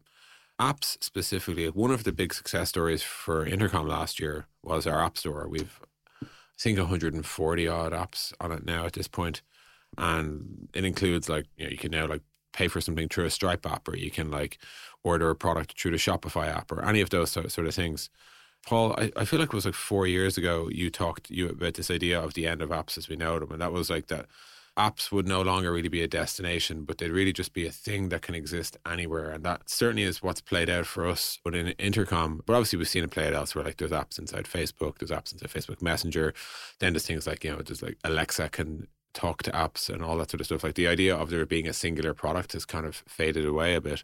apps 0.60 1.02
specifically, 1.04 1.68
one 1.68 1.92
of 1.92 2.06
the 2.06 2.14
big 2.14 2.34
success 2.34 2.70
stories 2.70 3.04
for 3.04 3.46
Intercom 3.46 3.88
last 3.88 4.20
year 4.20 4.48
was 4.64 4.88
our 4.88 5.04
app 5.04 5.18
store. 5.18 5.48
We've 5.50 5.82
I 6.60 6.62
think 6.62 6.78
140 6.78 7.68
odd 7.68 7.94
apps 7.94 8.34
on 8.42 8.52
it 8.52 8.66
now 8.66 8.86
at 8.86 8.94
this 8.94 9.08
point, 9.08 9.42
and 9.98 10.68
it 10.74 10.84
includes 10.84 11.30
like 11.30 11.46
you 11.58 11.66
know 11.66 11.72
you 11.72 11.78
can 11.78 11.92
now 11.92 12.08
like 12.08 12.22
pay 12.52 12.68
for 12.68 12.82
something 12.82 13.08
through 13.08 13.26
a 13.26 13.30
Stripe 13.30 13.66
app, 13.66 13.88
or 13.88 13.96
you 13.96 14.12
can 14.12 14.30
like 14.30 14.58
order 15.04 15.30
a 15.30 15.36
product 15.36 15.80
through 15.80 15.92
the 15.92 15.98
Shopify 15.98 16.48
app, 16.48 16.72
or 16.72 16.84
any 16.84 17.02
of 17.02 17.10
those 17.12 17.32
sort 17.32 17.46
of 17.60 17.76
things. 17.76 18.10
Paul, 18.68 18.94
I, 18.98 19.12
I 19.16 19.26
feel 19.26 19.40
like 19.40 19.50
it 19.50 19.54
was 19.54 19.66
like 19.66 19.74
four 19.74 20.06
years 20.06 20.38
ago 20.38 20.70
you 20.70 20.90
talked 20.90 21.30
you 21.30 21.48
about 21.50 21.76
this 21.76 21.90
idea 21.90 22.20
of 22.22 22.34
the 22.34 22.46
end 22.46 22.62
of 22.62 22.70
apps 22.70 22.98
as 22.98 23.08
we 23.08 23.16
know 23.16 23.40
them, 23.40 23.52
and 23.52 23.62
that 23.62 23.72
was 23.72 23.90
like 23.90 24.08
that 24.08 24.26
apps 24.78 25.12
would 25.12 25.28
no 25.28 25.42
longer 25.42 25.72
really 25.72 25.90
be 25.90 26.02
a 26.02 26.08
destination, 26.08 26.84
but 26.84 26.98
they'd 26.98 27.12
really 27.12 27.34
just 27.34 27.54
be 27.54 27.68
a 27.68 27.72
thing 27.72 28.10
that 28.10 28.22
can 28.22 28.36
exist 28.36 28.78
anywhere. 28.86 29.32
And 29.32 29.44
that 29.44 29.70
certainly 29.70 30.04
is 30.04 30.24
what's 30.24 30.42
played 30.42 30.70
out 30.70 30.86
for 30.86 31.06
us. 31.08 31.40
But 31.44 31.56
in 31.56 31.70
Intercom, 31.80 32.42
but 32.46 32.54
obviously 32.54 32.78
we've 32.78 32.88
seen 32.88 33.04
it 33.04 33.12
play 33.12 33.28
out 33.28 33.34
elsewhere. 33.34 33.66
Like 33.66 33.78
there's 33.78 33.92
apps 33.92 34.20
inside 34.20 34.46
Facebook, 34.46 35.00
there's 35.00 35.12
apps 35.12 35.34
inside 35.34 35.50
Facebook 35.50 35.82
Messenger. 35.82 36.34
Then 36.80 36.94
there's 36.94 37.06
things 37.06 37.28
like, 37.28 37.44
you 37.44 37.52
know, 37.52 37.62
there's 37.62 37.82
like 37.82 37.98
Alexa 38.04 38.50
can 38.50 38.88
talk 39.14 39.44
to 39.44 39.52
apps 39.52 39.90
and 39.90 40.04
all 40.04 40.18
that 40.18 40.32
sort 40.32 40.42
of 40.42 40.46
stuff. 40.46 40.64
Like 40.64 40.76
the 40.76 40.88
idea 40.88 41.16
of 41.16 41.30
there 41.30 41.46
being 41.46 41.68
a 41.68 41.74
singular 41.74 42.14
product 42.14 42.54
has 42.54 42.66
kind 42.66 42.86
of 42.86 43.04
faded 43.08 43.46
away 43.46 43.76
a 43.76 43.82
bit. 43.82 44.04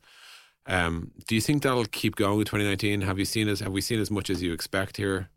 Um, 0.67 1.11
do 1.27 1.35
you 1.35 1.41
think 1.41 1.63
that'll 1.63 1.85
keep 1.85 2.15
going 2.15 2.39
in 2.39 2.45
2019? 2.45 3.01
Have 3.01 3.19
you 3.19 3.25
seen 3.25 3.47
as 3.47 3.59
have 3.59 3.71
we 3.71 3.81
seen 3.81 3.99
as 3.99 4.09
much 4.09 4.29
as 4.29 4.41
you 4.41 4.51
expect 4.51 4.97
here? 4.97 5.29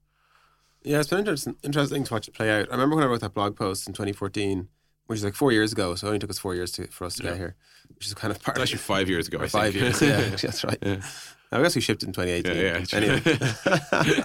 Yeah, 0.82 1.00
it's 1.00 1.08
been 1.08 1.18
interesting, 1.18 1.56
interesting 1.62 2.04
to 2.04 2.14
watch 2.14 2.28
it 2.28 2.34
play 2.34 2.50
out. 2.50 2.68
I 2.68 2.72
remember 2.72 2.96
when 2.96 3.04
I 3.04 3.08
wrote 3.08 3.20
that 3.20 3.34
blog 3.34 3.56
post 3.56 3.86
in 3.86 3.92
2014, 3.92 4.68
which 5.08 5.18
is 5.18 5.24
like 5.24 5.34
four 5.34 5.50
years 5.52 5.72
ago. 5.72 5.94
So 5.96 6.06
it 6.06 6.10
only 6.10 6.18
took 6.20 6.30
us 6.30 6.38
four 6.38 6.54
years 6.54 6.70
to, 6.72 6.86
for 6.86 7.04
us 7.06 7.16
to 7.16 7.24
Yeah. 7.24 7.30
get 7.30 7.38
here, 7.38 7.56
which 7.96 8.06
is 8.06 8.14
kind 8.14 8.30
of 8.30 8.40
part 8.42 8.56
It's 8.56 8.62
actually 8.62 8.78
five 8.78 9.08
years 9.10 9.26
ago. 9.28 9.38
I 9.40 9.48
five 9.48 9.72
think. 9.74 9.82
years. 9.82 10.00
Yeah, 10.02 10.20
that's 10.36 10.64
right. 10.64 10.78
Yeah. 10.80 11.02
I 11.50 11.62
guess 11.62 11.74
we 11.74 11.80
shipped 11.80 12.02
it 12.02 12.06
in 12.06 12.12
2018. 12.12 12.56
Yeah, 12.56 12.78
yeah, 12.78 12.96
anyway. 12.96 14.18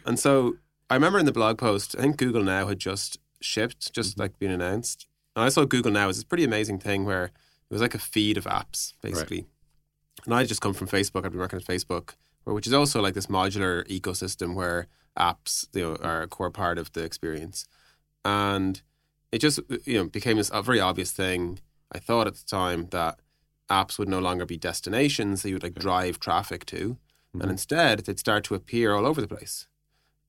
and 0.06 0.18
so 0.18 0.56
I 0.90 0.94
remember 0.94 1.18
in 1.18 1.26
the 1.26 1.32
blog 1.32 1.58
post, 1.58 1.94
I 1.98 2.02
think 2.02 2.16
Google 2.16 2.42
Now 2.42 2.66
had 2.66 2.78
just 2.78 3.18
shipped, 3.40 3.92
just 3.92 4.12
Mm-hmm. 4.12 4.20
like 4.22 4.38
been 4.38 4.50
announced. 4.50 5.06
And 5.34 5.44
I 5.44 5.48
saw 5.50 5.64
Google 5.64 5.92
Now 5.92 6.08
as 6.08 6.16
this 6.16 6.24
pretty 6.24 6.44
amazing 6.44 6.78
thing 6.78 7.04
where 7.04 7.24
it 7.26 7.32
was 7.70 7.82
like 7.82 7.94
a 7.94 7.98
feed 7.98 8.36
of 8.38 8.44
apps, 8.44 8.94
basically. 9.02 9.46
And 10.24 10.34
I'd 10.34 10.48
just 10.48 10.62
come 10.62 10.72
from 10.72 10.88
Facebook. 10.88 11.24
I've 11.26 11.32
been 11.32 11.40
working 11.40 11.58
at 11.58 11.64
Facebook, 11.66 12.14
which 12.44 12.66
is 12.66 12.72
also 12.72 13.02
like 13.02 13.14
this 13.14 13.26
modular 13.26 13.86
ecosystem 13.88 14.54
where 14.54 14.86
apps 15.18 15.66
you 15.74 15.82
know, 15.82 15.96
are 15.96 16.22
a 16.22 16.26
core 16.26 16.50
part 16.50 16.78
of 16.78 16.90
the 16.94 17.02
experience. 17.04 17.66
And 18.24 18.80
it 19.36 19.40
just 19.40 19.60
you 19.84 19.98
know 19.98 20.06
became 20.08 20.36
this 20.38 20.50
a 20.52 20.62
very 20.62 20.80
obvious 20.80 21.12
thing. 21.12 21.58
I 21.92 21.98
thought 21.98 22.26
at 22.26 22.34
the 22.34 22.44
time 22.60 22.88
that 22.90 23.14
apps 23.70 23.98
would 23.98 24.08
no 24.08 24.18
longer 24.18 24.44
be 24.46 24.56
destinations 24.56 25.42
that 25.42 25.48
you 25.50 25.54
would 25.56 25.62
like 25.62 25.74
drive 25.74 26.18
traffic 26.20 26.64
to, 26.66 26.82
Mm-hmm. 26.96 27.42
and 27.42 27.50
instead 27.50 27.98
they'd 28.00 28.18
start 28.18 28.44
to 28.44 28.54
appear 28.54 28.94
all 28.94 29.04
over 29.06 29.20
the 29.20 29.28
place. 29.36 29.66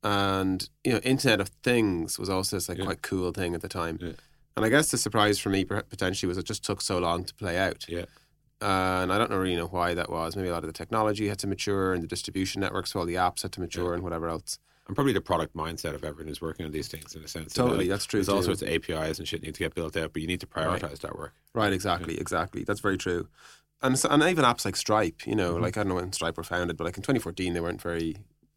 And 0.03 0.67
you 0.83 0.91
know, 0.93 0.99
Internet 0.99 1.39
of 1.41 1.49
Things 1.63 2.19
was 2.19 2.29
also 2.29 2.55
this 2.57 2.67
like 2.69 2.77
Yeah. 2.79 2.85
quite 2.85 3.01
cool 3.01 3.31
thing 3.31 3.55
at 3.55 3.61
the 3.61 3.69
time. 3.69 3.97
Yeah. 4.01 4.13
And 4.55 4.65
I 4.65 4.69
guess 4.69 4.91
the 4.91 4.97
surprise 4.97 5.37
for 5.39 5.49
me 5.49 5.63
potentially 5.65 6.27
was 6.27 6.37
it 6.37 6.45
just 6.45 6.63
took 6.63 6.81
so 6.81 6.97
long 6.97 7.23
to 7.25 7.33
play 7.35 7.57
out. 7.57 7.85
Yeah. 7.87 8.05
Uh, 8.61 9.01
and 9.03 9.13
I 9.13 9.17
don't 9.19 9.31
really 9.31 9.55
know 9.55 9.67
why 9.67 9.93
that 9.93 10.09
was. 10.09 10.35
Maybe 10.35 10.47
a 10.49 10.51
lot 10.51 10.63
of 10.63 10.67
the 10.67 10.73
technology 10.73 11.27
had 11.27 11.37
to 11.39 11.47
mature 11.47 11.93
and 11.93 12.01
the 12.03 12.07
distribution 12.07 12.59
networks 12.61 12.91
for 12.91 12.99
all 12.99 13.05
the 13.05 13.13
apps 13.15 13.43
had 13.43 13.51
to 13.53 13.61
mature 13.61 13.93
and 13.93 14.01
whatever 14.03 14.27
else. 14.27 14.57
And 14.87 14.95
probably 14.95 15.13
the 15.13 15.21
product 15.21 15.55
mindset 15.55 15.93
of 15.95 16.03
everyone 16.03 16.27
who's 16.27 16.41
working 16.41 16.65
on 16.65 16.71
these 16.71 16.87
things 16.87 17.13
in 17.15 17.23
a 17.23 17.27
sense. 17.27 17.53
Totally, 17.53 17.79
Like, 17.79 17.89
that's 17.89 18.05
true 18.05 18.19
There's 18.19 18.29
all 18.29 18.41
sorts 18.41 18.61
of 18.61 18.69
APIs 18.69 19.19
and 19.19 19.27
shit 19.27 19.43
need 19.43 19.53
to 19.55 19.59
get 19.59 19.75
built 19.75 19.97
out, 19.97 20.13
but 20.13 20.21
you 20.21 20.27
need 20.27 20.39
to 20.39 20.47
prioritize 20.47 20.99
that 20.99 21.17
work. 21.17 21.33
Right, 21.53 21.73
exactly, 21.73 22.17
exactly. 22.19 22.63
That's 22.63 22.79
very 22.79 22.97
true. 22.97 23.27
And 23.81 23.99
so, 23.99 24.07
and 24.09 24.23
even 24.23 24.45
apps 24.45 24.63
like 24.65 24.75
Stripe, 24.75 25.27
you 25.27 25.35
know, 25.35 25.53
Mm-hmm. 25.53 25.63
like 25.63 25.77
I 25.77 25.81
don't 25.81 25.89
know 25.89 25.95
when 25.95 26.11
Stripe 26.13 26.37
were 26.37 26.43
founded, 26.43 26.77
but 26.77 26.85
like 26.85 26.97
in 26.97 27.03
2014 27.03 27.53
they 27.53 27.59
weren't 27.59 27.81
very 27.81 28.15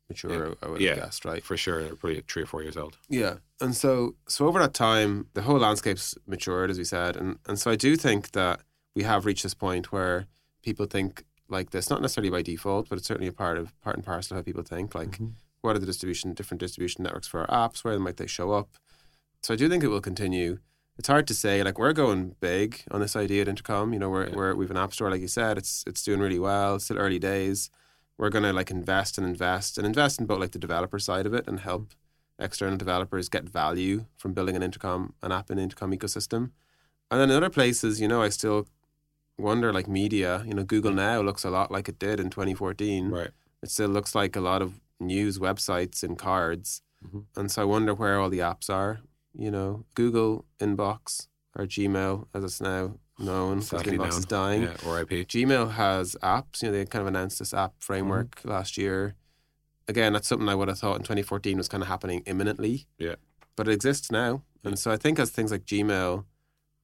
mature. 0.09 0.55
I 0.63 0.69
would 0.69 0.81
Yeah. 0.81 0.95
guessed, 0.97 1.25
right? 1.25 1.43
For 1.45 1.57
sure, 1.57 1.83
they're 1.83 1.95
probably 1.97 2.23
three 2.27 2.43
or 2.43 2.47
four 2.47 2.63
years 2.63 2.77
old. 2.77 2.97
Yeah. 3.09 3.35
And 3.61 3.77
so 3.77 4.15
so 4.29 4.47
over 4.47 4.59
that 4.61 4.73
time, 4.75 5.27
the 5.35 5.43
whole 5.43 5.59
landscape's 5.59 6.15
matured, 6.27 6.71
as 6.71 6.79
we 6.79 6.85
said. 6.85 7.17
And 7.17 7.39
and 7.47 7.59
so 7.59 7.71
I 7.71 7.77
do 7.77 7.97
think 7.97 8.31
that 8.33 8.61
we 8.95 9.03
have 9.03 9.27
reached 9.27 9.43
this 9.43 9.55
point 9.55 9.93
where 9.93 10.27
people 10.63 10.87
think 10.87 11.25
like 11.49 11.71
this, 11.71 11.91
not 11.91 12.01
necessarily 12.01 12.31
by 12.31 12.43
default, 12.43 12.89
but 12.89 12.97
it's 12.99 13.07
certainly 13.09 13.29
a 13.29 13.33
part 13.33 13.59
of 13.59 13.79
part 13.83 13.97
and 13.97 14.05
parcel 14.07 14.37
of 14.37 14.41
how 14.41 14.45
people 14.45 14.63
think. 14.63 14.95
Like 14.95 15.19
what 15.63 15.77
are 15.77 15.79
the 15.79 15.87
distribution 15.87 16.33
different 16.35 16.61
distribution 16.61 17.03
networks 17.05 17.29
for 17.29 17.49
our 17.51 17.69
apps? 17.69 17.85
Where 17.85 17.99
might 17.99 18.17
they 18.17 18.27
show 18.27 18.53
up? 18.53 18.69
So 19.43 19.55
I 19.55 19.57
do 19.57 19.69
think 19.69 19.83
it 19.85 19.89
will 19.89 20.01
continue. 20.01 20.59
It's 20.99 21.09
hard 21.09 21.27
to 21.29 21.35
say. 21.35 21.63
Like 21.63 21.79
we're 21.79 21.93
going 21.95 22.37
big 22.41 22.83
on 22.91 23.01
this 23.01 23.17
idea 23.17 23.43
at 23.43 23.49
Intercom. 23.49 23.93
You 23.93 23.99
know, 23.99 24.11
we're, 24.11 24.29
Yeah. 24.29 24.35
we're 24.37 24.55
we've 24.55 24.71
an 24.71 24.77
app 24.77 24.93
store, 24.93 25.11
like 25.11 25.21
you 25.23 25.29
said. 25.29 25.57
It's 25.59 25.85
it's 25.87 26.03
doing 26.05 26.21
really 26.21 26.39
well. 26.39 26.75
It's 26.77 26.85
still 26.85 26.99
early 26.99 27.19
days. 27.19 27.71
We're 28.19 28.29
gonna 28.31 28.53
like 28.53 28.71
invest 28.71 29.17
and 29.17 29.27
invest 29.27 29.79
and 29.79 29.87
invest 29.87 30.21
in 30.21 30.27
both 30.27 30.41
like 30.41 30.53
the 30.53 30.59
developer 30.59 30.99
side 30.99 31.25
of 31.27 31.33
it 31.35 31.47
and 31.49 31.61
help 31.61 31.93
external 32.39 32.77
developers 32.77 33.29
get 33.29 33.45
value 33.49 34.07
from 34.17 34.33
building 34.35 34.57
an 34.57 34.63
intercom 34.63 35.15
an 35.23 35.33
app 35.33 35.51
in 35.51 35.57
the 35.57 35.63
intercom 35.63 35.93
ecosystem. 35.93 36.51
And 37.11 37.21
then 37.21 37.31
in 37.31 37.37
other 37.37 37.51
places, 37.51 38.01
you 38.01 38.09
know, 38.09 38.23
I 38.23 38.29
still 38.29 38.67
wonder 39.39 39.73
like 39.73 39.89
media. 39.89 40.43
You 40.47 40.53
know, 40.55 40.65
Google 40.65 40.93
mm. 40.93 40.97
Now 40.97 41.23
looks 41.23 41.45
a 41.45 41.51
lot 41.51 41.71
like 41.71 41.89
it 41.89 41.99
did 41.99 42.21
in 42.21 42.29
2014 42.31 43.11
Right. 43.11 43.31
it 43.63 43.71
still 43.71 43.89
looks 43.89 44.15
like 44.15 44.37
a 44.37 44.41
lot 44.41 44.61
of 44.61 44.81
news 45.01 45.39
websites 45.39 46.03
and 46.03 46.19
cards. 46.19 46.83
Mhm. 47.05 47.25
And 47.37 47.51
so 47.51 47.63
I 47.63 47.65
wonder 47.65 47.95
where 47.95 48.21
all 48.21 48.29
the 48.31 48.39
apps 48.41 48.69
are. 48.71 49.01
You 49.35 49.51
know, 49.51 49.87
Google 49.95 50.45
Inbox 50.59 51.29
or 51.57 51.65
Gmail, 51.67 52.27
as 52.35 52.45
it's 52.45 52.61
now 52.61 52.99
known, 53.19 53.61
because 53.61 53.83
Inbox 53.83 53.99
known. 53.99 54.09
is 54.09 54.25
dying. 54.27 54.63
Yeah, 54.63 54.77
or 54.87 55.01
IP. 55.01 55.25
Gmail 55.27 55.73
has 55.73 56.17
apps. 56.23 56.63
You 56.63 56.69
know, 56.69 56.73
they 56.79 56.85
kind 56.85 57.01
of 57.03 57.07
announced 57.09 57.39
this 57.39 57.55
app 57.55 57.75
framework 57.79 58.37
Mm-hmm. 58.37 58.51
last 58.51 58.77
year. 58.77 59.15
Again, 59.89 60.13
that's 60.13 60.29
something 60.29 60.49
I 60.49 60.55
would 60.55 60.69
have 60.69 60.79
thought 60.79 60.97
in 60.97 61.03
2014 61.03 61.57
was 61.57 61.69
kind 61.69 61.83
of 61.83 61.89
happening 61.89 62.21
imminently. 62.27 62.87
Yeah. 62.99 63.17
But 63.57 63.67
it 63.69 63.73
exists 63.73 64.11
now. 64.13 64.43
And 64.63 64.79
so 64.79 64.91
I 64.91 64.97
think 64.97 65.19
as 65.19 65.31
things 65.31 65.51
like 65.51 65.65
Gmail, 65.65 66.25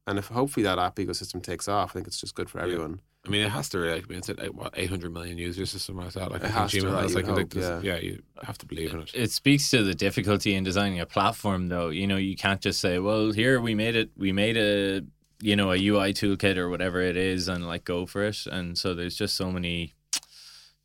and 0.06 0.18
if 0.18 0.28
hopefully 0.28 0.64
that 0.64 0.78
app 0.78 0.96
ecosystem 0.96 1.42
takes 1.42 1.68
off, 1.68 1.90
I 1.90 1.92
think 1.94 2.06
it's 2.06 2.20
just 2.20 2.34
good 2.34 2.48
for 2.50 2.58
everyone. 2.60 3.00
I 3.26 3.30
mean, 3.30 3.42
it 3.42 3.50
has 3.50 3.68
to. 3.70 3.78
Like, 3.78 4.04
I 4.04 4.08
mean, 4.08 4.18
it's 4.18 4.28
at 4.28 4.54
what 4.54 4.74
800 4.76 5.12
million 5.12 5.36
users 5.38 5.74
or 5.74 5.78
something 5.78 6.04
like 6.04 6.14
that. 6.14 6.30
Like, 6.30 6.42
It 6.44 6.50
has 6.50 6.70
think 6.70 6.84
to, 6.84 6.88
Gmail 6.88 6.92
right, 6.94 7.02
has 7.02 7.14
like, 7.14 7.26
would 7.26 7.36
like 7.36 7.50
this- 7.50 7.84
yeah. 7.84 7.94
yeah, 7.94 8.00
you 8.00 8.22
have 8.42 8.58
to 8.58 8.66
believe 8.66 8.92
in 8.94 9.00
it. 9.00 9.10
It 9.14 9.30
speaks 9.32 9.70
to 9.70 9.82
the 9.82 9.94
difficulty 9.94 10.54
in 10.54 10.64
designing 10.64 11.00
a 11.00 11.06
platform, 11.06 11.68
though. 11.68 11.88
You 11.88 12.06
know, 12.06 12.16
you 12.16 12.36
can't 12.36 12.60
just 12.60 12.80
say, 12.80 12.98
"Well, 12.98 13.32
here 13.32 13.60
we 13.60 13.74
made 13.74 13.96
it. 13.96 14.10
We 14.16 14.32
made 14.32 14.56
a, 14.56 15.02
you 15.40 15.56
know, 15.56 15.72
a 15.72 15.76
UI 15.76 16.12
toolkit 16.14 16.56
or 16.56 16.68
whatever 16.68 17.00
it 17.00 17.16
is, 17.16 17.48
and 17.48 17.66
like 17.66 17.84
go 17.84 18.06
for 18.06 18.24
it." 18.24 18.46
And 18.46 18.78
so 18.78 18.94
there's 18.94 19.16
just 19.16 19.34
so 19.36 19.50
many 19.50 19.94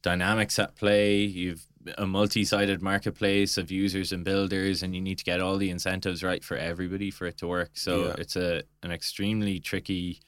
dynamics 0.01 0.57
at 0.59 0.75
play. 0.75 1.19
You've 1.23 1.65
a 1.97 2.05
multi-sided 2.05 2.79
marketplace 2.81 3.57
of 3.57 3.71
users 3.71 4.11
and 4.11 4.23
builders, 4.23 4.83
and 4.83 4.93
you 4.93 5.01
need 5.01 5.17
to 5.17 5.23
get 5.23 5.41
all 5.41 5.57
the 5.57 5.71
incentives 5.71 6.21
right 6.21 6.43
for 6.43 6.55
everybody 6.55 7.09
for 7.09 7.25
it 7.25 7.37
to 7.39 7.47
work. 7.47 7.71
So 7.73 8.05
Yeah. 8.07 8.15
it's 8.19 8.35
a 8.35 8.63
an 8.83 8.91
extremely 8.91 9.59
tricky 9.59 10.19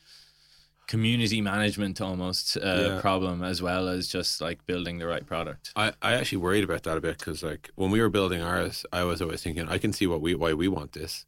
community 0.88 1.41
management 1.41 2.02
almost 2.02 2.58
uh, 2.58 2.62
Yeah. 2.62 3.02
problem 3.02 3.43
as 3.43 3.62
well 3.62 3.88
as 3.88 4.08
just 4.08 4.41
like 4.41 4.65
building 4.65 5.00
the 5.00 5.08
right 5.08 5.26
product. 5.26 5.72
I, 5.76 5.93
I 6.02 6.13
actually 6.13 6.39
worried 6.39 6.63
about 6.63 6.84
that 6.84 6.98
a 6.98 7.02
bit 7.02 7.17
because 7.19 7.41
like 7.43 7.69
when 7.76 7.91
we 7.91 8.02
were 8.02 8.10
building 8.10 8.41
ours, 8.41 8.86
I 8.91 9.04
was 9.04 9.22
always 9.22 9.41
thinking 9.43 9.67
I 9.69 9.78
can 9.78 9.93
see 9.93 10.08
what 10.08 10.22
we 10.22 10.36
why 10.36 10.54
we 10.54 10.67
want 10.67 10.91
this, 10.93 11.26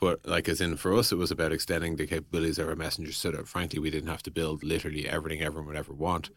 but 0.00 0.20
like 0.26 0.48
as 0.48 0.60
in 0.60 0.76
for 0.76 0.94
us, 0.94 1.12
it 1.12 1.16
was 1.18 1.30
about 1.30 1.52
extending 1.52 1.96
the 1.96 2.06
capabilities 2.06 2.58
of 2.58 2.68
our 2.68 2.76
messenger 2.76 3.12
so 3.12 3.30
that 3.30 3.48
frankly 3.48 3.78
we 3.80 3.90
didn't 3.90 4.10
have 4.10 4.22
to 4.24 4.30
build 4.30 4.62
literally 4.62 5.08
everything 5.08 5.42
everyone 5.42 5.66
would 5.68 5.76
ever 5.76 5.94
want, 5.94 6.30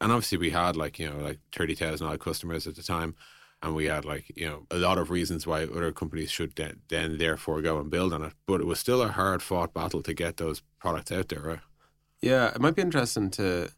and 0.00 0.12
obviously 0.12 0.38
we 0.38 0.50
had 0.50 0.76
like 0.76 0.98
you 0.98 1.08
know 1.10 1.18
like 1.18 1.38
thirty 1.56 1.74
thousand 1.74 2.06
odd 2.06 2.20
customers 2.20 2.66
at 2.66 2.76
the 2.76 2.82
time, 2.82 3.14
and 3.62 3.74
we 3.74 3.86
had 3.86 4.04
like 4.04 4.30
you 4.36 4.48
know 4.48 4.66
a 4.70 4.76
lot 4.76 4.98
of 4.98 5.10
reasons 5.10 5.46
why 5.46 5.62
other 5.64 5.92
companies 5.92 6.30
should 6.30 6.54
then, 6.56 6.80
then 6.88 7.18
therefore 7.18 7.62
go 7.62 7.78
and 7.80 7.90
build 7.90 8.12
on 8.12 8.22
it, 8.22 8.34
but 8.46 8.60
it 8.60 8.66
was 8.66 8.78
still 8.78 9.00
a 9.02 9.08
hard 9.08 9.42
fought 9.42 9.72
battle 9.74 10.02
to 10.02 10.14
get 10.14 10.36
those 10.36 10.62
products 10.78 11.10
out 11.12 11.28
there, 11.28 11.40
right? 11.40 11.60
Yeah, 12.22 12.50
it 12.54 12.60
might 12.60 12.74
be 12.76 12.82
interesting 12.82 13.30
to, 13.32 13.70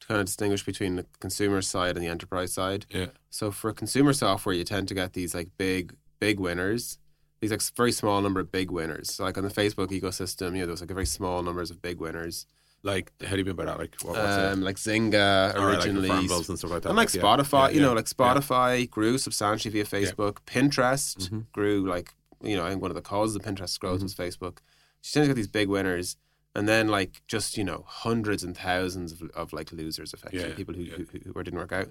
to 0.00 0.06
kind 0.06 0.20
of 0.20 0.26
distinguish 0.26 0.64
between 0.64 0.96
the 0.96 1.06
consumer 1.20 1.62
side 1.62 1.96
and 1.96 2.04
the 2.04 2.10
enterprise 2.10 2.52
side. 2.52 2.84
Yeah. 2.90 3.06
So 3.30 3.50
for 3.50 3.72
consumer 3.72 4.12
software, 4.12 4.54
you 4.54 4.64
tend 4.64 4.88
to 4.88 4.94
get 4.94 5.12
these 5.12 5.34
like 5.34 5.48
big, 5.56 5.94
big 6.20 6.40
winners. 6.40 6.98
These 7.40 7.50
like 7.52 7.62
very 7.76 7.92
small 7.92 8.20
number 8.20 8.40
of 8.40 8.50
big 8.52 8.70
winners. 8.70 9.14
So 9.14 9.24
like 9.24 9.38
on 9.38 9.44
the 9.44 9.50
Facebook 9.50 9.88
ecosystem, 9.90 10.52
you 10.52 10.58
know, 10.60 10.66
there 10.66 10.70
was 10.72 10.80
like 10.80 10.90
a 10.90 10.94
very 10.94 11.06
small 11.06 11.42
numbers 11.42 11.70
of 11.70 11.80
big 11.80 11.98
winners. 12.00 12.46
Like 12.84 13.12
how 13.24 13.30
do 13.32 13.38
you 13.38 13.44
mean 13.44 13.54
by 13.54 13.64
that? 13.66 13.78
Like 13.78 13.94
what, 14.02 14.16
what's 14.16 14.36
Um, 14.36 14.60
like 14.62 14.76
Zynga 14.76 15.50
it? 15.54 15.58
Like, 15.58 15.76
originally, 15.76 16.08
bills 16.26 16.48
and 16.48 16.58
stuff 16.58 16.72
like 16.72 16.82
that. 16.82 16.88
and 16.88 16.96
like 16.96 17.14
yeah. 17.14 17.22
Spotify, 17.22 17.68
Yeah, 17.68 17.74
you 17.76 17.80
know, 17.82 17.92
like 17.92 18.06
Spotify 18.06 18.90
grew 18.90 19.18
substantially 19.18 19.70
via 19.72 19.84
Facebook. 19.84 20.38
Pinterest 20.46 21.28
Mhm. 21.30 21.46
grew 21.52 21.88
like, 21.88 22.12
you 22.42 22.56
know, 22.56 22.64
I 22.66 22.70
think 22.70 22.82
one 22.82 22.90
of 22.90 22.96
the 22.96 23.02
causes 23.02 23.36
of 23.36 23.42
Pinterest 23.42 23.78
growth 23.78 23.96
Mm-hmm. 24.02 24.04
was 24.04 24.14
Facebook. 24.16 24.58
So 25.02 25.20
you 25.20 25.24
tend 25.24 25.24
to 25.24 25.28
get 25.28 25.36
these 25.36 25.46
big 25.48 25.68
winners, 25.68 26.16
and 26.54 26.68
then 26.68 26.88
like 26.88 27.22
just 27.26 27.56
you 27.56 27.64
know 27.64 27.84
hundreds 27.86 28.42
and 28.44 28.56
thousands 28.56 29.12
of, 29.12 29.30
of 29.34 29.52
like 29.52 29.72
losers, 29.72 30.12
effectively 30.14 30.48
Yeah, 30.50 30.54
people 30.54 30.74
who, 30.74 30.82
yeah. 30.82 30.96
who 30.96 31.06
who 31.32 31.42
didn't 31.42 31.58
work 31.58 31.72
out. 31.72 31.88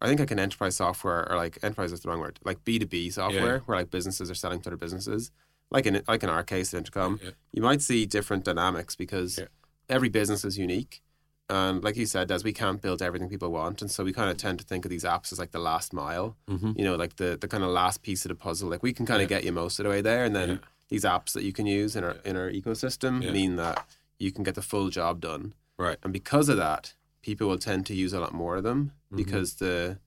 I 0.00 0.06
think 0.08 0.20
like 0.20 0.30
an 0.30 0.38
enterprise 0.38 0.76
software 0.76 1.26
or 1.30 1.36
like 1.36 1.58
enterprise 1.62 1.90
is 1.92 2.00
the 2.00 2.08
wrong 2.10 2.20
word, 2.20 2.38
like 2.44 2.64
B 2.64 2.78
two 2.78 2.86
B 2.86 3.10
software, 3.10 3.60
where 3.60 3.78
like 3.78 3.90
businesses 3.90 4.30
are 4.30 4.34
selling 4.34 4.60
to 4.62 4.68
other 4.68 4.76
businesses. 4.76 5.30
Like 5.70 5.86
in 5.86 6.02
like 6.06 6.22
in 6.22 6.28
our 6.30 6.42
case, 6.44 6.72
at 6.74 6.78
Intercom, 6.78 7.18
Yeah. 7.22 7.30
you 7.52 7.62
might 7.62 7.82
see 7.82 8.06
different 8.06 8.44
dynamics 8.44 8.94
because 8.94 9.38
Yeah. 9.38 9.46
every 9.88 10.08
business 10.08 10.44
is 10.44 10.58
unique. 10.58 11.02
And 11.48 11.82
like 11.84 11.96
you 11.96 12.06
said, 12.06 12.30
as 12.32 12.42
we 12.44 12.52
can't 12.52 12.82
build 12.82 13.00
everything 13.00 13.28
people 13.28 13.50
want, 13.52 13.80
and 13.80 13.88
so 13.90 14.02
we 14.04 14.12
kind 14.12 14.28
of 14.30 14.36
tend 14.36 14.58
to 14.58 14.64
think 14.64 14.84
of 14.84 14.90
these 14.90 15.04
apps 15.04 15.32
as 15.32 15.38
like 15.38 15.52
the 15.52 15.60
last 15.60 15.92
mile. 15.92 16.36
Mhm. 16.48 16.76
You 16.78 16.84
know, 16.84 16.96
like 16.96 17.16
the 17.16 17.38
the 17.40 17.48
kind 17.48 17.62
of 17.64 17.70
last 17.70 18.02
piece 18.02 18.24
of 18.26 18.28
the 18.30 18.34
puzzle. 18.34 18.68
Like 18.68 18.82
we 18.82 18.92
can 18.92 19.06
kind 19.06 19.22
of 19.22 19.28
get 19.28 19.44
you 19.44 19.52
most 19.52 19.78
of 19.78 19.84
the 19.84 19.90
way 19.90 20.00
there, 20.02 20.24
and 20.24 20.34
then 20.36 20.48
Yeah. 20.48 20.56
These 20.88 21.04
apps 21.04 21.32
that 21.32 21.42
you 21.42 21.52
can 21.52 21.66
use 21.66 21.96
in 21.96 22.04
our 22.04 22.16
in 22.24 22.36
our 22.36 22.50
ecosystem 22.50 23.22
Yeah. 23.22 23.32
mean 23.32 23.56
that 23.56 23.86
you 24.18 24.30
can 24.32 24.44
get 24.44 24.54
the 24.54 24.62
full 24.62 24.88
job 24.90 25.20
done. 25.20 25.54
Right. 25.78 25.98
And 26.02 26.12
because 26.12 26.48
of 26.48 26.56
that, 26.56 26.94
people 27.22 27.48
will 27.48 27.58
tend 27.58 27.86
to 27.86 27.94
use 27.94 28.12
a 28.12 28.20
lot 28.20 28.32
more 28.32 28.56
of 28.56 28.62
them 28.64 28.92
Mm-hmm. 29.06 29.16
because 29.16 29.54
the 29.54 29.98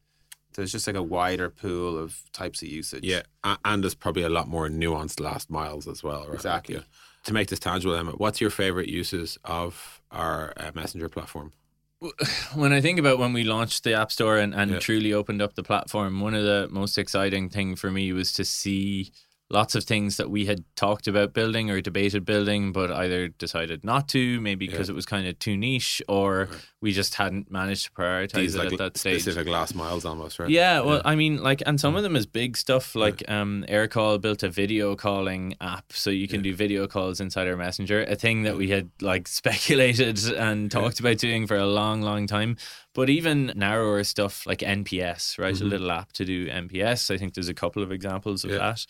there's 0.55 0.71
just 0.71 0.87
like 0.87 0.95
a 0.95 1.03
wider 1.03 1.49
pool 1.49 1.97
of 1.97 2.23
types 2.33 2.61
of 2.61 2.67
usage. 2.69 3.03
Yeah, 3.03 3.21
and 3.63 3.83
there's 3.83 3.93
probably 3.95 4.23
a 4.23 4.29
lot 4.29 4.47
more 4.47 4.67
nuanced 4.67 5.19
last 5.19 5.49
miles 5.49 5.87
as 5.87 6.01
well. 6.03 6.25
Right? 6.25 6.33
Exactly. 6.33 6.75
Yeah. 6.75 6.81
to 7.25 7.33
make 7.33 7.49
this 7.49 7.59
tangible, 7.59 7.95
Emmett, 7.95 8.19
what's 8.19 8.41
your 8.41 8.49
favorite 8.49 8.89
uses 8.89 9.37
of 9.43 10.01
our 10.11 10.53
uh, 10.57 10.71
messenger 10.73 11.07
platform? 11.07 11.53
when 12.55 12.73
I 12.73 12.81
think 12.81 12.97
about 12.99 13.19
when 13.19 13.31
we 13.33 13.43
launched 13.43 13.83
the 13.83 13.93
App 13.93 14.11
Store 14.11 14.37
and, 14.37 14.53
and 14.55 14.71
Yeah. 14.71 14.79
truly 14.79 15.13
opened 15.13 15.41
up 15.41 15.55
the 15.55 15.63
platform, 15.63 16.19
one 16.21 16.33
of 16.33 16.43
the 16.43 16.67
most 16.71 16.97
exciting 16.97 17.49
thing 17.49 17.75
for 17.75 17.91
me 17.91 18.11
was 18.13 18.31
to 18.33 18.43
see 18.45 19.11
lots 19.51 19.73
of 19.73 19.83
things 19.83 20.17
that 20.17 20.29
we 20.29 20.45
had 20.45 20.63
talked 20.75 21.07
about 21.07 21.33
building 21.33 21.71
or 21.71 21.81
debated 21.81 22.23
building, 22.23 22.71
but 22.71 22.91
either 22.91 23.27
decided 23.29 23.83
not 23.83 24.07
to, 24.09 24.39
maybe 24.39 24.67
because 24.67 24.89
Yeah. 24.89 24.93
it 24.93 24.95
was 24.95 25.07
kind 25.07 25.27
of 25.27 25.39
too 25.39 25.57
niche, 25.57 26.01
or 26.07 26.49
we 26.81 26.91
just 26.91 27.15
hadn't 27.15 27.49
managed 27.49 27.85
to 27.85 27.91
prioritize 27.91 28.33
These 28.33 28.55
it 28.55 28.59
like 28.59 28.73
at 28.73 28.77
that 28.77 28.97
stage. 28.97 29.21
specific 29.23 29.47
last 29.47 29.73
miles 29.73 30.05
almost, 30.05 30.37
right? 30.37 30.49
Yeah, 30.49 30.81
well, 30.81 31.01
I 31.03 31.15
mean, 31.15 31.41
like, 31.41 31.63
and 31.65 31.79
some 31.79 31.95
of 31.95 32.03
them 32.03 32.15
is 32.15 32.27
big 32.27 32.57
stuff. 32.57 32.93
Like, 32.95 33.23
um, 33.27 33.65
Aircall 33.67 34.21
built 34.21 34.43
a 34.43 34.49
video 34.49 34.95
calling 34.95 35.55
app, 35.59 35.93
so 35.93 36.11
you 36.11 36.27
can 36.27 36.43
do 36.43 36.53
video 36.53 36.85
calls 36.87 37.19
inside 37.19 37.47
our 37.47 37.57
messenger. 37.57 38.03
A 38.03 38.15
thing 38.15 38.43
that 38.43 38.55
we 38.55 38.69
had 38.69 38.91
like 39.01 39.27
speculated 39.39 40.23
and 40.33 40.69
talked 40.69 40.99
about 40.99 41.17
doing 41.17 41.47
for 41.47 41.57
a 41.57 41.65
long, 41.65 42.01
long 42.01 42.27
time. 42.27 42.55
But 42.93 43.09
even 43.09 43.53
narrower 43.55 44.03
stuff 44.03 44.45
like 44.45 44.59
NPS, 44.59 45.37
right? 45.37 45.59
A 45.59 45.63
little 45.63 45.91
app 45.91 46.11
to 46.13 46.25
do 46.25 46.47
NPS. 46.47 47.11
I 47.13 47.17
think 47.17 47.33
there's 47.35 47.47
a 47.47 47.53
couple 47.53 47.81
of 47.83 47.91
examples 47.91 48.43
of 48.43 48.51
Yeah. 48.51 48.57
that. 48.57 48.85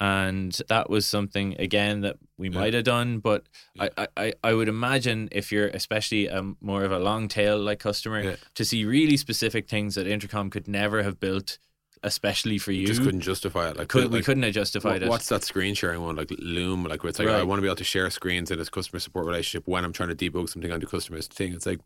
And 0.00 0.52
that 0.68 0.88
was 0.88 1.06
something 1.06 1.56
again 1.58 2.02
that 2.02 2.18
we 2.36 2.48
might 2.50 2.72
have 2.74 2.84
done, 2.84 3.18
but 3.18 3.46
I, 3.80 3.90
I- 3.98 4.08
I, 4.16 4.32
I 4.44 4.54
would 4.54 4.68
imagine 4.68 5.28
if 5.32 5.50
you're 5.50 5.66
especially 5.68 6.28
a 6.28 6.54
more 6.60 6.84
of 6.84 6.92
a 6.92 7.00
long 7.00 7.26
tail 7.26 7.58
like 7.58 7.80
customer 7.80 8.22
Yeah. 8.22 8.36
to 8.54 8.64
see 8.64 8.84
really 8.84 9.16
specific 9.16 9.68
things 9.68 9.96
that 9.96 10.06
Intercom 10.06 10.50
could 10.50 10.68
never 10.68 11.02
have 11.02 11.18
built, 11.18 11.58
especially 12.04 12.58
for 12.58 12.70
you. 12.70 12.86
just 12.86 13.02
couldn't 13.02 13.22
justify 13.22 13.70
it. 13.70 13.76
Like, 13.76 13.88
Could- 13.88 14.12
we 14.12 14.22
couldn't 14.22 14.44
have 14.44 14.54
justified 14.54 14.92
what- 14.92 15.02
it. 15.02 15.08
What's 15.08 15.28
that 15.30 15.42
screen 15.42 15.74
sharing 15.74 16.00
one 16.00 16.14
like 16.14 16.30
Loom? 16.38 16.84
Like 16.84 17.02
where 17.02 17.10
it's 17.10 17.18
like 17.18 17.26
Right. 17.26 17.40
I 17.40 17.42
want 17.42 17.58
to 17.58 17.62
be 17.62 17.66
able 17.68 17.74
to 17.76 17.84
share 17.84 18.08
screens 18.10 18.52
in 18.52 18.58
this 18.58 18.68
customer 18.68 19.00
support 19.00 19.26
relationship 19.26 19.66
when 19.66 19.84
I'm 19.84 19.92
trying 19.92 20.14
to 20.14 20.30
debug 20.30 20.48
something 20.48 20.70
on 20.70 20.78
the 20.78 20.86
customer's 20.86 21.26
thing. 21.26 21.54
It's 21.54 21.66
like, 21.66 21.80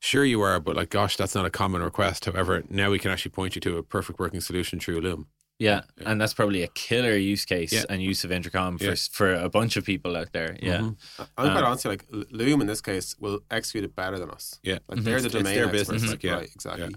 sure 0.00 0.24
you 0.24 0.40
are, 0.40 0.60
but 0.60 0.76
like, 0.76 0.88
gosh, 0.88 1.18
that's 1.18 1.34
not 1.34 1.44
a 1.44 1.50
common 1.50 1.82
request. 1.82 2.24
However, 2.24 2.62
now 2.70 2.90
we 2.90 2.98
can 2.98 3.10
actually 3.10 3.32
point 3.32 3.54
you 3.54 3.60
to 3.60 3.76
a 3.76 3.82
perfect 3.82 4.18
working 4.18 4.40
solution 4.40 4.80
through 4.80 5.02
Loom. 5.02 5.26
Yeah, 5.60 5.82
and 6.06 6.18
that's 6.20 6.32
probably 6.34 6.62
a 6.62 6.68
killer 6.68 7.14
use 7.16 7.44
case 7.44 7.70
Yeah. 7.72 7.84
and 7.90 8.02
use 8.02 8.24
of 8.24 8.32
intercom 8.32 8.78
for 8.78 8.84
Yeah. 8.84 8.94
for 9.12 9.34
a 9.34 9.48
bunch 9.50 9.76
of 9.76 9.84
people 9.84 10.16
out 10.16 10.32
there. 10.32 10.56
Yeah, 10.62 10.78
I'm 10.78 10.96
Um, 11.18 11.52
quite 11.52 11.64
honestly 11.64 11.90
like 11.90 12.06
L- 12.12 12.24
Loom 12.30 12.60
in 12.62 12.66
this 12.66 12.80
case 12.80 13.14
will 13.20 13.40
execute 13.50 13.84
it 13.84 13.94
better 13.94 14.18
than 14.18 14.30
us. 14.30 14.58
Yeah. 14.62 14.78
Like 14.88 15.00
they're 15.04 15.20
the 15.20 15.26
It's 15.26 15.34
domain 15.34 15.54
their 15.54 15.64
experts. 15.68 15.90
business, 15.90 16.10
Like, 16.10 16.22
yeah. 16.24 16.32
Right, 16.34 16.50
exactly. 16.54 16.94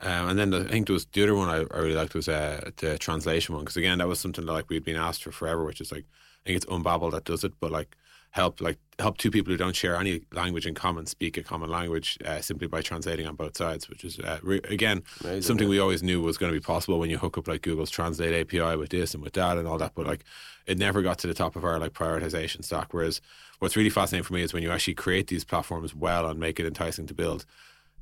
Um, 0.00 0.28
and 0.30 0.38
then 0.38 0.50
the, 0.50 0.60
I 0.60 0.68
think 0.68 0.86
there 0.86 0.94
was 0.94 1.06
the 1.12 1.22
other 1.24 1.34
one 1.34 1.48
I, 1.48 1.58
I 1.76 1.78
really 1.80 1.96
liked 1.96 2.14
was 2.14 2.28
uh, 2.28 2.70
the 2.76 2.98
translation 2.98 3.54
one 3.56 3.64
because 3.64 3.76
again 3.76 3.98
that 3.98 4.06
was 4.06 4.20
something 4.20 4.46
that 4.46 4.52
like 4.52 4.70
we'd 4.70 4.84
been 4.84 4.94
asked 5.08 5.24
for 5.24 5.32
forever, 5.32 5.64
which 5.64 5.80
is 5.80 5.90
like 5.90 6.04
I 6.04 6.40
think 6.46 6.56
it's 6.58 6.66
Unbabel 6.66 7.10
that 7.10 7.24
does 7.24 7.42
it, 7.42 7.52
but 7.58 7.72
like 7.72 7.96
help 8.38 8.60
like 8.60 8.78
help 9.00 9.18
two 9.18 9.30
people 9.30 9.50
who 9.52 9.56
don't 9.56 9.74
share 9.74 9.96
any 9.96 10.22
language 10.32 10.66
in 10.66 10.74
common 10.74 11.06
speak 11.06 11.36
a 11.36 11.42
common 11.42 11.68
language 11.68 12.16
uh, 12.24 12.40
simply 12.40 12.68
by 12.68 12.80
translating 12.80 13.26
on 13.26 13.34
both 13.34 13.56
sides, 13.56 13.88
which 13.88 14.04
is 14.04 14.18
uh, 14.20 14.38
re- 14.42 14.60
again 14.64 15.02
Amazing, 15.20 15.42
something 15.42 15.66
yeah. 15.66 15.70
we 15.70 15.78
always 15.80 16.02
knew 16.02 16.22
was 16.22 16.38
going 16.38 16.52
to 16.52 16.58
be 16.58 16.64
possible 16.64 17.00
when 17.00 17.10
you 17.10 17.18
hook 17.18 17.36
up 17.36 17.48
like 17.48 17.62
Google's 17.62 17.90
Translate 17.90 18.34
API 18.34 18.76
with 18.76 18.90
this 18.90 19.12
and 19.12 19.22
with 19.22 19.32
that 19.32 19.58
and 19.58 19.66
all 19.66 19.78
that, 19.78 19.92
but 19.96 20.06
like 20.06 20.24
it 20.66 20.78
never 20.78 21.02
got 21.02 21.18
to 21.18 21.26
the 21.26 21.34
top 21.34 21.56
of 21.56 21.64
our 21.64 21.78
like 21.80 21.92
prioritization 21.92 22.64
stack. 22.64 22.94
Whereas 22.94 23.20
what's 23.58 23.76
really 23.76 23.90
fascinating 23.90 24.24
for 24.24 24.34
me 24.34 24.42
is 24.42 24.52
when 24.54 24.62
you 24.62 24.70
actually 24.70 24.94
create 24.94 25.26
these 25.26 25.44
platforms 25.44 25.94
well 25.94 26.28
and 26.28 26.38
make 26.38 26.60
it 26.60 26.66
enticing 26.66 27.06
to 27.08 27.14
build 27.14 27.44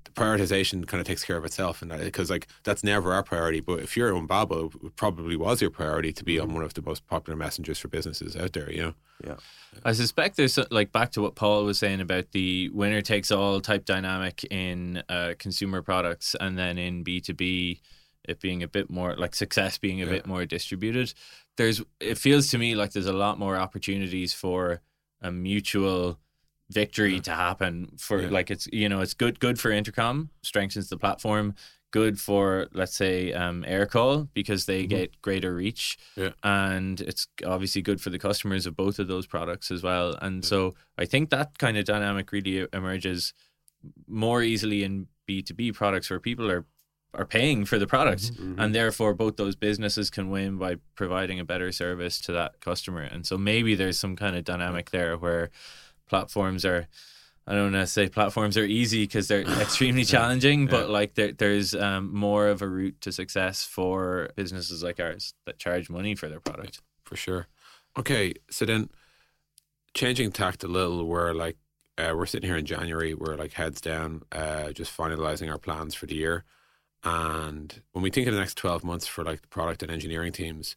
the 0.07 0.11
prioritization 0.13 0.87
kind 0.87 1.01
of 1.01 1.07
takes 1.07 1.23
care 1.23 1.37
of 1.37 1.45
itself 1.45 1.83
and 1.83 1.91
because 2.01 2.31
like 2.31 2.47
that's 2.65 2.83
never 2.83 3.13
our 3.13 3.23
priority 3.23 3.61
but 3.61 3.81
if 3.81 3.97
you're 3.97 4.13
Unbabel 4.13 4.75
it 4.85 4.97
probably 4.97 5.37
was 5.37 5.61
your 5.61 5.71
priority 5.71 6.13
to 6.13 6.25
be 6.25 6.39
on 6.39 6.55
one 6.55 6.65
of 6.65 6.75
the 6.75 6.83
most 6.83 7.07
popular 7.07 7.37
messengers 7.37 7.79
for 7.79 7.89
businesses 7.89 8.35
out 8.37 8.53
there 8.55 8.73
you 8.73 8.83
know 8.83 8.95
Yeah. 9.25 9.37
I 9.85 9.93
suspect 9.93 10.37
there's 10.37 10.59
like 10.71 10.91
back 10.93 11.13
to 11.13 11.23
what 11.23 11.35
Paul 11.35 11.65
was 11.65 11.79
saying 11.79 12.01
about 12.01 12.33
the 12.33 12.71
winner 12.71 13.03
takes 13.03 13.31
all 13.31 13.61
type 13.61 13.85
dynamic 13.85 14.45
in 14.45 15.03
uh, 15.09 15.35
consumer 15.39 15.83
products, 15.83 16.35
and 16.41 16.57
then 16.57 16.79
in 16.79 17.03
B 17.03 17.21
two 17.21 17.35
B, 17.35 17.81
it 18.25 18.41
being 18.41 18.63
a 18.63 18.69
bit 18.69 18.89
more 18.91 19.15
like 19.17 19.35
success 19.35 19.79
being 19.79 20.01
a 20.03 20.07
bit 20.07 20.27
more 20.27 20.47
distributed. 20.47 21.13
There's 21.57 21.83
it 22.01 22.19
feels 22.19 22.49
to 22.51 22.59
me 22.59 22.75
like 22.75 22.93
there's 22.93 23.07
a 23.07 23.13
lot 23.13 23.39
more 23.39 23.57
opportunities 23.57 24.33
for 24.33 24.81
a 25.21 25.31
mutual 25.31 26.19
victory 26.71 27.21
to 27.21 27.31
happen 27.31 27.93
for 27.99 28.23
Yeah. 28.23 28.31
like 28.31 28.51
it's 28.51 28.69
you 28.73 28.89
know 28.89 29.01
it's 29.01 29.15
good 29.15 29.39
good 29.39 29.59
for 29.61 29.71
intercom 29.71 30.31
strengthens 30.43 30.89
the 30.89 30.97
platform 30.97 31.55
good 31.93 32.21
for 32.21 32.67
let's 32.73 32.95
say 32.95 33.33
um 33.33 33.65
aircall 33.69 34.29
because 34.35 34.67
they 34.67 34.81
mm-hmm. 34.81 34.89
get 34.89 35.23
greater 35.23 35.55
reach. 35.55 35.97
Yeah. 36.17 36.31
and 36.43 37.01
it's 37.01 37.29
obviously 37.47 37.83
good 37.83 38.01
for 38.01 38.11
the 38.11 38.19
customers 38.19 38.67
of 38.67 38.77
both 38.77 38.99
of 38.99 39.07
those 39.07 39.27
products 39.27 39.71
as 39.71 39.83
well. 39.83 40.17
And 40.21 40.45
so 40.45 40.75
i 40.99 41.05
think 41.05 41.31
that 41.31 41.59
kind 41.59 41.77
of 41.79 41.85
dynamic 41.85 42.33
really 42.33 42.67
emerges 42.73 43.33
more 44.09 44.43
easily 44.43 44.83
in 44.83 45.07
b2b 45.29 45.75
products 45.75 46.11
where 46.11 46.21
people 46.21 46.51
are 46.51 46.65
are 47.17 47.25
paying 47.25 47.65
for 47.65 47.79
the 47.79 47.87
product 47.87 48.25
mm-hmm. 48.25 48.43
mm-hmm. 48.43 48.61
and 48.61 48.75
therefore 48.75 49.15
both 49.15 49.37
those 49.37 49.57
businesses 49.57 50.11
can 50.11 50.31
win 50.31 50.59
by 50.59 50.77
providing 50.95 51.41
a 51.41 51.45
better 51.45 51.73
service 51.73 52.21
to 52.21 52.33
that 52.33 52.61
customer. 52.61 53.01
And 53.01 53.27
so 53.27 53.39
maybe 53.39 53.75
there's 53.75 53.99
some 53.99 54.17
kind 54.17 54.37
of 54.37 54.45
dynamic 54.45 54.91
there 54.91 55.17
where 55.17 55.51
platforms 56.09 56.65
are 56.65 56.87
I 57.49 57.53
don't 57.53 57.73
want 57.73 57.75
to 57.75 57.87
say 57.87 58.09
platforms 58.09 58.57
are 58.57 58.65
easy 58.65 59.05
because 59.05 59.29
they're 59.29 59.43
extremely 59.61 60.05
challenging, 60.05 60.67
but 60.67 60.91
like 60.91 61.15
there, 61.15 61.33
there's 61.33 61.77
um, 61.77 62.13
more 62.13 62.49
of 62.49 62.61
a 62.61 62.69
route 62.69 63.01
to 63.03 63.13
success 63.13 63.65
for 63.65 64.31
businesses 64.35 64.83
like 64.83 64.99
ours 64.99 65.35
that 65.45 65.59
charge 65.59 65.89
money 65.89 66.17
for 66.17 66.29
their 66.29 66.41
product. 66.41 66.81
for 67.05 67.17
sure. 67.17 67.47
Okay 67.97 68.35
so 68.51 68.65
then 68.65 68.91
changing 69.95 70.33
tact 70.33 70.65
a 70.65 70.69
little 70.69 71.07
where 71.07 71.33
like 71.33 71.57
uh, 71.99 72.13
we're 72.15 72.27
sitting 72.27 72.49
here 72.49 72.59
in 72.59 72.67
January 72.67 73.15
we're 73.15 73.37
like 73.37 73.53
heads 73.53 73.81
down 73.81 74.23
uh, 74.33 74.73
just 74.73 74.95
finalizing 74.95 75.51
our 75.51 75.59
plans 75.59 75.95
for 75.95 76.07
the 76.07 76.17
year. 76.17 76.45
And 77.05 77.81
when 77.93 78.03
we 78.03 78.11
think 78.11 78.27
of 78.27 78.35
the 78.35 78.41
next 78.41 78.57
12 78.57 78.83
months 78.83 79.07
for 79.07 79.23
like 79.23 79.43
the 79.43 79.49
product 79.49 79.83
and 79.83 79.93
engineering 79.93 80.33
teams 80.33 80.75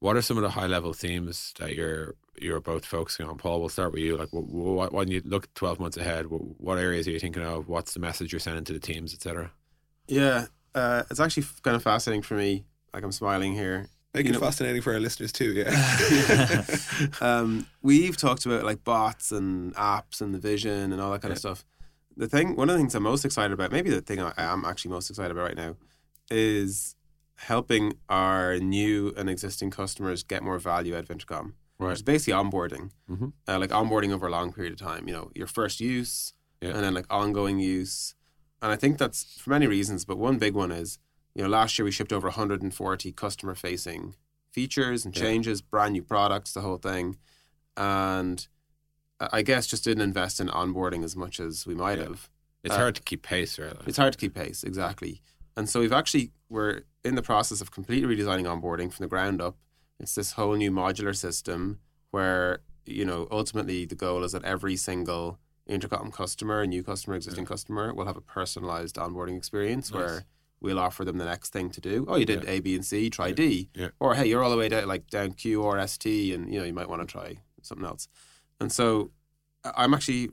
what 0.00 0.16
are 0.16 0.22
some 0.22 0.36
of 0.36 0.42
the 0.42 0.50
high 0.50 0.66
level 0.66 0.92
themes 0.92 1.52
that 1.58 1.74
you're 1.74 2.14
you're 2.42 2.60
both 2.60 2.84
focusing 2.84 3.26
on 3.26 3.36
paul 3.36 3.60
we'll 3.60 3.68
start 3.68 3.92
with 3.92 4.02
you 4.02 4.16
like 4.16 4.28
what, 4.32 4.44
what, 4.46 4.92
when 4.92 5.08
you 5.08 5.20
look 5.24 5.52
12 5.54 5.78
months 5.80 5.96
ahead 5.96 6.26
what, 6.28 6.40
what 6.60 6.78
areas 6.78 7.06
are 7.08 7.10
you 7.10 7.18
thinking 7.18 7.42
of 7.42 7.68
what's 7.68 7.94
the 7.94 8.00
message 8.00 8.32
you're 8.32 8.40
sending 8.40 8.64
to 8.64 8.72
the 8.72 8.80
teams 8.80 9.12
etc 9.14 9.50
Yeah. 10.06 10.46
Uh, 10.74 11.02
it's 11.10 11.18
actually 11.18 11.44
kind 11.62 11.74
of 11.76 11.82
fascinating 11.82 12.22
for 12.22 12.34
me. 12.34 12.64
Like 12.94 13.02
I'm 13.02 13.10
smiling 13.12 13.52
here. 13.54 13.88
Make 14.14 14.26
You 14.26 14.30
it 14.30 14.34
know- 14.34 14.40
fascinating 14.40 14.80
for 14.82 14.92
our 14.92 15.00
listeners 15.00 15.32
too, 15.32 15.52
yeah. 15.52 16.64
um, 17.20 17.66
we've 17.82 18.16
talked 18.16 18.46
about 18.46 18.64
like 18.64 18.84
bots 18.84 19.32
and 19.32 19.74
apps 19.74 20.20
and 20.20 20.34
the 20.34 20.38
vision 20.38 20.92
and 20.92 21.00
all 21.00 21.10
that 21.12 21.22
kind 21.22 21.32
of 21.32 21.38
stuff. 21.38 21.64
The 22.16 22.28
thing, 22.28 22.54
one 22.56 22.68
of 22.68 22.74
the 22.74 22.78
things 22.80 22.94
I'm 22.94 23.02
most 23.02 23.24
excited 23.24 23.52
about, 23.52 23.72
maybe 23.72 23.90
the 23.90 24.00
thing 24.00 24.20
I 24.20 24.32
am 24.36 24.64
actually 24.64 24.90
most 24.92 25.08
excited 25.10 25.30
about 25.32 25.44
right 25.44 25.56
now, 25.56 25.76
is 26.30 26.94
helping 27.36 27.94
our 28.08 28.58
new 28.58 29.12
and 29.16 29.28
existing 29.30 29.70
customers 29.70 30.22
get 30.22 30.42
more 30.42 30.58
value 30.58 30.96
out 30.96 31.04
of 31.04 31.10
Intercom. 31.10 31.54
Right. 31.78 31.92
Is 31.92 32.02
basically 32.02 32.32
onboarding, 32.32 32.90
Mhm. 33.08 33.32
uh, 33.46 33.58
like 33.58 33.70
onboarding 33.70 34.10
over 34.12 34.26
a 34.26 34.30
long 34.30 34.52
period 34.52 34.72
of 34.72 34.78
time. 34.80 35.06
You 35.06 35.14
know, 35.14 35.30
your 35.34 35.46
first 35.46 35.80
use, 35.80 36.32
Yeah. 36.60 36.70
and 36.70 36.82
then 36.82 36.92
like 36.94 37.06
ongoing 37.08 37.60
use. 37.60 38.14
And 38.60 38.72
I 38.72 38.76
think 38.76 38.98
that's 38.98 39.38
for 39.40 39.50
many 39.50 39.68
reasons, 39.68 40.04
but 40.04 40.18
one 40.18 40.38
big 40.38 40.54
one 40.54 40.72
is, 40.72 40.98
you 41.34 41.42
know, 41.44 41.48
last 41.48 41.78
year 41.78 41.84
we 41.84 41.92
shipped 41.92 42.12
over 42.12 42.28
140 42.28 43.12
customer 43.12 43.54
facing 43.54 44.16
features 44.50 45.04
and 45.04 45.14
Yeah. 45.16 45.22
changes, 45.22 45.62
brand 45.62 45.92
new 45.92 46.02
products, 46.02 46.52
the 46.52 46.62
whole 46.62 46.78
thing. 46.78 47.16
And 47.76 48.48
I 49.20 49.42
guess 49.42 49.66
just 49.68 49.84
didn't 49.84 50.02
invest 50.02 50.40
in 50.40 50.48
onboarding 50.48 51.04
as 51.04 51.14
much 51.14 51.38
as 51.38 51.64
we 51.66 51.74
might 51.76 51.98
Yeah. 51.98 52.04
have. 52.04 52.28
It's 52.64 52.74
Uh, 52.74 52.78
hard 52.78 52.96
to 52.96 53.02
keep 53.02 53.22
pace, 53.22 53.56
right? 53.58 53.76
It's 53.86 53.96
hard 53.98 54.12
to 54.14 54.18
keep 54.18 54.34
pace, 54.34 54.64
exactly. 54.64 55.22
And 55.56 55.68
so 55.70 55.78
we've 55.80 55.92
actually 55.92 56.32
we're 56.48 56.82
in 57.04 57.14
the 57.14 57.22
process 57.22 57.60
of 57.60 57.70
completely 57.70 58.16
redesigning 58.16 58.46
onboarding 58.46 58.90
from 58.92 59.04
the 59.04 59.08
ground 59.08 59.40
up. 59.42 59.58
It's 60.00 60.14
this 60.14 60.32
whole 60.32 60.54
new 60.54 60.70
modular 60.70 61.14
system 61.16 61.80
where 62.10 62.60
you 62.86 63.04
know 63.04 63.28
ultimately 63.30 63.84
the 63.84 63.94
goal 63.94 64.24
is 64.24 64.32
that 64.32 64.44
every 64.44 64.76
single 64.76 65.38
intercom 65.66 66.10
customer, 66.10 66.62
a 66.62 66.66
new 66.66 66.82
customer, 66.82 67.16
existing 67.16 67.44
customer, 67.44 67.92
will 67.92 68.06
have 68.06 68.16
a 68.16 68.20
personalized 68.22 68.96
onboarding 68.96 69.36
experience 69.36 69.90
Nice. 69.92 69.98
where 69.98 70.24
we'll 70.60 70.78
offer 70.78 71.04
them 71.04 71.18
the 71.18 71.24
next 71.26 71.52
thing 71.52 71.70
to 71.70 71.80
do. 71.80 72.06
Oh, 72.08 72.16
you 72.16 72.24
did 72.24 72.44
Yeah. 72.44 72.50
A, 72.50 72.60
B, 72.60 72.74
and 72.74 72.84
C. 72.84 73.10
Try 73.10 73.32
D. 73.32 73.68
Yeah. 73.74 73.88
Or 74.00 74.14
hey, 74.14 74.26
you're 74.26 74.42
all 74.42 74.50
the 74.50 74.56
way 74.56 74.68
down 74.68 74.86
like 74.88 75.08
down 75.08 75.32
Q 75.32 75.62
or 75.62 75.78
S 75.78 75.98
T, 75.98 76.32
and 76.32 76.52
you 76.52 76.58
know 76.58 76.64
you 76.64 76.72
might 76.72 76.88
want 76.88 77.02
to 77.02 77.06
try 77.06 77.38
something 77.62 77.86
else. 77.86 78.08
And 78.60 78.72
so 78.72 79.10
I'm 79.76 79.92
actually 79.94 80.30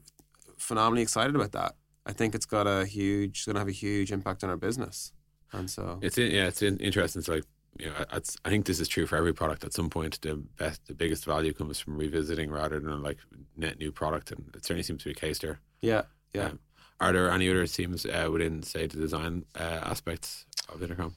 phenomenally 0.57 1.01
excited 1.01 1.35
about 1.35 1.51
that. 1.51 1.75
I 2.05 2.13
think 2.13 2.33
it's 2.35 2.45
got 2.45 2.67
a 2.67 2.85
huge, 2.85 3.39
it's 3.39 3.45
going 3.45 3.55
to 3.55 3.59
have 3.59 3.67
a 3.67 3.71
huge 3.71 4.11
impact 4.11 4.43
on 4.43 4.49
our 4.49 4.57
business. 4.57 5.11
And 5.51 5.69
so, 5.69 5.99
It's 6.01 6.17
in, 6.17 6.31
yeah, 6.31 6.47
it's 6.47 6.61
in, 6.61 6.77
interesting. 6.77 7.19
It's 7.19 7.27
like 7.27 7.43
you 7.77 7.87
know, 7.87 8.05
it's, 8.13 8.37
I 8.45 8.49
think 8.49 8.65
this 8.65 8.79
is 8.79 8.87
true 8.87 9.05
for 9.05 9.15
every 9.17 9.33
product. 9.33 9.63
At 9.63 9.73
some 9.73 9.89
point, 9.89 10.21
the 10.21 10.35
best, 10.57 10.85
the 10.87 10.93
biggest 10.93 11.25
value 11.25 11.53
comes 11.53 11.79
from 11.79 11.97
revisiting 11.97 12.49
rather 12.51 12.79
than 12.79 13.01
like 13.03 13.17
net 13.57 13.77
new 13.79 13.91
product, 13.91 14.31
and 14.31 14.49
it 14.55 14.63
certainly 14.65 14.83
seems 14.83 15.03
to 15.03 15.09
be 15.09 15.13
the 15.13 15.19
case 15.19 15.39
there. 15.39 15.59
yeah, 15.81 16.03
yeah. 16.33 16.45
Um, 16.47 16.59
are 17.01 17.11
there 17.11 17.29
any 17.29 17.49
other 17.49 17.65
themes 17.67 18.05
uh, 18.05 18.29
within, 18.31 18.63
say, 18.63 18.87
the 18.87 18.97
design 18.97 19.43
uh, 19.59 19.63
aspects 19.83 20.45
of 20.73 20.81
Intercom? 20.81 21.13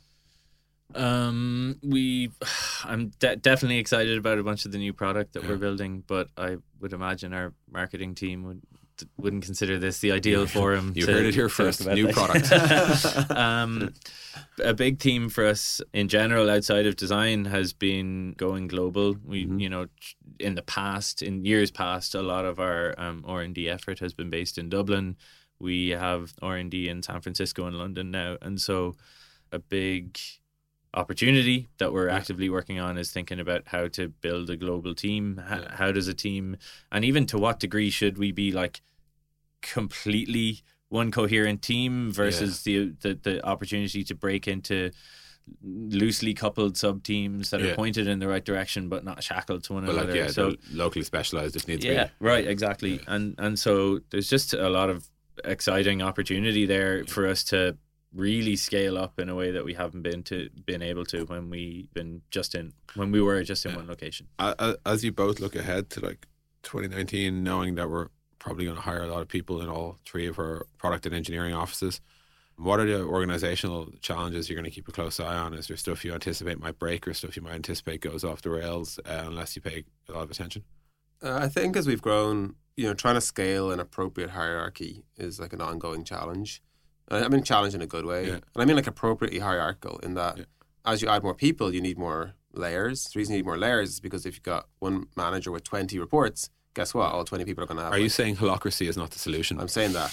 Um, 0.94 1.78
we, 1.82 2.30
I'm 2.84 3.12
de- 3.20 3.36
definitely 3.36 3.78
excited 3.78 4.18
about 4.18 4.38
a 4.38 4.42
bunch 4.42 4.64
of 4.64 4.72
the 4.72 4.78
new 4.78 4.92
product 4.92 5.34
that 5.34 5.42
Yeah. 5.44 5.50
we're 5.50 5.56
building, 5.58 6.02
but 6.06 6.28
I 6.36 6.56
would 6.80 6.92
imagine 6.92 7.32
our 7.32 7.52
marketing 7.70 8.14
team 8.14 8.42
would 8.44 8.60
wouldn't 9.16 9.44
consider 9.44 9.78
this 9.78 9.98
the 10.00 10.12
ideal 10.12 10.46
forum. 10.46 10.92
You 10.96 11.06
heard 11.06 11.26
it 11.26 11.34
here 11.34 11.48
first. 11.48 11.86
New 11.86 12.12
product. 12.12 12.50
um, 13.30 13.94
a 14.62 14.74
big 14.74 14.98
theme 15.00 15.28
for 15.28 15.46
us 15.46 15.80
in 15.92 16.08
general 16.08 16.50
outside 16.50 16.86
of 16.86 16.96
design 16.96 17.44
has 17.44 17.72
been 17.72 18.34
going 18.36 18.68
global. 18.68 19.16
We, 19.24 19.44
Mm-hmm. 19.44 19.60
you 19.60 19.68
know, 19.68 19.86
in 20.40 20.54
the 20.54 20.62
past, 20.62 21.22
in 21.22 21.44
years 21.44 21.70
past, 21.70 22.14
a 22.14 22.22
lot 22.22 22.44
of 22.44 22.58
our 22.58 22.94
um, 22.98 23.24
R 23.26 23.40
and 23.42 23.54
D 23.54 23.68
effort 23.68 23.98
has 24.00 24.12
been 24.12 24.30
based 24.30 24.58
in 24.58 24.68
Dublin. 24.68 25.16
We 25.60 25.90
have 25.90 26.34
R 26.42 26.56
and 26.56 26.70
D 26.70 26.88
in 26.88 27.02
San 27.02 27.20
Francisco 27.20 27.66
and 27.66 27.76
London 27.76 28.10
now, 28.10 28.36
and 28.42 28.60
so 28.60 28.96
a 29.52 29.58
big 29.58 30.18
opportunity 30.98 31.68
that 31.78 31.92
we're 31.92 32.08
actively 32.08 32.48
working 32.50 32.78
on 32.80 32.98
is 32.98 33.10
thinking 33.12 33.40
about 33.40 33.62
how 33.66 33.88
to 33.88 34.08
build 34.08 34.50
a 34.50 34.56
global 34.56 34.94
team. 34.94 35.40
H- 35.50 35.60
Yeah. 35.62 35.74
How 35.80 35.90
does 35.92 36.08
a 36.08 36.14
team, 36.14 36.56
and 36.92 37.04
even 37.04 37.24
to 37.26 37.38
what 37.38 37.60
degree 37.60 37.90
should 37.90 38.16
we 38.18 38.32
be 38.32 38.48
like 38.62 38.80
completely 39.62 40.62
one 40.88 41.10
coherent 41.10 41.60
team 41.62 42.10
versus 42.12 42.62
the, 42.62 42.94
the 43.00 43.18
the 43.22 43.44
opportunity 43.46 44.02
to 44.04 44.14
break 44.14 44.48
into 44.48 44.90
loosely 45.62 46.34
coupled 46.34 46.76
sub 46.76 47.02
teams 47.02 47.50
that 47.50 47.60
Yeah. 47.60 47.70
are 47.72 47.74
pointed 47.74 48.06
in 48.06 48.18
the 48.18 48.28
right 48.28 48.44
direction 48.44 48.88
but 48.88 49.04
not 49.04 49.22
shackled 49.22 49.64
to 49.64 49.72
one 49.74 49.86
but 49.86 49.94
like, 49.94 50.04
another. 50.04 50.18
yeah, 50.18 50.26
so 50.28 50.54
locally 50.72 51.04
specialized 51.04 51.56
if 51.56 51.66
needs 51.68 51.84
yeah, 51.84 52.04
be. 52.04 52.10
right, 52.20 52.46
exactly. 52.46 53.00
And 53.06 53.34
and 53.38 53.58
so 53.58 54.00
there's 54.10 54.28
just 54.28 54.52
a 54.54 54.68
lot 54.68 54.90
of 54.90 55.08
exciting 55.44 56.02
opportunity 56.02 56.66
there 56.66 57.04
for 57.06 57.26
us 57.26 57.44
to 57.44 57.76
really 58.12 58.56
scale 58.56 58.96
up 58.96 59.18
in 59.20 59.28
a 59.28 59.34
way 59.34 59.50
that 59.50 59.64
we 59.64 59.74
haven't 59.74 60.02
been 60.02 60.22
to 60.24 60.48
been 60.64 60.82
able 60.82 61.04
to 61.04 61.24
when 61.26 61.50
we 61.50 61.88
been 61.92 62.22
just 62.30 62.54
in 62.54 62.72
when 62.94 63.12
we 63.12 63.20
were 63.20 63.42
just 63.44 63.66
in 63.66 63.74
one 63.74 63.86
location. 63.86 64.26
A- 64.38 64.54
a- 64.58 64.76
As 64.86 65.04
you 65.04 65.12
both 65.12 65.40
look 65.40 65.54
ahead 65.54 65.90
to 65.90 66.00
like 66.00 66.26
2019, 66.62 67.42
knowing 67.42 67.74
that 67.76 67.88
we're 67.90 68.08
probably 68.38 68.64
going 68.64 68.76
to 68.76 68.82
hire 68.82 69.02
a 69.02 69.08
lot 69.08 69.20
of 69.20 69.28
people 69.28 69.60
in 69.60 69.68
all 69.68 69.98
three 70.06 70.26
of 70.26 70.38
our 70.38 70.66
product 70.78 71.06
and 71.06 71.14
engineering 71.14 71.54
offices, 71.54 72.00
what 72.56 72.80
are 72.80 72.86
the 72.86 73.02
organizational 73.04 73.92
challenges 74.00 74.48
you're 74.48 74.56
going 74.56 74.64
to 74.64 74.70
keep 74.74 74.88
a 74.88 74.92
close 74.92 75.20
eye 75.20 75.36
on? 75.36 75.54
Is 75.54 75.66
there 75.68 75.76
stuff 75.76 76.04
you 76.04 76.12
anticipate 76.14 76.58
might 76.58 76.78
break 76.78 77.06
or 77.06 77.14
stuff 77.14 77.36
you 77.36 77.42
might 77.42 77.54
anticipate 77.54 78.00
goes 78.00 78.24
off 78.24 78.42
the 78.42 78.50
rails 78.50 78.98
uh, 79.06 79.24
unless 79.26 79.54
you 79.54 79.62
pay 79.62 79.84
a 80.08 80.12
lot 80.12 80.22
of 80.22 80.30
attention? 80.30 80.64
Uh, 81.22 81.38
I 81.42 81.48
think 81.48 81.76
as 81.76 81.86
we've 81.86 82.02
grown, 82.02 82.54
you 82.76 82.86
know, 82.86 82.94
trying 82.94 83.16
to 83.16 83.20
scale 83.20 83.70
an 83.72 83.80
appropriate 83.80 84.30
hierarchy 84.30 85.04
is 85.16 85.38
like 85.40 85.52
an 85.52 85.60
ongoing 85.60 86.04
challenge. 86.04 86.62
I 87.10 87.28
mean, 87.28 87.42
challenge 87.42 87.74
in 87.74 87.82
a 87.82 87.86
good 87.86 88.04
way. 88.04 88.26
Yeah. 88.26 88.34
And 88.34 88.42
I 88.56 88.64
mean, 88.64 88.76
like 88.76 88.86
appropriately 88.86 89.38
hierarchical 89.40 89.98
in 90.02 90.14
that 90.14 90.38
Yeah. 90.38 90.44
as 90.84 91.02
you 91.02 91.08
add 91.08 91.22
more 91.22 91.34
people, 91.34 91.72
you 91.74 91.80
need 91.80 91.98
more 91.98 92.34
layers. 92.52 93.04
The 93.04 93.18
reason 93.18 93.34
you 93.34 93.38
need 93.40 93.46
more 93.46 93.58
layers 93.58 93.90
is 93.90 94.00
because 94.00 94.26
if 94.26 94.34
you've 94.34 94.42
got 94.42 94.66
one 94.78 95.06
manager 95.16 95.50
with 95.50 95.64
20 95.64 95.98
reports, 95.98 96.50
guess 96.74 96.92
what? 96.94 97.12
All 97.12 97.24
20 97.24 97.44
people 97.44 97.64
are 97.64 97.66
going 97.66 97.78
to 97.78 97.84
have. 97.84 97.92
Are 97.92 97.98
you 97.98 98.08
saying 98.08 98.36
holacracy 98.36 98.88
is 98.88 98.96
not 98.96 99.10
the 99.10 99.18
solution? 99.18 99.60
I'm 99.60 99.68
saying 99.68 99.92
that. 99.94 100.10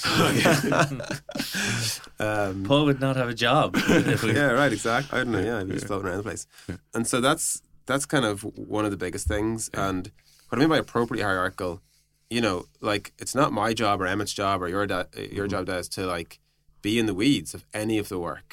um, 2.20 2.64
Paul 2.64 2.86
would 2.86 3.00
not 3.00 3.16
have 3.16 3.30
a 3.30 3.34
job. 3.34 3.76
yeah, 3.90 4.52
right, 4.52 4.72
exactly. 4.72 5.20
I 5.20 5.24
don't 5.24 5.32
know. 5.32 5.40
Yeah, 5.40 5.58
I'm 5.58 5.70
just 5.70 5.88
floating 5.88 6.08
around 6.08 6.18
the 6.18 6.24
place. 6.24 6.48
And 6.94 7.06
so 7.08 7.22
that's 7.22 7.62
that's 7.86 8.06
kind 8.06 8.26
of 8.26 8.42
one 8.58 8.86
of 8.86 8.92
the 8.92 8.98
biggest 8.98 9.28
things. 9.28 9.70
And 9.74 10.12
what 10.50 10.58
I 10.58 10.60
mean 10.60 10.70
by 10.70 10.78
appropriately 10.78 11.24
hierarchical, 11.24 11.82
you 12.30 12.42
know, 12.42 12.66
like 12.82 13.14
it's 13.20 13.36
not 13.36 13.52
my 13.52 13.74
job 13.74 14.02
or 14.02 14.08
Emmett's 14.08 14.34
job 14.34 14.62
or 14.62 14.68
your 14.68 14.88
da- 14.88 15.06
your 15.32 15.48
job 15.48 15.66
does 15.68 15.88
to 15.90 16.06
like 16.06 16.40
be 16.86 17.00
in 17.02 17.08
the 17.12 17.16
weeds 17.24 17.52
of 17.58 17.62
any 17.74 17.98
of 17.98 18.08
the 18.10 18.20
work. 18.30 18.50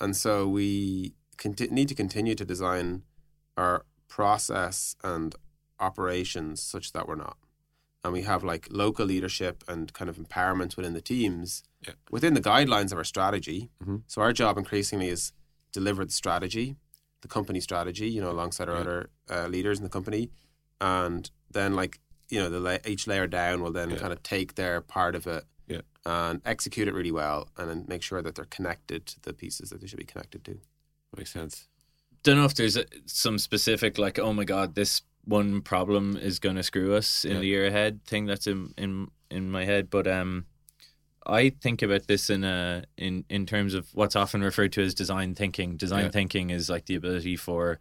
And 0.00 0.12
so 0.24 0.32
we 0.58 1.12
conti- 1.44 1.68
need 1.78 1.88
to 1.88 1.94
continue 2.04 2.34
to 2.34 2.44
design 2.54 2.86
our 3.62 3.84
process 4.08 4.96
and 5.04 5.34
operations 5.78 6.62
such 6.62 6.86
that 6.94 7.06
we're 7.08 7.22
not. 7.28 7.36
And 8.02 8.12
we 8.16 8.22
have 8.22 8.42
like 8.52 8.64
local 8.70 9.04
leadership 9.04 9.56
and 9.68 9.92
kind 9.98 10.08
of 10.08 10.16
empowerment 10.16 10.76
within 10.76 10.94
the 10.94 11.02
teams 11.14 11.48
Yeah. 11.86 11.94
within 12.16 12.34
the 12.38 12.40
guidelines 12.52 12.90
of 12.92 12.98
our 12.98 13.04
strategy. 13.14 13.60
Mhm. 13.84 13.98
So 14.12 14.16
our 14.22 14.32
job 14.32 14.56
increasingly 14.62 15.08
is 15.16 15.32
deliver 15.78 16.02
the 16.06 16.12
strategy, 16.22 16.76
the 17.24 17.28
company 17.28 17.60
strategy, 17.60 18.08
you 18.14 18.20
know, 18.22 18.30
alongside 18.36 18.68
our 18.70 18.76
Yeah. 18.76 18.80
other 18.86 19.00
uh, 19.34 19.46
leaders 19.54 19.76
in 19.80 19.84
the 19.84 19.90
company, 19.98 20.30
and 20.80 21.22
then 21.56 21.70
like 21.80 21.94
you 22.32 22.38
know 22.40 22.48
the 22.54 22.60
la- 22.68 22.84
each 22.92 23.04
layer 23.10 23.26
down 23.40 23.56
will 23.62 23.72
then 23.78 23.90
Yeah. 23.90 23.98
kind 24.02 24.12
of 24.14 24.20
take 24.34 24.48
their 24.60 24.80
part 24.96 25.14
of 25.18 25.26
it 25.36 25.44
Yeah. 25.68 25.80
and 26.04 26.40
execute 26.44 26.86
it 26.88 26.94
really 26.94 27.10
well, 27.12 27.48
and 27.56 27.68
then 27.68 27.84
make 27.88 28.02
sure 28.02 28.22
that 28.22 28.34
they're 28.36 28.44
connected 28.44 29.06
to 29.06 29.20
the 29.22 29.32
pieces 29.32 29.70
that 29.70 29.80
they 29.80 29.86
should 29.86 29.98
be 29.98 30.04
connected 30.04 30.44
to. 30.44 30.58
Makes 31.16 31.32
sense. 31.32 31.68
Don't 32.22 32.36
know 32.36 32.44
if 32.44 32.54
there's 32.54 32.76
a, 32.76 32.84
some 33.06 33.38
specific 33.38 33.98
like, 33.98 34.18
oh 34.18 34.32
my 34.32 34.44
god, 34.44 34.74
this 34.74 35.02
one 35.24 35.60
problem 35.62 36.16
is 36.16 36.38
going 36.38 36.56
to 36.56 36.62
screw 36.62 36.94
us 36.94 37.24
in 37.24 37.32
Yeah. 37.32 37.38
the 37.40 37.46
year 37.46 37.66
ahead 37.66 38.04
thing 38.04 38.26
that's 38.26 38.46
in 38.46 38.72
in 38.78 39.08
in 39.30 39.50
my 39.50 39.64
head, 39.64 39.90
but 39.90 40.06
um. 40.06 40.46
I 41.28 41.50
think 41.50 41.82
about 41.82 42.06
this 42.06 42.30
in 42.30 42.44
a 42.44 42.84
in 42.96 43.24
in 43.28 43.46
terms 43.46 43.74
of 43.74 43.88
what's 43.94 44.14
often 44.14 44.42
referred 44.42 44.70
to 44.74 44.82
as 44.82 44.94
design 44.94 45.34
thinking. 45.34 45.76
Design 45.76 46.04
Yeah. 46.04 46.10
thinking 46.12 46.50
is 46.50 46.70
like 46.70 46.86
the 46.86 46.94
ability 46.94 47.34
for 47.34 47.80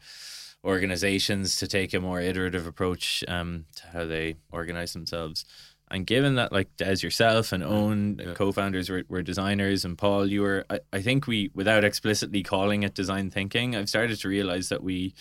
organizations 0.64 1.56
to 1.58 1.68
take 1.68 1.94
a 1.94 2.00
more 2.00 2.20
iterative 2.20 2.66
approach 2.66 3.24
um, 3.28 3.66
to 3.76 3.88
how 3.88 4.06
they 4.06 4.36
organize 4.52 4.94
themselves. 4.94 5.46
And 5.92 6.08
given 6.08 6.36
that, 6.36 6.52
like 6.52 6.70
as 6.80 7.04
yourself 7.04 7.52
and 7.52 7.64
Owen, 7.64 8.20
Yeah. 8.20 8.34
co-founders 8.34 8.90
were, 8.90 9.04
were 9.08 9.22
designers, 9.22 9.86
and 9.86 9.98
Paul, 9.98 10.26
you 10.26 10.42
were, 10.42 10.66
I, 10.70 10.80
I 10.92 11.02
think 11.02 11.28
we, 11.28 11.52
without 11.54 11.84
explicitly 11.84 12.42
calling 12.42 12.84
it 12.84 12.96
design 12.96 13.30
thinking, 13.30 13.76
I've 13.76 13.90
started 13.90 14.20
to 14.20 14.28
realize 14.28 14.70
that 14.70 14.84
we 14.84 15.14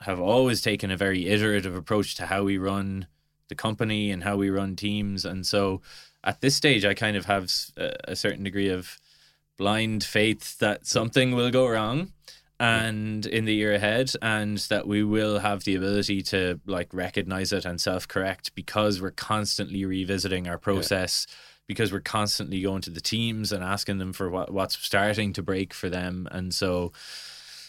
have 0.00 0.20
always 0.20 0.60
taken 0.60 0.90
a 0.90 0.96
very 0.96 1.26
iterative 1.28 1.74
approach 1.76 2.14
to 2.16 2.26
how 2.26 2.42
we 2.42 2.58
run 2.58 3.06
the 3.48 3.54
company 3.54 4.10
and 4.10 4.24
how 4.24 4.36
we 4.36 4.50
run 4.50 4.76
teams. 4.76 5.24
And 5.24 5.46
so 5.46 5.80
at 6.24 6.40
this 6.40 6.54
stage, 6.56 6.84
I 6.84 6.94
kind 6.94 7.16
of 7.16 7.26
have 7.26 7.50
a 7.76 8.14
certain 8.16 8.44
degree 8.44 8.68
of 8.68 8.98
blind 9.56 10.04
faith 10.04 10.58
that 10.58 10.86
something 10.86 11.32
will 11.32 11.50
go 11.50 11.68
wrong 11.68 12.12
and 12.60 13.24
in 13.26 13.44
the 13.44 13.54
year 13.54 13.72
ahead 13.72 14.12
and 14.20 14.58
that 14.58 14.86
we 14.86 15.04
will 15.04 15.38
have 15.38 15.64
the 15.64 15.76
ability 15.76 16.22
to 16.22 16.60
like 16.66 16.92
recognize 16.92 17.52
it 17.52 17.64
and 17.64 17.80
self-correct 17.80 18.54
because 18.54 19.00
we're 19.00 19.12
constantly 19.12 19.84
revisiting 19.84 20.48
our 20.48 20.58
process 20.58 21.26
because 21.68 21.92
we're 21.92 22.00
constantly 22.00 22.60
going 22.62 22.80
to 22.82 22.90
the 22.90 23.00
teams 23.00 23.52
and 23.52 23.62
asking 23.62 23.98
them 23.98 24.12
for 24.12 24.28
what, 24.28 24.52
what's 24.52 24.76
starting 24.78 25.32
to 25.34 25.42
break 25.42 25.72
for 25.72 25.88
them. 25.88 26.26
And 26.32 26.52
so 26.52 26.92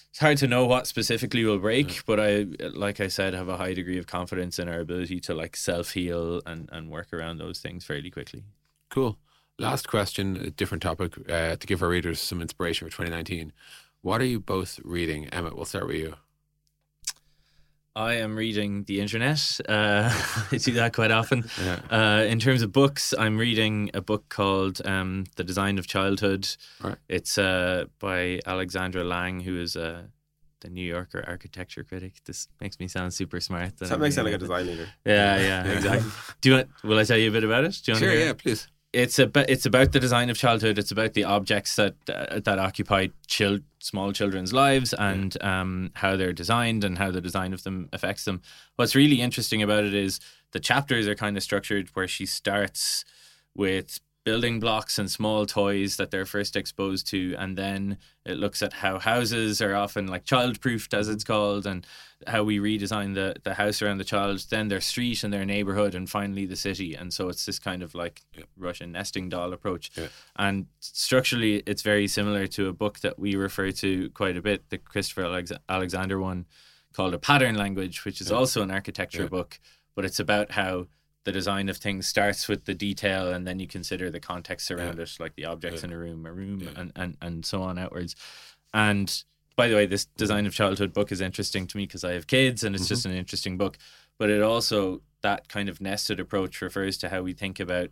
it's 0.09 0.19
hard 0.19 0.37
to 0.37 0.47
know 0.47 0.65
what 0.65 0.87
specifically 0.87 1.45
will 1.45 1.59
break 1.59 2.03
but 2.07 2.19
i 2.19 2.47
like 2.73 2.99
i 2.99 3.07
said 3.07 3.35
have 3.35 3.47
a 3.47 3.57
high 3.57 3.75
degree 3.75 3.99
of 3.99 4.07
confidence 4.07 4.57
in 4.57 4.67
our 4.67 4.79
ability 4.79 5.19
to 5.19 5.35
like 5.35 5.55
self-heal 5.55 6.41
and, 6.47 6.67
and 6.71 6.89
work 6.89 7.13
around 7.13 7.37
those 7.37 7.59
things 7.59 7.85
fairly 7.85 8.09
quickly. 8.09 8.43
Cool. 8.89 9.17
Last 9.59 9.89
question, 9.89 10.37
a 10.37 10.49
different 10.49 10.81
topic 10.81 11.13
uh, 11.29 11.57
to 11.57 11.67
give 11.67 11.83
our 11.83 11.89
readers 11.89 12.21
some 12.21 12.41
inspiration 12.41 12.87
for 12.87 12.91
2019. 12.91 13.51
What 14.01 14.21
are 14.21 14.25
you 14.25 14.39
both 14.39 14.79
reading? 14.83 15.27
Emmett, 15.29 15.55
we'll 15.55 15.65
start 15.65 15.87
with 15.87 15.97
you. 15.97 16.15
I 17.95 18.13
am 18.13 18.35
reading 18.37 18.83
the 18.85 19.01
internet. 19.01 19.59
Uh, 19.67 20.09
I 20.51 20.57
do 20.57 20.71
that 20.73 20.93
quite 20.93 21.11
often. 21.11 21.49
Yeah. 21.61 21.79
Uh, 21.91 22.23
in 22.23 22.39
terms 22.39 22.61
of 22.61 22.71
books, 22.71 23.13
I'm 23.17 23.37
reading 23.37 23.89
a 23.93 23.99
book 24.01 24.29
called 24.29 24.79
um, 24.85 25.25
The 25.35 25.43
Design 25.43 25.77
of 25.77 25.87
Childhood. 25.87 26.47
Right. 26.81 26.95
It's 27.09 27.37
uh, 27.37 27.85
by 27.99 28.39
Alexandra 28.45 29.03
Lange, 29.03 29.41
who 29.41 29.59
is 29.59 29.75
uh, 29.75 30.03
the 30.61 30.69
New 30.69 30.85
Yorker 30.85 31.25
architecture 31.27 31.83
critic. 31.83 32.13
This 32.25 32.47
makes 32.61 32.79
me 32.79 32.87
sound 32.87 33.13
super 33.13 33.41
smart. 33.41 33.79
So 33.79 33.85
that 33.87 33.99
makes 33.99 34.15
sound 34.15 34.27
like 34.27 34.35
a 34.35 34.37
design 34.37 34.67
leader. 34.67 34.87
Yeah, 35.03 35.37
yeah, 35.41 35.65
exactly. 35.71 36.09
Do 36.41 36.49
you 36.49 36.55
want? 36.55 36.69
Will 36.83 36.99
I 36.99 37.03
tell 37.03 37.17
you 37.17 37.29
a 37.29 37.33
bit 37.33 37.43
about 37.43 37.65
it? 37.65 37.77
Do 37.83 37.91
you 37.91 37.93
want 37.95 38.03
Sure, 38.03 38.11
to 38.11 38.17
hear? 38.17 38.27
yeah, 38.27 38.33
please. 38.33 38.67
It's 38.91 39.19
about 39.19 39.49
it's 39.49 39.65
about 39.65 39.91
the 39.91 39.99
design 39.99 40.29
of 40.29 40.37
childhood. 40.37 40.79
It's 40.79 40.91
about 40.91 41.13
the 41.13 41.23
objects 41.23 41.75
that 41.75 41.95
uh, 42.09 42.39
that 42.39 42.57
occupy 42.57 43.07
chil- 43.27 43.59
small 43.79 44.11
children's 44.11 44.51
lives 44.51 44.93
and 44.93 45.41
um, 45.43 45.91
how 45.95 46.15
they're 46.15 46.33
designed 46.33 46.83
and 46.83 46.97
how 46.97 47.11
the 47.11 47.21
design 47.21 47.53
of 47.53 47.63
them 47.63 47.89
affects 47.93 48.25
them. 48.25 48.41
What's 48.77 48.95
really 48.95 49.21
interesting 49.21 49.61
about 49.61 49.83
it 49.83 49.93
is 49.93 50.19
the 50.51 50.59
chapters 50.59 51.07
are 51.07 51.15
kind 51.15 51.37
of 51.37 51.43
structured 51.43 51.89
where 51.93 52.07
she 52.07 52.25
starts 52.25 53.05
with 53.55 53.99
building 54.25 54.59
blocks 54.59 54.99
and 54.99 55.09
small 55.09 55.45
toys 55.45 55.95
that 55.97 56.11
they're 56.11 56.25
first 56.25 56.55
exposed 56.55 57.07
to 57.07 57.33
and 57.39 57.57
then 57.57 57.97
it 58.25 58.37
looks 58.37 58.61
at 58.61 58.73
how 58.73 58.99
houses 58.99 59.61
are 59.61 59.73
often 59.75 60.05
like 60.07 60.25
child 60.25 60.59
proofed 60.59 60.93
as 60.93 61.07
it's 61.07 61.23
called 61.23 61.65
and 61.65 61.87
how 62.27 62.43
we 62.43 62.59
redesign 62.59 63.15
the, 63.15 63.33
the 63.43 63.53
house 63.53 63.81
around 63.81 63.97
the 63.97 64.03
child 64.03 64.45
then 64.49 64.67
their 64.67 64.81
street 64.81 65.23
and 65.23 65.33
their 65.33 65.45
neighborhood 65.45 65.95
and 65.95 66.09
finally 66.09 66.45
the 66.45 66.55
city 66.57 66.93
and 66.93 67.13
so 67.13 67.29
it's 67.29 67.45
this 67.45 67.59
kind 67.59 67.81
of 67.81 67.95
like 67.95 68.21
russian 68.57 68.91
nesting 68.91 69.29
doll 69.29 69.53
approach 69.53 69.89
Yeah. 69.95 70.07
and 70.35 70.67
structurally 70.79 71.63
it's 71.65 71.81
very 71.81 72.07
similar 72.07 72.45
to 72.47 72.67
a 72.67 72.73
book 72.73 72.99
that 72.99 73.17
we 73.17 73.35
refer 73.35 73.71
to 73.71 74.09
quite 74.11 74.35
a 74.37 74.41
bit 74.41 74.69
the 74.69 74.77
christopher 74.77 75.23
Alex- 75.23 75.51
alexander 75.69 76.19
one 76.19 76.45
called 76.93 77.13
a 77.13 77.19
pattern 77.19 77.55
language 77.55 78.03
which 78.03 78.19
is 78.19 78.31
also 78.31 78.61
an 78.61 78.69
architecture 78.71 79.23
Yeah. 79.23 79.29
book 79.29 79.59
but 79.95 80.03
it's 80.05 80.19
about 80.19 80.51
how 80.51 80.87
the 81.29 81.39
design 81.39 81.69
of 81.69 81.77
things 81.77 82.07
starts 82.07 82.47
with 82.47 82.65
the 82.65 82.73
detail 82.73 83.31
and 83.33 83.45
then 83.47 83.59
you 83.59 83.67
consider 83.67 84.09
the 84.09 84.19
context 84.19 84.71
around 84.71 84.97
Yeah. 84.97 85.03
it 85.03 85.11
like 85.19 85.35
the 85.35 85.45
objects 85.45 85.81
Yeah. 85.81 85.87
in 85.89 85.93
a 85.93 85.97
room 86.05 86.25
a 86.25 86.33
room 86.33 86.59
Yeah. 86.61 86.69
and, 86.79 86.91
and 86.95 87.17
and 87.21 87.45
so 87.45 87.61
on 87.61 87.77
outwards 87.77 88.15
and 88.73 89.07
by 89.55 89.67
the 89.67 89.75
way 89.75 89.85
this 89.85 90.05
design 90.05 90.45
of 90.45 90.53
childhood 90.53 90.93
book 90.93 91.11
is 91.11 91.21
interesting 91.21 91.67
to 91.67 91.77
me 91.77 91.83
because 91.85 92.03
i 92.03 92.13
have 92.13 92.27
kids 92.27 92.63
and 92.63 92.75
it's 92.75 92.85
Mm-hmm. 92.85 92.93
just 92.95 93.05
an 93.05 93.11
interesting 93.23 93.57
book 93.57 93.77
but 94.17 94.29
it 94.29 94.41
also 94.41 95.01
that 95.21 95.47
kind 95.49 95.69
of 95.69 95.81
nested 95.81 96.19
approach 96.19 96.61
refers 96.61 96.97
to 96.97 97.09
how 97.09 97.21
we 97.21 97.33
think 97.33 97.59
about. 97.59 97.89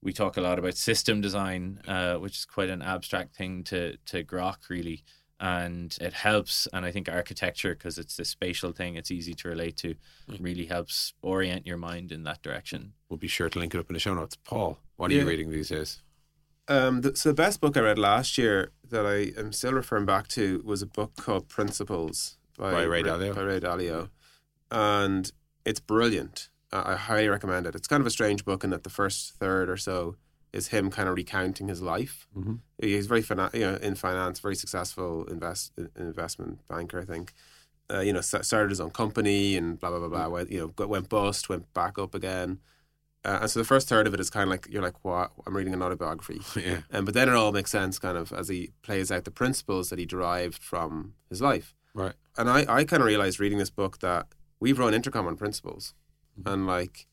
We 0.00 0.12
talk 0.12 0.36
a 0.36 0.40
lot 0.40 0.58
about 0.58 0.76
system 0.76 1.20
design, 1.20 1.80
uh, 1.88 2.16
which 2.16 2.36
is 2.38 2.44
quite 2.44 2.70
an 2.70 2.82
abstract 2.82 3.34
thing 3.36 3.64
to 3.64 3.96
to 4.06 4.22
grok 4.24 4.68
really, 4.68 5.02
and 5.42 5.98
it 6.00 6.12
helps. 6.12 6.68
And 6.72 6.86
I 6.86 6.92
think 6.92 7.08
architecture, 7.08 7.74
because 7.74 7.98
it's 7.98 8.16
this 8.16 8.28
spatial 8.30 8.70
thing, 8.70 8.94
it's 8.94 9.10
easy 9.10 9.34
to 9.34 9.48
relate 9.48 9.76
to, 9.78 9.96
really 10.38 10.66
helps 10.66 11.14
orient 11.20 11.66
your 11.66 11.76
mind 11.76 12.12
in 12.12 12.22
that 12.22 12.42
direction. 12.42 12.92
We'll 13.08 13.18
be 13.18 13.28
sure 13.28 13.50
to 13.50 13.58
link 13.58 13.74
it 13.74 13.78
up 13.78 13.90
in 13.90 13.94
the 13.94 14.00
show 14.00 14.14
notes. 14.14 14.36
Paul, 14.36 14.78
what 14.96 15.10
are 15.10 15.14
you 15.14 15.26
reading 15.26 15.50
these 15.50 15.68
days? 15.68 16.00
Um, 16.68 17.00
the, 17.00 17.16
so 17.16 17.30
the 17.30 17.34
best 17.34 17.60
book 17.60 17.76
I 17.76 17.80
read 17.80 17.98
last 17.98 18.38
year 18.38 18.70
that 18.88 19.04
I 19.04 19.38
am 19.38 19.52
still 19.52 19.72
referring 19.72 20.06
back 20.06 20.28
to 20.28 20.62
was 20.64 20.80
a 20.80 20.86
book 20.86 21.16
called 21.16 21.48
Principles 21.48 22.38
By 22.56 22.84
Ray 22.84 23.02
Dalio. 23.02 23.34
By 23.34 23.42
Ray 23.42 23.58
Dalio, 23.58 24.10
and 24.70 25.32
it's 25.66 25.80
brilliant. 25.80 26.50
I 26.72 26.92
I 26.92 26.94
highly 26.94 27.28
recommend 27.28 27.66
it. 27.66 27.74
It's 27.74 27.88
kind 27.88 28.00
of 28.00 28.06
a 28.06 28.10
strange 28.10 28.44
book 28.44 28.62
in 28.62 28.70
that 28.70 28.84
the 28.84 28.90
first 28.90 29.34
third 29.40 29.68
or 29.68 29.76
so 29.76 30.14
is 30.52 30.68
him 30.68 30.90
kind 30.90 31.08
of 31.08 31.14
recounting 31.16 31.68
his 31.68 31.80
life. 31.82 32.26
Mhm. 32.36 32.58
He's 32.80 33.06
very 33.06 33.22
fina- 33.22 33.50
you 33.54 33.60
know, 33.60 33.74
in 33.76 33.94
finance, 33.94 34.38
very 34.40 34.54
successful 34.56 35.24
invest 35.26 35.72
investment 35.96 36.66
banker, 36.68 37.00
I 37.00 37.04
think. 37.04 37.32
Uh, 37.92 38.00
you 38.00 38.12
know, 38.12 38.20
started 38.20 38.70
his 38.70 38.80
own 38.80 38.90
company 38.90 39.56
and 39.56 39.78
blah 39.78 39.90
blah 39.90 39.98
blah 39.98 40.08
blah. 40.08 40.28
Went, 40.28 40.50
you 40.50 40.58
know, 40.60 40.68
got, 40.68 40.88
went 40.88 41.08
bust, 41.08 41.48
went 41.48 41.72
back 41.74 41.98
up 41.98 42.14
again. 42.14 42.58
Uh, 43.24 43.38
and 43.42 43.50
so 43.50 43.60
the 43.60 43.64
first 43.64 43.88
third 43.88 44.06
of 44.06 44.14
it 44.14 44.20
is 44.20 44.30
kind 44.30 44.44
of 44.44 44.48
like 44.50 44.66
you're 44.70 44.82
like, 44.82 45.04
what? 45.04 45.30
I'm 45.46 45.56
reading 45.56 45.74
an 45.74 45.82
autobiography. 45.82 46.40
Yeah. 46.60 46.80
Um, 46.92 47.04
but 47.04 47.14
then 47.14 47.28
it 47.28 47.34
all 47.34 47.52
makes 47.52 47.70
sense, 47.70 47.98
kind 47.98 48.18
of, 48.18 48.32
as 48.32 48.48
he 48.48 48.72
plays 48.82 49.12
out 49.12 49.24
the 49.24 49.30
principles 49.30 49.90
that 49.90 49.98
he 49.98 50.06
derived 50.06 50.62
from 50.62 51.14
his 51.30 51.40
life. 51.40 51.74
Right. 51.94 52.14
And 52.36 52.48
I, 52.50 52.64
I 52.68 52.84
kind 52.84 53.00
of 53.02 53.06
realized 53.06 53.38
reading 53.38 53.58
this 53.58 53.70
book 53.70 53.98
that 54.00 54.26
we've 54.58 54.78
run 54.78 54.92
intercom 54.94 55.26
on 55.26 55.36
principles, 55.36 55.94
Mm-hmm. 56.40 56.48
and 56.52 56.66
like, 56.66 57.06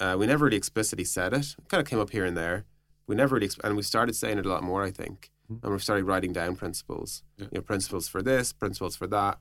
uh, 0.00 0.16
we 0.18 0.26
never 0.26 0.44
really 0.46 0.56
explicitly 0.56 1.04
said 1.04 1.32
it. 1.32 1.54
It 1.58 1.68
kind 1.68 1.80
of 1.80 1.86
came 1.88 2.00
up 2.00 2.10
here 2.10 2.24
and 2.24 2.36
there. 2.36 2.64
We 3.06 3.14
never 3.14 3.34
really, 3.36 3.50
and 3.62 3.76
we 3.76 3.82
started 3.82 4.14
saying 4.16 4.38
it 4.38 4.46
a 4.46 4.48
lot 4.48 4.62
more, 4.62 4.82
I 4.82 4.90
think. 4.90 5.30
And 5.48 5.72
we've 5.72 5.82
started 5.82 6.04
writing 6.04 6.32
down 6.32 6.56
principles. 6.56 7.22
Yeah. 7.36 7.44
You 7.52 7.58
know, 7.58 7.62
principles 7.62 8.08
for 8.08 8.22
this, 8.22 8.52
principles 8.52 8.96
for 8.96 9.06
that, 9.08 9.38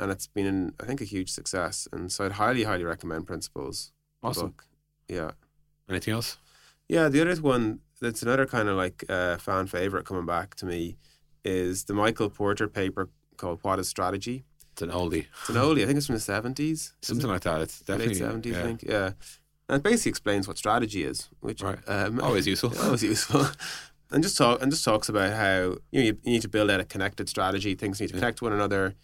and 0.00 0.10
it's 0.10 0.26
been, 0.26 0.72
I 0.80 0.86
think, 0.86 1.00
a 1.02 1.04
huge 1.04 1.30
success. 1.30 1.86
And 1.92 2.10
so 2.10 2.24
I'd 2.24 2.32
highly, 2.32 2.64
highly 2.64 2.84
recommend 2.84 3.26
Principles. 3.26 3.92
Awesome. 4.22 4.48
book. 4.48 4.64
Yeah. 5.08 5.32
Anything 5.90 6.14
else? 6.14 6.38
Yeah, 6.88 7.08
the 7.08 7.20
other 7.20 7.40
one 7.42 7.80
that's 8.00 8.22
another 8.22 8.46
kind 8.46 8.68
of 8.68 8.76
like 8.76 9.04
uh, 9.08 9.36
fan 9.36 9.66
favorite 9.66 10.06
coming 10.06 10.24
back 10.26 10.54
to 10.56 10.66
me 10.66 10.96
is 11.44 11.84
the 11.84 11.94
Michael 11.94 12.30
Porter 12.30 12.66
paper 12.68 13.10
called 13.36 13.58
"What 13.62 13.78
Is 13.78 13.88
Strategy." 13.88 14.44
It's 14.72 14.80
an 14.82 14.90
oldie. 14.90 15.26
It's 15.40 15.50
an 15.50 15.56
oldie. 15.56 15.82
I 15.82 15.86
think 15.86 15.98
it's 15.98 16.06
from 16.06 16.14
the 16.14 16.20
seventies, 16.20 16.94
Something 17.02 17.28
like 17.28 17.42
that. 17.42 17.60
It's 17.60 17.80
definitely 17.80 18.14
late 18.14 18.18
seventies. 18.18 18.52
yeah. 18.54 18.58
I 18.60 18.62
think. 18.62 18.82
Yeah, 18.84 19.10
and 19.72 19.80
it 19.80 19.82
basically 19.82 20.10
explains 20.10 20.46
what 20.46 20.58
strategy 20.58 21.02
is, 21.02 21.28
which 21.40 21.62
Right. 21.62 21.78
um, 21.88 22.20
Always 22.20 22.46
useful. 22.46 22.72
always 22.82 23.02
useful. 23.02 23.46
And 24.14 24.22
just 24.22 24.36
talk 24.36 24.60
and 24.60 24.70
just 24.70 24.84
talks 24.84 25.08
about 25.08 25.32
how 25.32 25.78
you, 25.90 26.00
know, 26.00 26.00
you 26.02 26.18
need 26.26 26.42
to 26.42 26.48
build 26.48 26.70
out 26.70 26.80
a 26.80 26.84
connected 26.84 27.30
strategy. 27.30 27.74
Things 27.74 27.98
need 27.98 28.08
to 28.08 28.12
connect 28.12 28.36
to 28.38 28.44
one 28.44 28.52
another. 28.52 28.94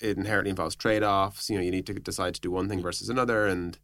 It 0.00 0.16
inherently 0.16 0.48
involves 0.48 0.74
trade 0.74 1.02
offs. 1.02 1.50
You 1.50 1.56
know, 1.58 1.62
you 1.62 1.70
need 1.70 1.84
to 1.84 1.92
decide 1.92 2.34
to 2.36 2.40
do 2.40 2.50
one 2.50 2.66
thing 2.70 2.80
versus 2.80 3.10
another, 3.10 3.46
and 3.46 3.78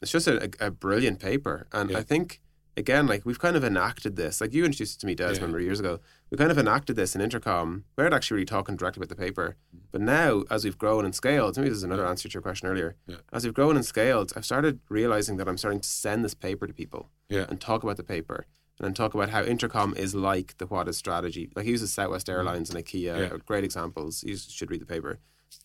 it's 0.00 0.10
just 0.10 0.26
a, 0.26 0.44
a, 0.60 0.68
a 0.68 0.70
brilliant 0.70 1.20
paper. 1.20 1.66
And 1.72 1.90
Yeah. 1.90 1.98
I 1.98 2.02
think 2.04 2.40
again, 2.76 3.06
like 3.06 3.24
we've 3.24 3.38
kind 3.38 3.56
of 3.56 3.64
enacted 3.64 4.16
this. 4.16 4.40
Like 4.40 4.52
you 4.52 4.64
introduced 4.64 4.96
it 4.96 5.00
to 5.00 5.06
me, 5.06 5.14
Desmond, 5.14 5.54
years 5.62 5.80
ago. 5.80 6.00
We 6.30 6.38
kind 6.38 6.50
of 6.50 6.58
enacted 6.58 6.96
this 6.96 7.14
in 7.14 7.20
Intercom. 7.20 7.84
We 7.96 8.02
weren't 8.02 8.14
actually 8.14 8.36
really 8.36 8.46
talking 8.46 8.76
directly 8.76 9.00
about 9.00 9.08
the 9.10 9.22
paper, 9.22 9.56
but 9.92 10.00
now 10.00 10.42
as 10.50 10.64
we've 10.64 10.78
grown 10.78 11.04
and 11.04 11.14
scaled, 11.14 11.56
maybe 11.56 11.68
this 11.68 11.78
is 11.78 11.84
another 11.84 12.06
answer 12.06 12.28
to 12.28 12.32
your 12.34 12.42
question 12.42 12.68
earlier. 12.68 12.96
Yeah. 13.06 13.16
As 13.32 13.44
we've 13.44 13.54
grown 13.54 13.76
and 13.76 13.84
scaled, 13.84 14.32
I've 14.36 14.44
started 14.44 14.80
realizing 14.88 15.36
that 15.36 15.48
I'm 15.48 15.58
starting 15.58 15.80
to 15.80 15.88
send 15.88 16.24
this 16.24 16.34
paper 16.34 16.66
to 16.66 16.72
people 16.72 17.10
Yeah. 17.28 17.46
and 17.48 17.60
talk 17.60 17.82
about 17.84 17.96
the 17.96 18.02
paper 18.04 18.46
and 18.78 18.86
then 18.86 18.94
talk 18.94 19.14
about 19.14 19.28
how 19.30 19.42
Intercom 19.44 19.94
is 19.96 20.16
like 20.16 20.56
the 20.58 20.66
What 20.66 20.88
is 20.88 20.96
strategy. 20.96 21.50
Like 21.54 21.64
he 21.66 21.70
uses 21.70 21.92
Southwest 21.92 22.28
Airlines 22.28 22.70
and 22.70 22.84
IKEA, 22.84 23.12
Mm-hmm. 23.14 23.32
Yeah. 23.34 23.38
great 23.46 23.62
examples. 23.64 24.24
You 24.24 24.36
should 24.36 24.70
read 24.70 24.80
the 24.80 24.86
paper. 24.86 25.20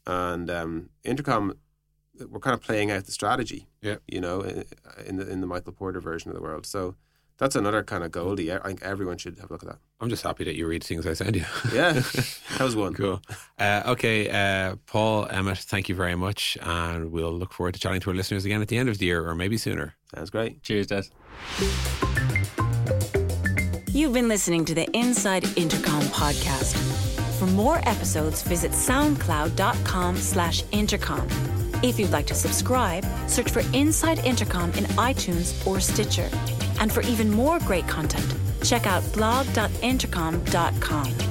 And 0.05 0.49
um, 0.51 0.89
Intercom, 1.03 1.55
we're 2.29 2.39
kind 2.39 2.53
of 2.53 2.61
playing 2.61 2.91
out 2.91 3.05
the 3.05 3.11
strategy. 3.11 3.67
Yeah. 3.81 3.97
You 4.07 4.21
know, 4.21 4.41
in 4.41 4.65
in 5.05 5.15
the 5.17 5.29
in 5.29 5.41
the 5.41 5.47
Michael 5.47 5.73
Porter 5.73 5.99
version 5.99 6.29
of 6.31 6.35
the 6.35 6.41
world. 6.41 6.65
So 6.65 6.95
that's 7.37 7.55
another 7.55 7.83
kind 7.83 8.03
of 8.03 8.11
goldie. 8.11 8.51
I 8.51 8.59
think 8.59 8.81
everyone 8.81 9.17
should 9.17 9.37
have 9.39 9.49
a 9.49 9.53
look 9.53 9.63
at 9.63 9.69
that. 9.69 9.77
I'm 10.01 10.09
just 10.09 10.23
happy 10.23 10.43
that 10.43 10.55
you 10.55 10.67
read 10.67 10.83
things 10.83 11.07
I 11.07 11.13
send 11.13 11.35
you. 11.37 11.45
Yeah, 11.73 11.93
that 11.93 12.59
was 12.59 12.75
one. 12.75 12.93
cool. 12.93 13.21
Uh, 13.57 13.83
okay, 13.87 14.29
uh, 14.29 14.75
Paul, 14.87 15.25
Emmett, 15.29 15.57
thank 15.59 15.87
you 15.87 15.95
very 15.95 16.15
much. 16.15 16.57
And 16.61 17.11
we'll 17.11 17.31
look 17.31 17.53
forward 17.53 17.75
to 17.75 17.79
chatting 17.79 18.01
to 18.01 18.09
our 18.09 18.15
listeners 18.15 18.43
again 18.43 18.61
at 18.61 18.67
the 18.67 18.77
end 18.77 18.89
of 18.89 18.97
the 18.97 19.05
year 19.05 19.25
or 19.25 19.35
maybe 19.35 19.57
sooner. 19.57 19.95
Sounds 20.13 20.29
great. 20.29 20.63
Cheers, 20.63 20.87
Des. 20.87 21.03
You've 23.91 24.13
been 24.13 24.27
listening 24.27 24.65
to 24.65 24.73
the 24.73 24.89
Inside 24.97 25.45
Intercom 25.57 26.01
podcast. 26.03 26.75
For 27.39 27.45
more 27.47 27.77
episodes, 27.83 28.41
visit 28.43 28.71
soundcloud.com 28.71 30.17
slash 30.17 30.63
intercom. 30.71 31.27
If 31.81 31.97
you'd 31.97 32.11
like 32.11 32.27
to 32.27 32.35
subscribe, 32.35 33.05
search 33.27 33.51
for 33.51 33.61
Inside 33.73 34.19
Intercom 34.25 34.71
in 34.71 34.83
iTunes 34.95 35.65
or 35.65 35.79
Stitcher. 35.79 36.29
And 36.79 36.91
for 36.91 36.99
even 37.01 37.31
more 37.31 37.59
great 37.59 37.87
content, 37.87 38.35
check 38.63 38.85
out 38.85 39.01
blog.intercom.com. 39.13 41.28